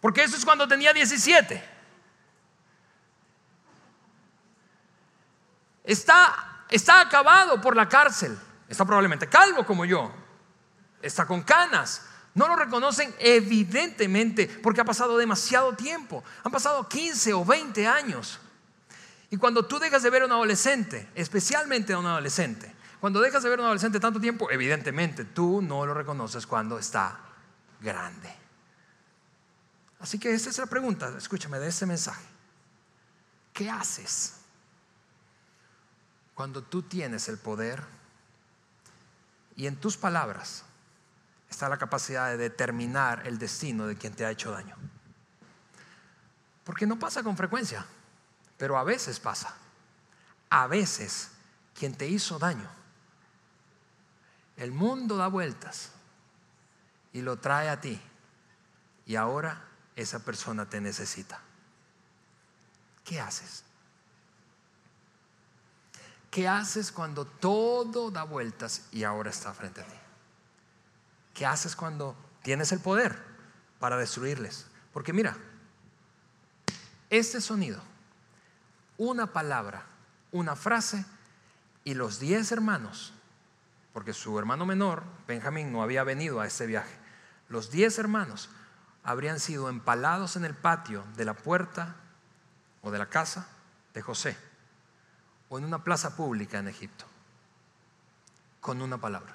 Porque 0.00 0.22
eso 0.22 0.36
es 0.36 0.44
cuando 0.44 0.68
tenía 0.68 0.92
17. 0.92 1.60
Está, 5.82 6.64
está 6.70 7.00
acabado 7.00 7.60
por 7.60 7.74
la 7.74 7.88
cárcel. 7.88 8.38
Está 8.68 8.84
probablemente 8.84 9.28
calvo 9.28 9.66
como 9.66 9.84
yo. 9.84 10.12
Está 11.02 11.26
con 11.26 11.42
canas. 11.42 12.06
No 12.32 12.46
lo 12.46 12.54
reconocen 12.54 13.12
evidentemente 13.18 14.46
porque 14.62 14.82
ha 14.82 14.84
pasado 14.84 15.18
demasiado 15.18 15.74
tiempo. 15.74 16.22
Han 16.44 16.52
pasado 16.52 16.88
15 16.88 17.32
o 17.32 17.44
20 17.44 17.88
años. 17.88 18.38
Y 19.30 19.36
cuando 19.36 19.66
tú 19.66 19.78
dejas 19.78 20.02
de 20.02 20.10
ver 20.10 20.22
a 20.22 20.26
un 20.26 20.32
adolescente, 20.32 21.10
especialmente 21.14 21.92
a 21.92 21.98
un 21.98 22.06
adolescente, 22.06 22.74
cuando 23.00 23.20
dejas 23.20 23.42
de 23.42 23.50
ver 23.50 23.58
a 23.58 23.62
un 23.62 23.66
adolescente 23.66 24.00
tanto 24.00 24.20
tiempo, 24.20 24.50
evidentemente 24.50 25.24
tú 25.24 25.60
no 25.62 25.84
lo 25.84 25.94
reconoces 25.94 26.46
cuando 26.46 26.78
está 26.78 27.18
grande. 27.80 28.34
Así 30.00 30.18
que 30.18 30.32
esta 30.32 30.50
es 30.50 30.58
la 30.58 30.66
pregunta, 30.66 31.12
escúchame, 31.16 31.58
de 31.58 31.68
este 31.68 31.86
mensaje. 31.86 32.24
¿Qué 33.52 33.68
haces 33.68 34.34
cuando 36.34 36.62
tú 36.62 36.82
tienes 36.82 37.28
el 37.28 37.36
poder 37.38 37.82
y 39.56 39.66
en 39.66 39.76
tus 39.76 39.96
palabras 39.96 40.64
está 41.50 41.68
la 41.68 41.78
capacidad 41.78 42.28
de 42.28 42.36
determinar 42.36 43.26
el 43.26 43.38
destino 43.38 43.86
de 43.86 43.96
quien 43.96 44.14
te 44.14 44.24
ha 44.24 44.30
hecho 44.30 44.52
daño? 44.52 44.76
Porque 46.64 46.86
no 46.86 46.98
pasa 46.98 47.22
con 47.22 47.36
frecuencia. 47.36 47.84
Pero 48.58 48.76
a 48.76 48.84
veces 48.84 49.18
pasa. 49.20 49.54
A 50.50 50.66
veces 50.66 51.30
quien 51.74 51.94
te 51.94 52.08
hizo 52.08 52.38
daño, 52.38 52.68
el 54.56 54.72
mundo 54.72 55.16
da 55.16 55.28
vueltas 55.28 55.92
y 57.12 57.22
lo 57.22 57.38
trae 57.38 57.68
a 57.68 57.80
ti. 57.80 58.00
Y 59.06 59.16
ahora 59.16 59.64
esa 59.94 60.18
persona 60.18 60.68
te 60.68 60.80
necesita. 60.80 61.40
¿Qué 63.04 63.20
haces? 63.20 63.64
¿Qué 66.30 66.46
haces 66.46 66.92
cuando 66.92 67.24
todo 67.24 68.10
da 68.10 68.24
vueltas 68.24 68.86
y 68.92 69.04
ahora 69.04 69.30
está 69.30 69.54
frente 69.54 69.80
a 69.80 69.86
ti? 69.86 69.96
¿Qué 71.32 71.46
haces 71.46 71.74
cuando 71.74 72.16
tienes 72.42 72.72
el 72.72 72.80
poder 72.80 73.16
para 73.78 73.96
destruirles? 73.96 74.66
Porque 74.92 75.12
mira, 75.12 75.36
este 77.08 77.40
sonido 77.40 77.80
una 78.98 79.32
palabra, 79.32 79.86
una 80.32 80.56
frase, 80.56 81.06
y 81.84 81.94
los 81.94 82.18
diez 82.18 82.52
hermanos, 82.52 83.14
porque 83.94 84.12
su 84.12 84.38
hermano 84.38 84.66
menor, 84.66 85.04
Benjamín, 85.26 85.72
no 85.72 85.82
había 85.82 86.04
venido 86.04 86.40
a 86.40 86.46
ese 86.46 86.66
viaje, 86.66 86.94
los 87.48 87.70
diez 87.70 87.98
hermanos 87.98 88.50
habrían 89.02 89.40
sido 89.40 89.70
empalados 89.70 90.36
en 90.36 90.44
el 90.44 90.54
patio 90.54 91.02
de 91.16 91.24
la 91.24 91.32
puerta 91.32 91.96
o 92.82 92.90
de 92.90 92.98
la 92.98 93.06
casa 93.06 93.48
de 93.94 94.02
José, 94.02 94.36
o 95.48 95.58
en 95.58 95.64
una 95.64 95.82
plaza 95.82 96.14
pública 96.14 96.58
en 96.58 96.68
Egipto, 96.68 97.06
con 98.60 98.82
una 98.82 98.98
palabra, 98.98 99.34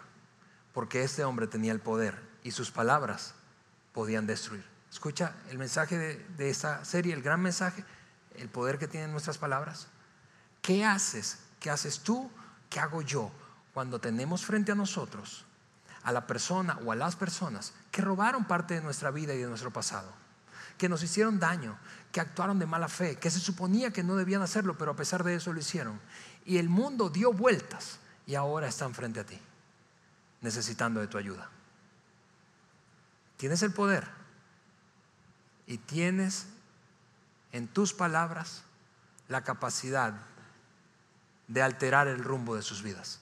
porque 0.74 1.04
este 1.04 1.24
hombre 1.24 1.48
tenía 1.48 1.72
el 1.72 1.80
poder 1.80 2.22
y 2.44 2.52
sus 2.52 2.70
palabras 2.70 3.34
podían 3.94 4.28
destruir. 4.28 4.66
Escucha 4.92 5.34
el 5.50 5.58
mensaje 5.58 5.98
de, 5.98 6.16
de 6.38 6.50
esta 6.52 6.86
serie, 6.86 7.14
el 7.14 7.24
gran 7.24 7.42
mensaje 7.42 7.84
el 8.36 8.50
poder 8.50 8.80
que 8.80 8.88
tienen 8.88 9.12
nuestras 9.12 9.38
palabras? 9.38 9.88
¿Qué 10.62 10.86
haces? 10.86 11.40
¿Qué 11.60 11.70
haces 11.70 12.00
tú? 12.00 12.30
¿Qué 12.70 12.80
hago 12.80 13.02
yo 13.02 13.32
cuando 13.74 14.00
tenemos 14.00 14.46
frente 14.46 14.72
a 14.72 14.76
nosotros 14.76 15.46
a 16.04 16.12
la 16.12 16.28
persona 16.28 16.78
o 16.86 16.92
a 16.92 16.96
las 16.96 17.16
personas 17.16 17.74
que 17.92 18.02
robaron 18.02 18.46
parte 18.46 18.74
de 18.74 18.82
nuestra 18.82 19.12
vida 19.12 19.34
y 19.34 19.40
de 19.40 19.48
nuestro 19.48 19.72
pasado? 19.72 20.24
que 20.78 20.90
nos 20.90 21.04
hicieron 21.04 21.40
daño, 21.40 21.78
que 22.12 22.20
actuaron 22.20 22.60
de 22.60 22.66
mala 22.66 22.88
fe, 22.88 23.16
que 23.16 23.32
se 23.32 23.40
suponía 23.40 23.92
que 23.92 24.04
no 24.04 24.16
debían 24.16 24.42
hacerlo, 24.42 24.78
pero 24.78 24.92
a 24.92 24.96
pesar 24.96 25.24
de 25.24 25.36
eso 25.36 25.54
lo 25.54 25.60
hicieron. 25.60 26.00
Y 26.46 26.58
el 26.58 26.70
mundo 26.70 27.10
dio 27.10 27.32
vueltas 27.32 28.00
y 28.26 28.36
ahora 28.36 28.68
están 28.68 28.94
frente 28.94 29.20
a 29.20 29.26
ti, 29.26 29.40
necesitando 30.42 31.00
de 31.00 31.08
tu 31.08 31.18
ayuda. 31.18 31.50
Tienes 33.38 33.62
el 33.64 33.72
poder 33.74 34.08
y 35.68 35.78
tienes 35.78 36.48
en 37.54 37.68
tus 37.68 37.94
palabras 37.94 38.64
la 39.30 39.44
capacidad 39.44 40.14
de 41.48 41.62
alterar 41.62 42.08
el 42.08 42.24
rumbo 42.24 42.56
de 42.56 42.62
sus 42.62 42.84
vidas. 42.84 43.20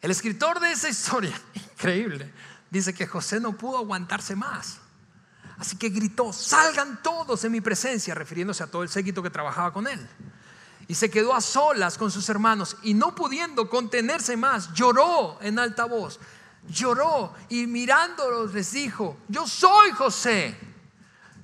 El 0.00 0.10
escritor 0.10 0.60
de 0.60 0.70
esa 0.70 0.88
historia, 0.88 1.38
increíble, 1.54 2.32
dice 2.70 2.94
que 2.94 3.06
José 3.06 3.40
no 3.40 3.56
pudo 3.56 3.78
aguantarse 3.78 4.36
más. 4.36 4.78
Así 5.58 5.76
que 5.76 5.88
gritó, 5.88 6.32
salgan 6.32 7.02
todos 7.02 7.44
en 7.44 7.52
mi 7.52 7.60
presencia, 7.60 8.14
refiriéndose 8.14 8.62
a 8.62 8.66
todo 8.66 8.82
el 8.82 8.88
séquito 8.88 9.22
que 9.22 9.30
trabajaba 9.30 9.72
con 9.72 9.86
él. 9.86 10.06
Y 10.86 10.94
se 10.94 11.10
quedó 11.10 11.34
a 11.34 11.40
solas 11.40 11.98
con 11.98 12.10
sus 12.10 12.28
hermanos 12.28 12.76
y 12.82 12.94
no 12.94 13.14
pudiendo 13.14 13.68
contenerse 13.68 14.36
más, 14.36 14.72
lloró 14.74 15.38
en 15.40 15.58
alta 15.58 15.86
voz. 15.86 16.20
Lloró 16.68 17.34
y 17.48 17.66
mirándolos 17.66 18.52
les 18.52 18.72
dijo, 18.72 19.16
yo 19.28 19.46
soy 19.46 19.90
José, 19.92 20.56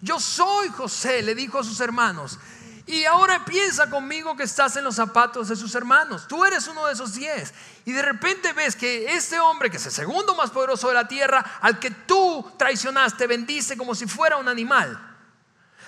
yo 0.02 0.18
soy 0.18 0.68
José, 0.70 1.22
le 1.22 1.34
dijo 1.34 1.60
a 1.60 1.64
sus 1.64 1.80
hermanos. 1.80 2.38
Y 2.86 3.04
ahora 3.04 3.44
piensa 3.44 3.88
conmigo 3.88 4.36
que 4.36 4.42
estás 4.42 4.74
en 4.74 4.82
los 4.82 4.96
zapatos 4.96 5.48
de 5.48 5.54
sus 5.54 5.72
hermanos. 5.76 6.26
Tú 6.26 6.44
eres 6.44 6.66
uno 6.66 6.86
de 6.86 6.92
esos 6.92 7.14
diez. 7.14 7.54
Y 7.84 7.92
de 7.92 8.02
repente 8.02 8.52
ves 8.52 8.74
que 8.74 9.14
este 9.14 9.38
hombre, 9.38 9.70
que 9.70 9.76
es 9.76 9.86
el 9.86 9.92
segundo 9.92 10.34
más 10.34 10.50
poderoso 10.50 10.88
de 10.88 10.94
la 10.94 11.06
tierra, 11.06 11.58
al 11.60 11.78
que 11.78 11.92
tú 11.92 12.52
traicionaste, 12.58 13.28
bendice 13.28 13.76
como 13.76 13.94
si 13.94 14.06
fuera 14.06 14.38
un 14.38 14.48
animal. 14.48 15.00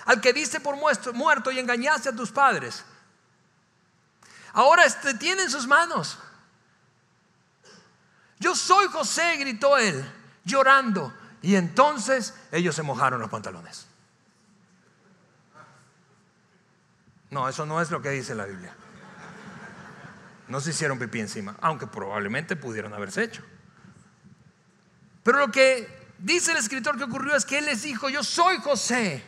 Al 0.05 0.21
que 0.21 0.31
diste 0.31 0.61
por 0.61 0.77
muerto 0.77 1.51
y 1.51 1.59
engañaste 1.59 2.07
a 2.07 2.15
tus 2.15 2.31
padres. 2.31 2.85
Ahora 4.53 4.89
te 4.89 5.15
tiene 5.15 5.43
en 5.43 5.51
sus 5.51 5.67
manos. 5.67 6.17
Yo 8.39 8.55
soy 8.55 8.87
José, 8.87 9.35
gritó 9.35 9.75
él, 9.75 10.09
llorando. 10.45 11.13
Y 11.41 11.57
entonces 11.57 12.33
ellos 12.53 12.73
se 12.73 12.81
mojaron 12.81 13.19
los 13.19 13.29
pantalones. 13.29 13.87
No, 17.35 17.49
eso 17.49 17.65
no 17.65 17.81
es 17.81 17.91
lo 17.91 18.01
que 18.01 18.11
dice 18.11 18.33
la 18.33 18.45
Biblia. 18.45 18.73
No 20.47 20.61
se 20.61 20.69
hicieron 20.69 20.97
pipí 20.97 21.19
encima, 21.19 21.57
aunque 21.59 21.85
probablemente 21.85 22.55
pudieron 22.55 22.93
haberse 22.93 23.25
hecho. 23.25 23.43
Pero 25.21 25.39
lo 25.39 25.51
que 25.51 26.13
dice 26.17 26.53
el 26.53 26.57
escritor 26.59 26.97
que 26.97 27.03
ocurrió 27.03 27.35
es 27.35 27.43
que 27.43 27.57
él 27.57 27.65
les 27.65 27.81
dijo, 27.81 28.07
yo 28.07 28.23
soy 28.23 28.59
José. 28.59 29.21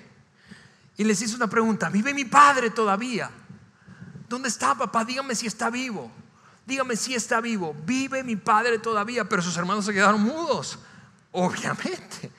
Y 0.95 1.03
les 1.03 1.21
hizo 1.21 1.35
una 1.35 1.49
pregunta, 1.49 1.89
¿vive 1.89 2.13
mi 2.13 2.23
padre 2.23 2.69
todavía? 2.69 3.29
¿Dónde 4.29 4.47
está 4.47 4.73
papá? 4.73 5.03
Dígame 5.03 5.35
si 5.35 5.45
está 5.45 5.69
vivo. 5.69 6.09
Dígame 6.65 6.95
si 6.95 7.13
está 7.13 7.41
vivo. 7.41 7.75
Vive 7.85 8.23
mi 8.23 8.37
padre 8.37 8.79
todavía, 8.79 9.27
pero 9.27 9.41
sus 9.41 9.57
hermanos 9.57 9.83
se 9.83 9.93
quedaron 9.93 10.21
mudos. 10.21 10.79
Obviamente. 11.33 12.31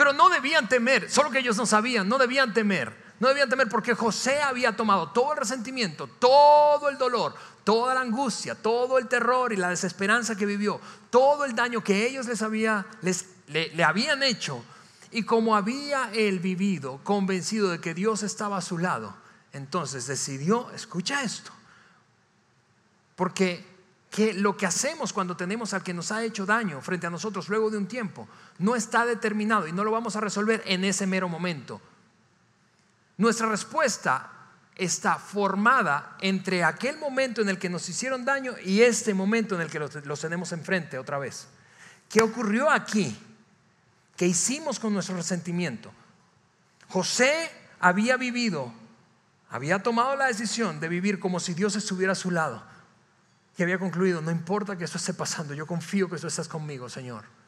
Pero 0.00 0.14
no 0.14 0.30
debían 0.30 0.66
temer, 0.66 1.10
solo 1.10 1.30
que 1.30 1.40
ellos 1.40 1.58
no 1.58 1.66
sabían, 1.66 2.08
no 2.08 2.16
debían 2.16 2.54
temer. 2.54 2.90
No 3.20 3.28
debían 3.28 3.50
temer 3.50 3.68
porque 3.68 3.92
José 3.92 4.40
había 4.40 4.74
tomado 4.74 5.10
todo 5.10 5.32
el 5.32 5.38
resentimiento, 5.38 6.06
todo 6.06 6.88
el 6.88 6.96
dolor, 6.96 7.34
toda 7.64 7.92
la 7.92 8.00
angustia, 8.00 8.54
todo 8.54 8.96
el 8.96 9.08
terror 9.08 9.52
y 9.52 9.56
la 9.56 9.68
desesperanza 9.68 10.36
que 10.36 10.46
vivió, 10.46 10.80
todo 11.10 11.44
el 11.44 11.54
daño 11.54 11.84
que 11.84 12.06
ellos 12.06 12.24
les 12.24 12.40
había, 12.40 12.86
les, 13.02 13.26
le, 13.48 13.84
habían 13.84 14.22
hecho. 14.22 14.64
Y 15.10 15.24
como 15.24 15.54
había 15.54 16.10
él 16.14 16.38
vivido, 16.38 17.00
convencido 17.04 17.68
de 17.68 17.78
que 17.82 17.92
Dios 17.92 18.22
estaba 18.22 18.56
a 18.56 18.62
su 18.62 18.78
lado, 18.78 19.14
entonces 19.52 20.06
decidió, 20.06 20.70
escucha 20.70 21.22
esto, 21.22 21.52
porque 23.16 23.68
que 24.10 24.32
lo 24.32 24.56
que 24.56 24.66
hacemos 24.66 25.12
cuando 25.12 25.36
tenemos 25.36 25.72
al 25.72 25.82
que 25.82 25.94
nos 25.94 26.10
ha 26.10 26.24
hecho 26.24 26.44
daño 26.46 26.80
frente 26.80 27.06
a 27.06 27.10
nosotros 27.10 27.50
luego 27.50 27.70
de 27.70 27.76
un 27.76 27.86
tiempo 27.86 28.26
no 28.60 28.76
está 28.76 29.06
determinado 29.06 29.66
y 29.66 29.72
no 29.72 29.84
lo 29.84 29.90
vamos 29.90 30.16
a 30.16 30.20
resolver 30.20 30.62
en 30.66 30.84
ese 30.84 31.06
mero 31.06 31.28
momento. 31.28 31.80
Nuestra 33.16 33.48
respuesta 33.48 34.30
está 34.76 35.16
formada 35.16 36.16
entre 36.20 36.62
aquel 36.62 36.98
momento 36.98 37.40
en 37.40 37.48
el 37.48 37.58
que 37.58 37.70
nos 37.70 37.88
hicieron 37.88 38.24
daño 38.24 38.54
y 38.62 38.82
este 38.82 39.14
momento 39.14 39.54
en 39.54 39.62
el 39.62 39.70
que 39.70 39.78
los, 39.78 40.20
tenemos 40.20 40.52
enfrente 40.52 40.98
otra 40.98 41.18
vez. 41.18 41.48
¿Qué 42.08 42.22
ocurrió 42.22 42.70
aquí? 42.70 43.18
¿Qué 44.14 44.26
hicimos 44.26 44.78
con 44.78 44.92
nuestro 44.92 45.16
resentimiento? 45.16 45.90
José 46.88 47.50
había 47.78 48.18
vivido, 48.18 48.72
había 49.48 49.82
tomado 49.82 50.16
la 50.16 50.26
decisión 50.26 50.80
de 50.80 50.88
vivir 50.88 51.18
como 51.18 51.40
si 51.40 51.54
Dios 51.54 51.76
estuviera 51.76 52.12
a 52.12 52.16
su 52.16 52.30
lado 52.30 52.62
que 53.56 53.62
había 53.62 53.78
concluido, 53.78 54.20
no 54.20 54.30
importa 54.30 54.76
que 54.76 54.84
esto 54.84 54.98
esté 54.98 55.12
pasando, 55.12 55.54
yo 55.54 55.66
confío 55.66 56.08
que 56.08 56.16
tú 56.16 56.26
estás 56.26 56.48
conmigo, 56.48 56.88
Señor. 56.88 57.39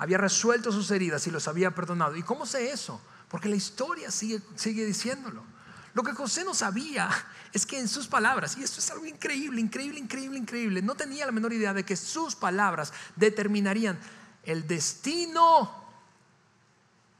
Había 0.00 0.16
resuelto 0.16 0.72
sus 0.72 0.90
heridas 0.90 1.26
y 1.26 1.30
los 1.30 1.46
había 1.46 1.74
perdonado. 1.74 2.16
¿Y 2.16 2.22
cómo 2.22 2.46
sé 2.46 2.72
eso? 2.72 2.98
Porque 3.28 3.50
la 3.50 3.56
historia 3.56 4.10
sigue, 4.10 4.40
diciéndolo. 4.56 5.44
Lo 5.92 6.02
que 6.02 6.14
José 6.14 6.42
no 6.42 6.54
sabía 6.54 7.10
es 7.52 7.66
que 7.66 7.78
en 7.78 7.86
sus 7.86 8.08
palabras, 8.08 8.56
y 8.56 8.62
esto 8.62 8.80
es 8.80 8.90
algo 8.90 9.04
increíble, 9.04 9.60
increíble, 9.60 10.00
increíble, 10.00 10.38
increíble, 10.38 10.80
no 10.80 10.94
tenía 10.94 11.26
la 11.26 11.32
menor 11.32 11.52
idea 11.52 11.74
de 11.74 11.84
que 11.84 11.96
sus 11.96 12.34
palabras 12.34 12.94
determinarían 13.14 13.98
el 14.44 14.66
destino 14.66 15.84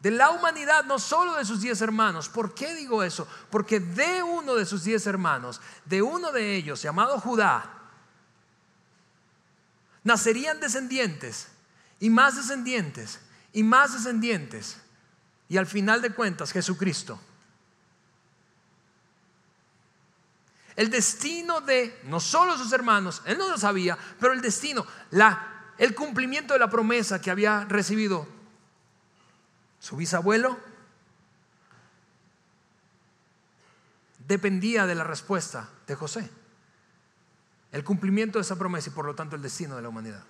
de 0.00 0.12
la 0.12 0.30
humanidad, 0.30 0.84
no 0.84 0.98
solo 0.98 1.36
de 1.36 1.44
sus 1.44 1.60
diez 1.60 1.82
hermanos. 1.82 2.30
¿Por 2.30 2.54
qué 2.54 2.74
digo 2.74 3.02
eso? 3.02 3.28
Porque 3.50 3.78
de 3.78 4.22
uno 4.22 4.54
de 4.54 4.64
sus 4.64 4.84
diez 4.84 5.06
hermanos, 5.06 5.60
de 5.84 6.00
uno 6.00 6.32
de 6.32 6.56
ellos, 6.56 6.80
llamado 6.80 7.20
Judá, 7.20 7.74
nacerían 10.02 10.60
descendientes 10.60 11.49
y 12.00 12.10
más 12.10 12.36
descendientes 12.36 13.20
y 13.52 13.62
más 13.62 13.92
descendientes. 13.92 14.78
Y 15.48 15.56
al 15.56 15.66
final 15.66 16.02
de 16.02 16.10
cuentas, 16.10 16.52
Jesucristo. 16.52 17.20
El 20.76 20.90
destino 20.90 21.60
de 21.60 22.00
no 22.04 22.20
solo 22.20 22.56
sus 22.56 22.72
hermanos, 22.72 23.22
él 23.26 23.36
no 23.36 23.48
lo 23.48 23.58
sabía, 23.58 23.98
pero 24.18 24.32
el 24.32 24.40
destino, 24.40 24.86
la, 25.10 25.74
el 25.78 25.94
cumplimiento 25.94 26.54
de 26.54 26.60
la 26.60 26.70
promesa 26.70 27.20
que 27.20 27.30
había 27.30 27.64
recibido 27.66 28.26
su 29.78 29.96
bisabuelo, 29.96 30.58
dependía 34.26 34.86
de 34.86 34.94
la 34.94 35.04
respuesta 35.04 35.68
de 35.86 35.94
José 35.94 36.30
el 37.72 37.84
cumplimiento 37.84 38.38
de 38.38 38.42
esa 38.42 38.56
promesa 38.56 38.90
y 38.90 38.92
por 38.92 39.04
lo 39.04 39.14
tanto 39.14 39.36
el 39.36 39.42
destino 39.42 39.76
de 39.76 39.82
la 39.82 39.88
humanidad. 39.88 40.24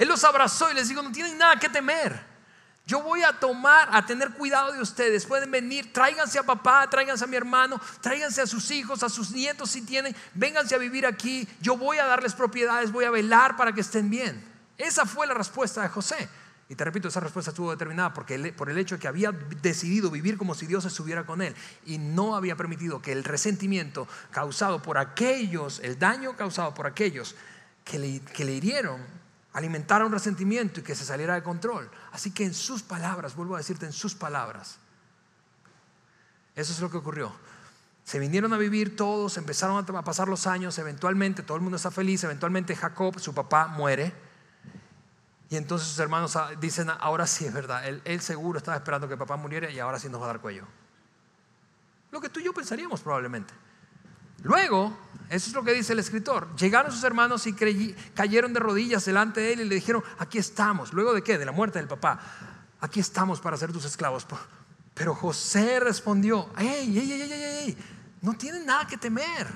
Él 0.00 0.08
los 0.08 0.24
abrazó 0.24 0.70
y 0.70 0.74
les 0.74 0.88
dijo, 0.88 1.02
no 1.02 1.12
tienen 1.12 1.36
nada 1.36 1.58
que 1.58 1.68
temer. 1.68 2.18
Yo 2.86 3.02
voy 3.02 3.22
a 3.22 3.38
tomar, 3.38 3.86
a 3.92 4.06
tener 4.06 4.30
cuidado 4.30 4.72
de 4.72 4.80
ustedes. 4.80 5.26
Pueden 5.26 5.50
venir, 5.50 5.92
tráiganse 5.92 6.38
a 6.38 6.42
papá, 6.42 6.88
tráiganse 6.88 7.24
a 7.24 7.26
mi 7.26 7.36
hermano, 7.36 7.78
tráiganse 8.00 8.40
a 8.40 8.46
sus 8.46 8.70
hijos, 8.70 9.02
a 9.02 9.10
sus 9.10 9.30
nietos 9.30 9.72
si 9.72 9.82
tienen, 9.82 10.16
vénganse 10.32 10.74
a 10.74 10.78
vivir 10.78 11.04
aquí. 11.04 11.46
Yo 11.60 11.76
voy 11.76 11.98
a 11.98 12.06
darles 12.06 12.32
propiedades, 12.32 12.90
voy 12.90 13.04
a 13.04 13.10
velar 13.10 13.58
para 13.58 13.74
que 13.74 13.82
estén 13.82 14.08
bien. 14.08 14.42
Esa 14.78 15.04
fue 15.04 15.26
la 15.26 15.34
respuesta 15.34 15.82
de 15.82 15.90
José. 15.90 16.30
Y 16.70 16.74
te 16.76 16.82
repito, 16.82 17.08
esa 17.08 17.20
respuesta 17.20 17.50
estuvo 17.50 17.70
determinada 17.70 18.14
porque 18.14 18.54
por 18.54 18.70
el 18.70 18.78
hecho 18.78 18.94
de 18.94 19.02
que 19.02 19.08
había 19.08 19.32
decidido 19.32 20.10
vivir 20.10 20.38
como 20.38 20.54
si 20.54 20.64
Dios 20.64 20.86
estuviera 20.86 21.26
con 21.26 21.42
él 21.42 21.54
y 21.84 21.98
no 21.98 22.36
había 22.36 22.56
permitido 22.56 23.02
que 23.02 23.12
el 23.12 23.22
resentimiento 23.22 24.08
causado 24.30 24.80
por 24.80 24.96
aquellos, 24.96 25.78
el 25.80 25.98
daño 25.98 26.38
causado 26.38 26.72
por 26.72 26.86
aquellos 26.86 27.36
que 27.84 27.98
le, 27.98 28.20
que 28.20 28.46
le 28.46 28.52
hirieron, 28.52 29.19
alimentara 29.52 30.04
un 30.04 30.12
resentimiento 30.12 30.80
y 30.80 30.82
que 30.82 30.94
se 30.94 31.04
saliera 31.04 31.34
de 31.34 31.42
control. 31.42 31.90
Así 32.12 32.30
que 32.30 32.44
en 32.44 32.54
sus 32.54 32.82
palabras, 32.82 33.34
vuelvo 33.34 33.54
a 33.54 33.58
decirte 33.58 33.86
en 33.86 33.92
sus 33.92 34.14
palabras, 34.14 34.78
eso 36.54 36.72
es 36.72 36.80
lo 36.80 36.90
que 36.90 36.98
ocurrió. 36.98 37.32
Se 38.04 38.18
vinieron 38.18 38.52
a 38.52 38.58
vivir 38.58 38.96
todos, 38.96 39.36
empezaron 39.36 39.84
a 39.96 40.02
pasar 40.02 40.28
los 40.28 40.46
años, 40.46 40.78
eventualmente 40.78 41.42
todo 41.42 41.56
el 41.56 41.62
mundo 41.62 41.76
está 41.76 41.90
feliz, 41.90 42.24
eventualmente 42.24 42.74
Jacob, 42.74 43.18
su 43.20 43.34
papá, 43.34 43.68
muere 43.68 44.12
y 45.50 45.56
entonces 45.56 45.88
sus 45.88 45.98
hermanos 45.98 46.36
ah, 46.36 46.50
dicen, 46.60 46.88
ahora 47.00 47.26
sí 47.26 47.44
es 47.44 47.52
verdad, 47.52 47.84
él, 47.84 48.20
seguro 48.20 48.58
estaba 48.58 48.76
esperando 48.76 49.08
que 49.08 49.16
papá 49.16 49.36
muriera 49.36 49.68
y 49.68 49.80
ahora 49.80 49.98
sí 49.98 50.08
nos 50.08 50.20
va 50.20 50.26
a 50.26 50.28
dar 50.28 50.40
cuello. 50.40 50.64
Lo 52.12 52.20
que 52.20 52.28
tú 52.28 52.38
y 52.38 52.44
yo 52.44 52.54
pensaríamos 52.54 53.00
probablemente. 53.00 53.52
Luego, 54.42 54.96
eso 55.28 55.48
es 55.48 55.54
lo 55.54 55.62
que 55.62 55.72
dice 55.72 55.92
el 55.92 55.98
escritor, 55.98 56.54
llegaron 56.56 56.92
sus 56.92 57.04
hermanos 57.04 57.46
y 57.46 57.54
cayeron 58.14 58.52
de 58.52 58.60
rodillas 58.60 59.04
delante 59.04 59.40
de 59.40 59.52
él 59.52 59.60
y 59.60 59.64
le 59.64 59.74
dijeron, 59.76 60.02
aquí 60.18 60.38
estamos. 60.38 60.92
¿Luego 60.92 61.14
de 61.14 61.22
qué? 61.22 61.38
De 61.38 61.44
la 61.44 61.52
muerte 61.52 61.78
del 61.78 61.88
papá. 61.88 62.20
Aquí 62.80 63.00
estamos 63.00 63.40
para 63.40 63.56
ser 63.56 63.72
tus 63.72 63.84
esclavos. 63.84 64.26
Pero 64.94 65.14
José 65.14 65.80
respondió, 65.80 66.50
¡Ey, 66.56 66.98
ey, 66.98 67.12
ey, 67.12 67.22
ey, 67.22 67.32
ey! 67.32 67.78
No 68.22 68.34
tienen 68.34 68.66
nada 68.66 68.86
que 68.86 68.96
temer. 68.96 69.46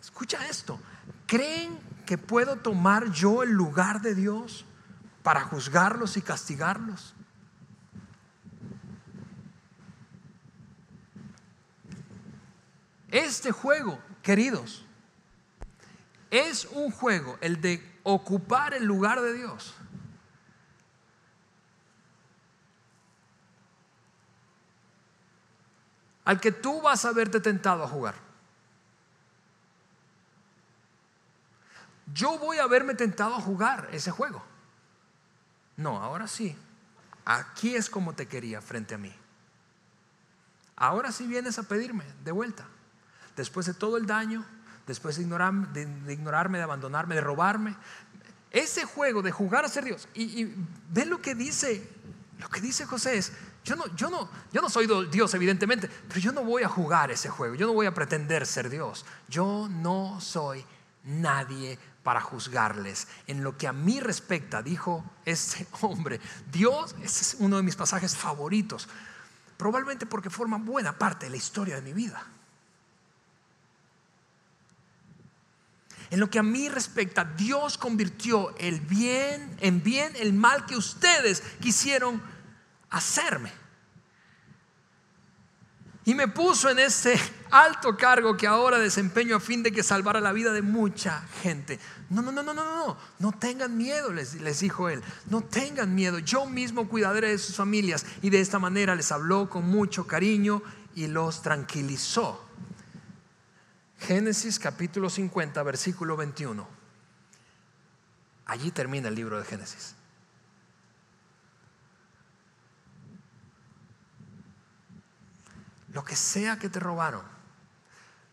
Escucha 0.00 0.46
esto. 0.46 0.78
Creen 1.26 1.78
que 2.06 2.18
puedo 2.18 2.56
tomar 2.56 3.10
yo 3.12 3.42
el 3.42 3.50
lugar 3.50 4.00
de 4.00 4.14
Dios 4.14 4.64
para 5.22 5.42
juzgarlos 5.42 6.16
y 6.16 6.22
castigarlos? 6.22 7.14
Este 13.10 13.50
juego, 13.50 13.98
queridos, 14.22 14.84
es 16.30 16.64
un 16.66 16.92
juego, 16.92 17.38
el 17.40 17.60
de 17.60 17.98
ocupar 18.04 18.74
el 18.74 18.84
lugar 18.84 19.20
de 19.20 19.34
Dios. 19.34 19.74
Al 26.24 26.40
que 26.40 26.52
tú 26.52 26.80
vas 26.80 27.04
a 27.04 27.12
verte 27.12 27.40
tentado 27.40 27.82
a 27.82 27.88
jugar. 27.88 28.14
Yo 32.12 32.38
voy 32.38 32.58
a 32.58 32.66
verme 32.66 32.94
tentado 32.94 33.34
a 33.34 33.40
jugar 33.40 33.88
ese 33.92 34.10
juego. 34.10 34.42
No, 35.76 36.00
ahora 36.00 36.28
sí. 36.28 36.56
Aquí 37.24 37.74
es 37.74 37.90
como 37.90 38.14
te 38.14 38.26
quería 38.26 38.60
frente 38.60 38.94
a 38.94 38.98
mí. 38.98 39.14
Ahora 40.76 41.10
sí 41.10 41.26
vienes 41.26 41.58
a 41.58 41.64
pedirme 41.64 42.04
de 42.24 42.32
vuelta. 42.32 42.66
Después 43.36 43.66
de 43.66 43.74
todo 43.74 43.96
el 43.96 44.06
daño, 44.06 44.44
después 44.86 45.16
de 45.16 45.22
ignorarme, 45.22 46.58
de, 46.58 46.64
abandonarme, 46.64 47.14
de 47.14 47.20
robarme. 47.20 47.76
Ese 48.50 48.84
juego 48.84 49.22
de 49.22 49.30
jugar 49.30 49.64
a 49.64 49.68
ser 49.68 49.84
Dios. 49.84 50.08
Y, 50.14 50.42
y 50.42 50.54
ve 50.90 51.04
lo 51.04 51.22
que 51.22 51.34
dice, 51.34 51.88
lo 52.38 52.48
que 52.48 52.60
dice 52.60 52.86
José 52.86 53.18
es, 53.18 53.32
yo 53.64 53.76
no, 53.76 53.86
yo, 53.94 54.10
no, 54.10 54.28
yo 54.52 54.62
no 54.62 54.70
soy 54.70 54.88
Dios, 55.10 55.34
evidentemente, 55.34 55.88
pero 56.08 56.20
yo 56.20 56.32
no 56.32 56.42
voy 56.42 56.62
a 56.62 56.68
jugar 56.68 57.10
ese 57.10 57.28
juego, 57.28 57.54
yo 57.54 57.66
no 57.66 57.74
voy 57.74 57.86
a 57.86 57.94
pretender 57.94 58.46
ser 58.46 58.70
Dios. 58.70 59.04
Yo 59.28 59.68
no 59.70 60.20
soy 60.20 60.64
nadie 61.04 61.78
para 62.02 62.20
juzgarles. 62.20 63.06
En 63.26 63.44
lo 63.44 63.56
que 63.56 63.68
a 63.68 63.72
mí 63.72 64.00
respecta, 64.00 64.62
dijo 64.62 65.04
este 65.24 65.66
hombre, 65.82 66.20
Dios, 66.50 66.94
es 67.02 67.36
uno 67.38 67.58
de 67.58 67.62
mis 67.62 67.76
pasajes 67.76 68.16
favoritos, 68.16 68.88
probablemente 69.56 70.06
porque 70.06 70.30
forma 70.30 70.56
buena 70.56 70.96
parte 70.98 71.26
de 71.26 71.30
la 71.30 71.36
historia 71.36 71.76
de 71.76 71.82
mi 71.82 71.92
vida. 71.92 72.24
En 76.10 76.18
lo 76.18 76.28
que 76.28 76.40
a 76.40 76.42
mí 76.42 76.68
respecta, 76.68 77.24
Dios 77.24 77.78
convirtió 77.78 78.56
el 78.58 78.80
bien 78.80 79.56
en 79.60 79.82
bien, 79.82 80.12
el 80.16 80.32
mal 80.32 80.66
que 80.66 80.76
ustedes 80.76 81.42
quisieron 81.60 82.20
hacerme. 82.90 83.52
Y 86.04 86.14
me 86.14 86.26
puso 86.26 86.68
en 86.68 86.80
ese 86.80 87.14
alto 87.50 87.96
cargo 87.96 88.36
que 88.36 88.48
ahora 88.48 88.78
desempeño 88.78 89.36
a 89.36 89.40
fin 89.40 89.62
de 89.62 89.70
que 89.70 89.84
salvara 89.84 90.20
la 90.20 90.32
vida 90.32 90.52
de 90.52 90.62
mucha 90.62 91.22
gente. 91.42 91.78
No, 92.08 92.22
no, 92.22 92.32
no, 92.32 92.42
no, 92.42 92.54
no, 92.54 92.64
no, 92.64 92.96
no 93.20 93.32
tengan 93.32 93.76
miedo, 93.76 94.12
les, 94.12 94.34
les 94.40 94.58
dijo 94.58 94.88
él. 94.88 95.02
No 95.28 95.42
tengan 95.42 95.94
miedo, 95.94 96.18
yo 96.18 96.46
mismo 96.46 96.88
cuidaré 96.88 97.28
de 97.28 97.38
sus 97.38 97.54
familias. 97.54 98.04
Y 98.22 98.30
de 98.30 98.40
esta 98.40 98.58
manera 98.58 98.96
les 98.96 99.12
habló 99.12 99.48
con 99.48 99.66
mucho 99.66 100.08
cariño 100.08 100.62
y 100.96 101.06
los 101.06 101.42
tranquilizó. 101.42 102.49
Génesis 104.00 104.58
capítulo 104.58 105.10
50, 105.10 105.62
versículo 105.62 106.16
21. 106.16 106.66
Allí 108.46 108.70
termina 108.70 109.08
el 109.08 109.14
libro 109.14 109.38
de 109.38 109.44
Génesis. 109.44 109.94
Lo 115.92 116.02
que 116.02 116.16
sea 116.16 116.58
que 116.58 116.70
te 116.70 116.80
robaron, 116.80 117.22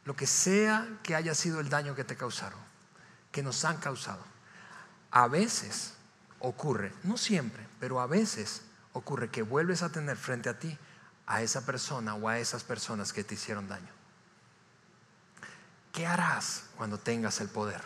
lo 0.06 0.16
que 0.16 0.26
sea 0.26 0.88
que 1.04 1.16
haya 1.16 1.36
sido 1.36 1.60
el 1.60 1.70
daño 1.70 1.96
que 1.96 2.06
te 2.06 2.16
causaron, 2.16 2.60
que 3.32 3.44
nos 3.44 3.66
han 3.66 3.78
causado, 3.78 4.24
a 5.12 5.28
veces 5.28 5.96
ocurre, 6.40 6.94
no 7.04 7.18
siempre, 7.18 7.68
pero 7.80 8.00
a 8.00 8.08
veces 8.08 8.62
ocurre 8.94 9.30
que 9.30 9.42
vuelves 9.42 9.84
a 9.84 9.92
tener 9.92 10.16
frente 10.16 10.50
a 10.50 10.58
ti 10.58 10.78
a 11.26 11.42
esa 11.42 11.66
persona 11.66 12.16
o 12.16 12.30
a 12.30 12.40
esas 12.40 12.64
personas 12.64 13.12
que 13.12 13.24
te 13.24 13.34
hicieron 13.34 13.68
daño. 13.68 13.97
¿Qué 15.98 16.06
harás 16.06 16.66
cuando 16.78 17.00
tengas 17.00 17.42
el 17.42 17.50
poder? 17.50 17.82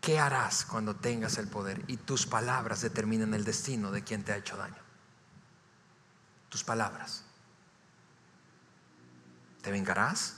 ¿Qué 0.00 0.18
harás 0.18 0.64
cuando 0.64 0.96
tengas 0.96 1.38
el 1.38 1.46
poder 1.46 1.84
y 1.86 1.98
tus 1.98 2.26
palabras 2.26 2.80
determinen 2.80 3.32
el 3.32 3.44
destino 3.44 3.92
de 3.92 4.02
quien 4.02 4.24
te 4.24 4.32
ha 4.32 4.36
hecho 4.36 4.56
daño? 4.56 4.82
Tus 6.48 6.64
palabras. 6.64 7.22
¿Te 9.62 9.70
vengarás? 9.70 10.34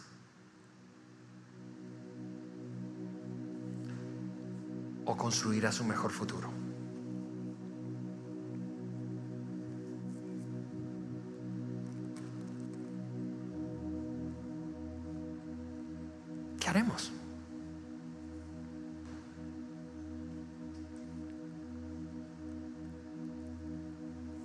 ¿O 5.06 5.16
construirás 5.16 5.80
un 5.80 5.88
mejor 5.88 6.10
futuro? 6.10 6.61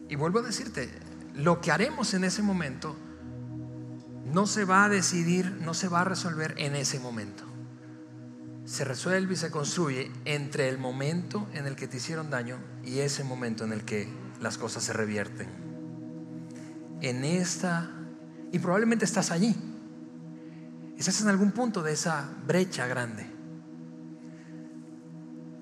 Y 0.10 0.16
vuelvo 0.16 0.40
a 0.40 0.44
decirte, 0.44 0.90
lo 1.36 1.62
que 1.62 1.72
haremos 1.72 2.14
en 2.14 2.24
ese 2.24 2.42
momento 2.42 2.96
no 4.32 4.48
se 4.48 4.66
va 4.66 4.86
a 4.86 4.90
decidir, 4.90 5.58
no 5.62 5.74
se 5.74 5.88
va 5.88 6.02
a 6.02 6.04
resolver 6.06 6.56
en 6.58 6.76
ese 6.76 7.00
momento. 7.00 7.44
Se 8.66 8.84
resuelve 8.84 9.34
y 9.34 9.38
se 9.38 9.52
construye 9.52 10.12
entre 10.26 10.68
el 10.70 10.78
momento 10.78 11.48
en 11.54 11.68
el 11.68 11.76
que 11.76 11.88
te 11.88 11.98
hicieron 11.98 12.30
daño 12.30 12.58
y 12.84 13.00
ese 13.00 13.24
momento 13.24 13.64
en 13.64 13.72
el 13.72 13.86
que 13.86 14.10
las 14.42 14.58
cosas 14.58 14.84
se 14.84 14.94
revierten. 14.94 15.48
En 17.02 17.24
esta, 17.24 17.90
y 18.52 18.60
probablemente 18.60 19.06
estás 19.06 19.32
allí. 19.32 19.56
Estás 20.98 21.22
en 21.22 21.30
algún 21.30 21.52
punto 21.52 21.84
de 21.84 21.94
esa 21.94 22.28
brecha 22.46 22.88
grande. 22.88 23.30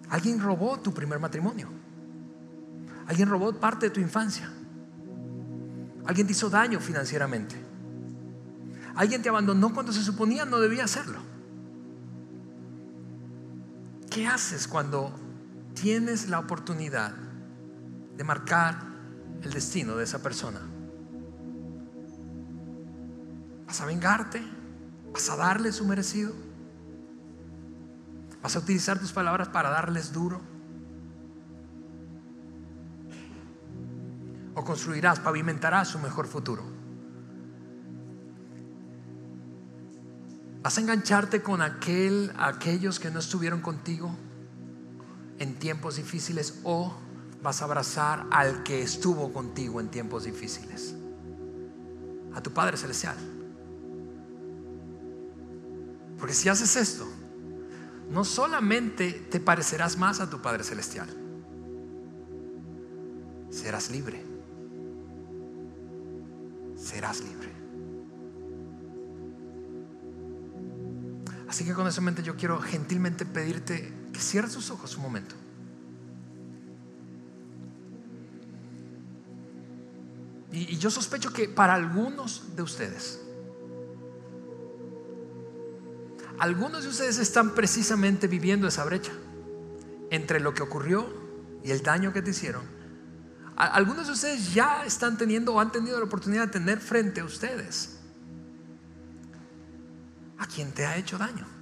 Alguien 0.10 0.40
robó 0.40 0.80
tu 0.80 0.94
primer 0.94 1.20
matrimonio. 1.20 1.68
Alguien 3.08 3.30
robó 3.30 3.54
parte 3.54 3.88
de 3.88 3.90
tu 3.90 4.00
infancia. 4.00 4.50
Alguien 6.06 6.26
te 6.26 6.34
hizo 6.34 6.50
daño 6.50 6.80
financieramente. 6.80 7.56
Alguien 8.96 9.22
te 9.22 9.30
abandonó 9.30 9.74
cuando 9.74 9.92
se 9.92 10.02
suponía 10.02 10.46
no 10.46 10.60
debía 10.60 10.86
hacerlo. 10.86 11.20
¿Qué 14.10 14.26
haces 14.26 14.68
cuando 14.70 15.14
tienes 15.74 16.30
la 16.30 16.40
oportunidad 16.40 17.14
de 18.16 18.24
marcar 18.24 18.80
el 19.42 19.52
destino 19.52 19.98
de 19.98 20.06
esa 20.06 20.20
persona? 20.20 20.62
¿Vas 23.68 23.82
a 23.82 23.86
vengarte? 23.86 24.42
¿Vas 25.16 25.30
a 25.30 25.38
darle 25.38 25.72
su 25.72 25.86
merecido? 25.86 26.34
¿Vas 28.44 28.54
a 28.58 28.60
utilizar 28.60 29.00
tus 29.00 29.14
palabras 29.14 29.48
para 29.48 29.70
darles 29.70 30.12
duro? 30.12 30.42
¿O 34.56 34.66
construirás, 34.66 35.22
pavimentarás 35.22 35.88
su 35.88 36.00
mejor 36.00 36.28
futuro? 36.28 36.66
¿Vas 40.62 40.78
a 40.78 40.82
engancharte 40.82 41.42
con 41.42 41.62
aquel, 41.62 42.34
aquellos 42.38 43.00
que 43.00 43.10
no 43.10 43.20
estuvieron 43.20 43.62
contigo 43.62 44.14
en 45.40 45.58
tiempos 45.58 45.96
difíciles 45.96 46.60
o 46.66 46.94
vas 47.42 47.62
a 47.62 47.66
abrazar 47.66 48.28
al 48.32 48.64
que 48.64 48.82
estuvo 48.82 49.32
contigo 49.32 49.80
en 49.80 49.88
tiempos 49.88 50.26
difíciles? 50.26 50.94
A 52.34 52.42
tu 52.42 52.52
Padre 52.52 52.76
Celestial. 52.76 53.35
Porque 56.18 56.34
si 56.34 56.50
haces 56.50 56.76
esto, 56.76 57.08
no 58.10 58.24
solamente 58.24 59.12
te 59.12 59.40
parecerás 59.40 59.98
más 59.98 60.20
a 60.20 60.30
tu 60.30 60.42
Padre 60.42 60.64
Celestial, 60.64 61.10
serás 63.50 63.90
libre. 63.90 64.24
Serás 66.78 67.22
libre. 67.22 67.50
Así 71.48 71.64
que 71.64 71.74
con 71.74 71.88
eso 71.88 72.02
en 72.02 72.06
mente 72.06 72.24
yo 72.24 72.36
quiero 72.36 72.60
gentilmente 72.60 73.26
pedirte 73.26 73.94
que 74.12 74.20
cierres 74.20 74.54
tus 74.54 74.70
ojos 74.72 74.96
un 74.98 75.04
momento. 75.04 75.36
Y, 80.52 80.74
y 80.74 80.78
yo 80.78 80.90
sospecho 80.90 81.32
que 81.32 81.50
para 81.50 81.74
algunos 81.74 82.56
de 82.56 82.62
ustedes, 82.62 83.25
algunos 86.40 86.84
de 86.84 86.90
ustedes 86.90 87.18
están 87.18 87.56
precisamente 87.56 88.28
viviendo 88.28 88.68
esa 88.68 88.84
brecha 88.86 89.12
entre 90.12 90.40
lo 90.40 90.54
que 90.54 90.64
ocurrió 90.64 91.08
y 91.64 91.72
el 91.72 91.82
daño 91.82 92.14
que 92.14 92.22
te 92.22 92.32
hicieron. 92.32 92.64
Algunos 93.56 94.08
de 94.08 94.14
ustedes 94.14 94.54
ya 94.54 94.86
están 94.86 95.18
teniendo 95.18 95.54
o 95.54 95.60
han 95.60 95.72
tenido 95.72 95.98
la 95.98 96.06
oportunidad 96.06 96.48
de 96.48 96.52
tener 96.52 96.80
frente 96.80 97.22
a 97.22 97.26
ustedes 97.26 98.00
a 100.38 100.46
quien 100.46 100.74
te 100.74 100.86
ha 100.86 100.98
hecho 100.98 101.18
daño. 101.18 101.56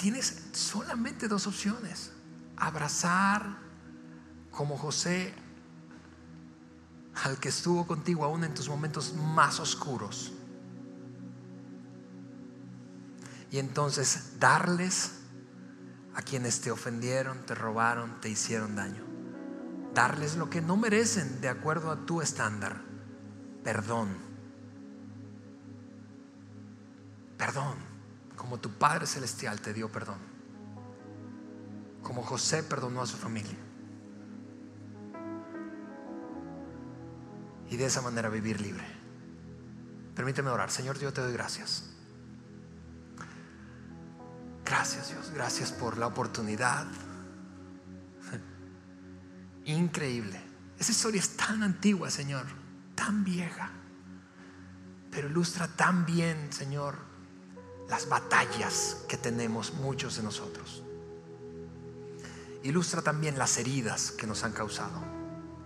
tienes 0.00 0.48
solamente 0.52 1.28
dos 1.28 1.46
opciones. 1.46 2.12
Abrazar 2.56 3.58
como 4.50 4.78
José 4.78 5.34
al 7.24 7.38
que 7.38 7.50
estuvo 7.50 7.86
contigo 7.86 8.24
aún 8.24 8.44
en 8.44 8.54
tus 8.54 8.68
momentos 8.68 9.14
más 9.14 9.60
oscuros. 9.60 10.32
Y 13.50 13.58
entonces 13.58 14.38
darles 14.38 15.12
a 16.14 16.22
quienes 16.22 16.60
te 16.60 16.70
ofendieron, 16.70 17.44
te 17.46 17.54
robaron, 17.54 18.20
te 18.20 18.28
hicieron 18.28 18.76
daño. 18.76 19.04
Darles 19.92 20.36
lo 20.36 20.48
que 20.48 20.62
no 20.62 20.76
merecen 20.76 21.40
de 21.40 21.48
acuerdo 21.48 21.90
a 21.90 22.06
tu 22.06 22.22
estándar. 22.22 22.80
Perdón. 23.64 24.16
Perdón. 27.36 27.90
Como 28.36 28.58
tu 28.58 28.70
Padre 28.70 29.06
Celestial 29.06 29.60
te 29.60 29.74
dio 29.74 29.90
perdón. 29.90 30.18
Como 32.02 32.22
José 32.22 32.62
perdonó 32.62 33.02
a 33.02 33.06
su 33.06 33.16
familia. 33.16 33.56
Y 37.70 37.76
de 37.76 37.86
esa 37.86 38.02
manera 38.02 38.28
vivir 38.28 38.60
libre. 38.60 38.84
Permíteme 40.14 40.50
orar. 40.50 40.70
Señor, 40.70 40.98
yo 40.98 41.12
te 41.12 41.22
doy 41.22 41.32
gracias. 41.32 41.84
Gracias 44.70 45.08
Dios, 45.10 45.32
gracias 45.34 45.72
por 45.72 45.98
la 45.98 46.06
oportunidad. 46.06 46.86
Increíble. 49.64 50.40
Esa 50.78 50.92
historia 50.92 51.20
es 51.20 51.36
tan 51.36 51.64
antigua, 51.64 52.08
Señor, 52.08 52.46
tan 52.94 53.24
vieja, 53.24 53.70
pero 55.10 55.28
ilustra 55.28 55.66
tan 55.66 56.06
bien, 56.06 56.52
Señor, 56.52 56.98
las 57.88 58.08
batallas 58.08 58.98
que 59.08 59.16
tenemos 59.16 59.74
muchos 59.74 60.16
de 60.16 60.22
nosotros. 60.22 60.84
Ilustra 62.62 63.02
también 63.02 63.38
las 63.38 63.58
heridas 63.58 64.12
que 64.12 64.26
nos 64.28 64.44
han 64.44 64.52
causado. 64.52 65.02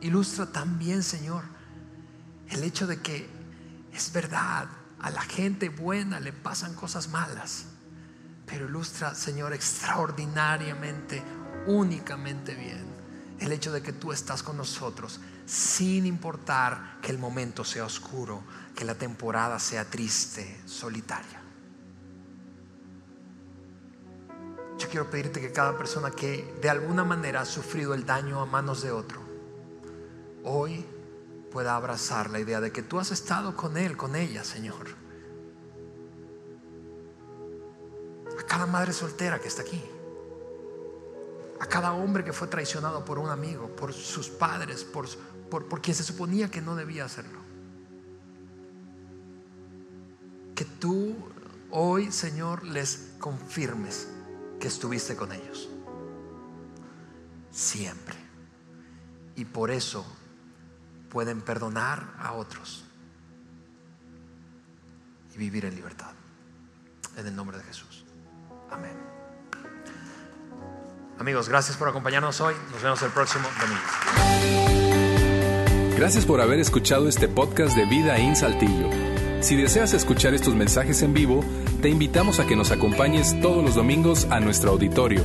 Ilustra 0.00 0.46
también, 0.46 1.02
Señor, 1.02 1.44
el 2.50 2.62
hecho 2.64 2.86
de 2.86 3.00
que 3.00 3.28
es 3.92 4.12
verdad, 4.12 4.68
a 5.00 5.10
la 5.10 5.22
gente 5.22 5.68
buena 5.68 6.20
le 6.20 6.32
pasan 6.32 6.74
cosas 6.74 7.08
malas 7.08 7.66
pero 8.46 8.66
ilustra, 8.66 9.14
Señor, 9.14 9.52
extraordinariamente, 9.52 11.22
únicamente 11.66 12.54
bien 12.54 12.92
el 13.40 13.52
hecho 13.52 13.72
de 13.72 13.82
que 13.82 13.92
tú 13.92 14.12
estás 14.12 14.42
con 14.42 14.56
nosotros, 14.56 15.20
sin 15.44 16.06
importar 16.06 16.98
que 17.02 17.10
el 17.10 17.18
momento 17.18 17.64
sea 17.64 17.84
oscuro, 17.84 18.42
que 18.74 18.84
la 18.84 18.94
temporada 18.94 19.58
sea 19.58 19.84
triste, 19.84 20.62
solitaria. 20.66 21.42
Yo 24.78 24.88
quiero 24.88 25.10
pedirte 25.10 25.40
que 25.40 25.52
cada 25.52 25.76
persona 25.76 26.10
que 26.12 26.56
de 26.62 26.70
alguna 26.70 27.04
manera 27.04 27.40
ha 27.40 27.44
sufrido 27.44 27.92
el 27.92 28.06
daño 28.06 28.40
a 28.40 28.46
manos 28.46 28.82
de 28.82 28.92
otro, 28.92 29.20
hoy 30.44 30.86
pueda 31.54 31.74
abrazar 31.74 32.28
la 32.28 32.40
idea 32.40 32.60
de 32.60 32.70
que 32.70 32.82
tú 32.82 32.98
has 32.98 33.12
estado 33.12 33.56
con 33.56 33.78
él, 33.78 33.96
con 33.96 34.14
ella, 34.14 34.44
Señor 34.44 35.04
a 38.38 38.42
cada 38.42 38.66
madre 38.66 38.92
soltera 38.92 39.40
que 39.40 39.48
está 39.48 39.62
aquí, 39.62 39.82
a 41.60 41.66
cada 41.66 41.92
hombre 41.92 42.24
que 42.24 42.32
fue 42.32 42.48
traicionado 42.48 43.04
por 43.04 43.18
un 43.18 43.30
amigo, 43.30 43.68
por 43.76 43.92
sus 43.92 44.28
padres, 44.28 44.84
por, 44.84 45.08
por, 45.48 45.80
quien 45.80 45.94
se 45.94 46.02
suponía 46.02 46.50
que 46.50 46.60
no 46.60 46.74
debía 46.74 47.04
hacerlo. 47.04 47.38
Que 50.54 50.64
tú 50.64 51.14
hoy, 51.70 52.10
Señor, 52.12 52.64
les 52.64 53.10
confirmes 53.18 54.08
que 54.60 54.68
estuviste 54.68 55.16
con 55.16 55.32
ellos. 55.32 55.68
Siempre. 57.50 58.16
Y 59.36 59.44
por 59.44 59.70
eso 59.70 60.04
pueden 61.14 61.40
perdonar 61.40 62.12
a 62.18 62.32
otros 62.32 62.84
y 65.32 65.38
vivir 65.38 65.64
en 65.64 65.76
libertad. 65.76 66.10
En 67.16 67.28
el 67.28 67.36
nombre 67.36 67.56
de 67.56 67.62
Jesús. 67.62 68.04
Amén. 68.68 68.96
Amigos, 71.20 71.48
gracias 71.48 71.76
por 71.76 71.88
acompañarnos 71.88 72.40
hoy. 72.40 72.54
Nos 72.72 72.82
vemos 72.82 73.00
el 73.02 73.12
próximo 73.12 73.46
domingo. 73.60 73.80
Gracias 75.96 76.26
por 76.26 76.40
haber 76.40 76.58
escuchado 76.58 77.06
este 77.06 77.28
podcast 77.28 77.76
de 77.76 77.86
Vida 77.86 78.16
en 78.16 78.34
Saltillo. 78.34 78.90
Si 79.40 79.54
deseas 79.54 79.94
escuchar 79.94 80.34
estos 80.34 80.56
mensajes 80.56 81.00
en 81.02 81.14
vivo, 81.14 81.44
te 81.80 81.90
invitamos 81.90 82.40
a 82.40 82.46
que 82.46 82.56
nos 82.56 82.72
acompañes 82.72 83.40
todos 83.40 83.62
los 83.62 83.76
domingos 83.76 84.26
a 84.30 84.40
nuestro 84.40 84.72
auditorio. 84.72 85.24